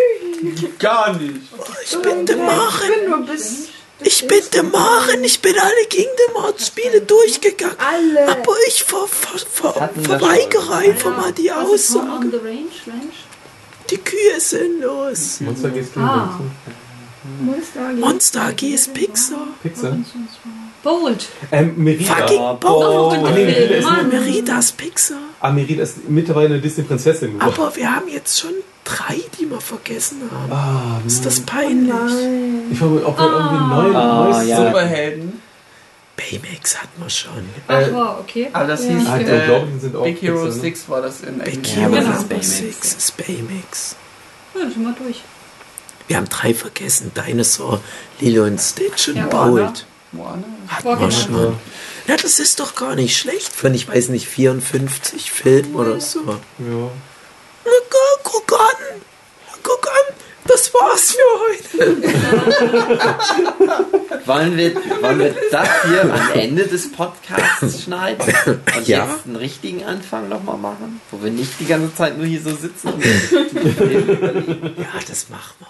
Gar 0.80 1.14
nicht. 1.14 1.42
Ich 1.86 1.98
bin 2.00 2.26
der 2.26 2.38
Maren. 2.38 2.92
bin 3.02 3.10
nur 3.10 3.26
bis. 3.28 3.68
Ich 4.04 4.28
bin 4.28 4.42
der 4.54 4.64
Maren. 4.64 5.24
Ich 5.24 5.42
bin 5.42 5.56
alle 5.58 5.86
Kingdom 5.90 6.44
Hearts 6.44 6.68
Spiele 6.68 7.02
durchgegangen. 7.02 7.76
Alle. 7.80 8.28
Aber 8.30 8.54
ich 8.68 8.84
ver, 8.84 9.08
ver, 9.08 9.40
ver, 9.40 9.90
verweigere 10.04 10.76
einfach 10.76 11.16
mal 11.18 11.32
die 11.32 11.48
ist 11.48 11.54
Aussage. 11.56 12.10
on 12.12 12.32
the 12.32 12.38
Range? 12.38 12.72
Range? 12.88 13.12
Die 13.90 13.98
Kühe 13.98 14.40
sind 14.40 14.82
los. 14.82 15.42
Monster 15.42 15.70
gehst 15.70 15.96
du 15.96 16.00
Ah. 16.00 16.40
Monster 17.42 17.82
AG. 17.90 17.94
Monster 18.00 18.42
AG 18.48 18.62
ist 18.74 18.94
Pixar. 18.94 19.48
Pixar. 19.62 19.98
Bold. 20.84 21.28
Ähm, 21.52 21.74
Merida. 21.78 22.16
Fucking 22.16 22.40
Oh, 22.64 23.12
Ah, 23.12 23.30
nee, 23.32 23.46
Merida 23.46 23.76
ist. 23.76 24.12
Merida 24.12 24.60
ist 24.60 24.78
Pixar. 24.78 25.18
ah, 25.40 25.52
Merida 25.52 25.84
ist 25.84 26.10
mittlerweile 26.10 26.56
eine 26.56 26.60
Disney-Prinzessin 26.62 27.34
geworden. 27.38 27.54
Aber 27.54 27.76
wir 27.76 27.96
haben 27.96 28.08
jetzt 28.08 28.40
schon 28.40 28.54
drei, 28.84 29.20
die 29.40 29.50
wir 29.50 29.62
vergessen 29.62 30.22
haben. 30.32 30.52
Ah, 30.52 31.02
Ist 31.06 31.26
das 31.26 31.40
peinlich? 31.42 31.94
ich 32.72 32.78
glaube, 32.80 33.06
ob 33.06 33.18
wir 33.18 33.26
irgendwie 33.26 33.56
ein 33.56 33.70
neues, 33.70 33.96
Ah, 33.96 34.24
neues 34.26 34.48
ja. 34.48 34.58
Superhelden. 34.68 35.42
Baymax 36.18 36.78
hatten 36.78 37.02
wir 37.02 37.10
schon. 37.10 37.32
Ach, 37.68 37.80
Äh, 37.80 37.94
wow, 37.94 38.16
okay. 38.20 38.50
Aber 38.54 38.68
das 38.68 38.84
Ja. 38.86 38.90
hieß 38.92 39.08
Ah, 39.08 39.18
äh, 39.18 39.40
Unglaublichen 39.40 39.80
sind 39.80 39.96
auch 39.96 40.04
Big 40.04 40.22
Hero 40.22 40.36
Pixar, 40.44 40.56
ne? 40.56 40.62
6 40.62 40.90
war 40.90 41.02
das 41.02 41.22
in 41.22 41.38
Big 41.40 41.54
Englisch. 41.54 41.72
Hero 41.76 41.90
genau. 41.92 42.02
Number 42.04 42.24
Baymax. 42.24 42.58
6 42.58 42.94
ist 42.96 43.18
Baymax. 43.18 43.96
Ja, 44.54 44.62
sind 44.62 44.82
wir 44.84 44.94
durch. 45.04 45.22
Wir 46.08 46.18
haben 46.18 46.30
drei 46.30 46.54
vergessen. 46.54 47.12
Dinosaur, 47.16 47.80
Lilo 48.20 48.44
und 48.44 48.60
Stitch 48.60 49.08
und 49.10 49.16
Ja, 49.16 49.28
Bolt. 49.28 49.86
Moana. 50.12 50.44
Hatten 50.68 50.86
War 50.86 51.00
wir 51.00 51.08
genau. 51.08 51.20
schon. 51.20 51.56
Ja, 52.08 52.18
das 52.18 52.40
ist 52.40 52.60
doch 52.60 52.76
gar 52.76 52.96
nicht 52.96 53.16
schlecht 53.18 53.54
von, 53.54 53.74
ich 53.74 53.88
weiß 53.88 54.10
nicht, 54.10 54.28
54 54.28 55.32
Filmen 55.32 55.74
oder 55.76 56.02
so. 56.02 56.20
Ja. 56.28 56.92
Guck 58.24 58.52
an. 58.60 59.02
Guck 59.64 59.88
an. 59.88 60.16
Das 60.46 60.74
war's 60.74 61.12
für 61.12 61.78
heute. 61.78 62.02
Wollen 64.26 64.58
wir, 64.58 64.76
wollen 65.02 65.20
wir 65.20 65.36
das 65.52 65.70
hier 65.88 66.02
am 66.02 66.12
Ende 66.34 66.66
des 66.68 66.92
Podcasts 66.92 67.84
schneiden 67.84 68.34
und 68.76 68.88
Ja. 68.88 69.06
jetzt 69.06 69.26
einen 69.26 69.36
richtigen 69.36 69.84
Anfang 69.84 70.30
nochmal 70.30 70.58
machen? 70.58 71.00
Wo 71.12 71.22
wir 71.24 71.32
nicht 71.32 71.60
die 71.60 71.66
ganze 71.66 71.94
Zeit 71.96 72.18
nur 72.18 72.26
hier 72.26 72.42
so 72.42 72.56
sitzen? 72.56 72.90
Ja, 74.78 74.88
das 75.08 75.30
machen 75.30 75.56
wir. 75.60 75.68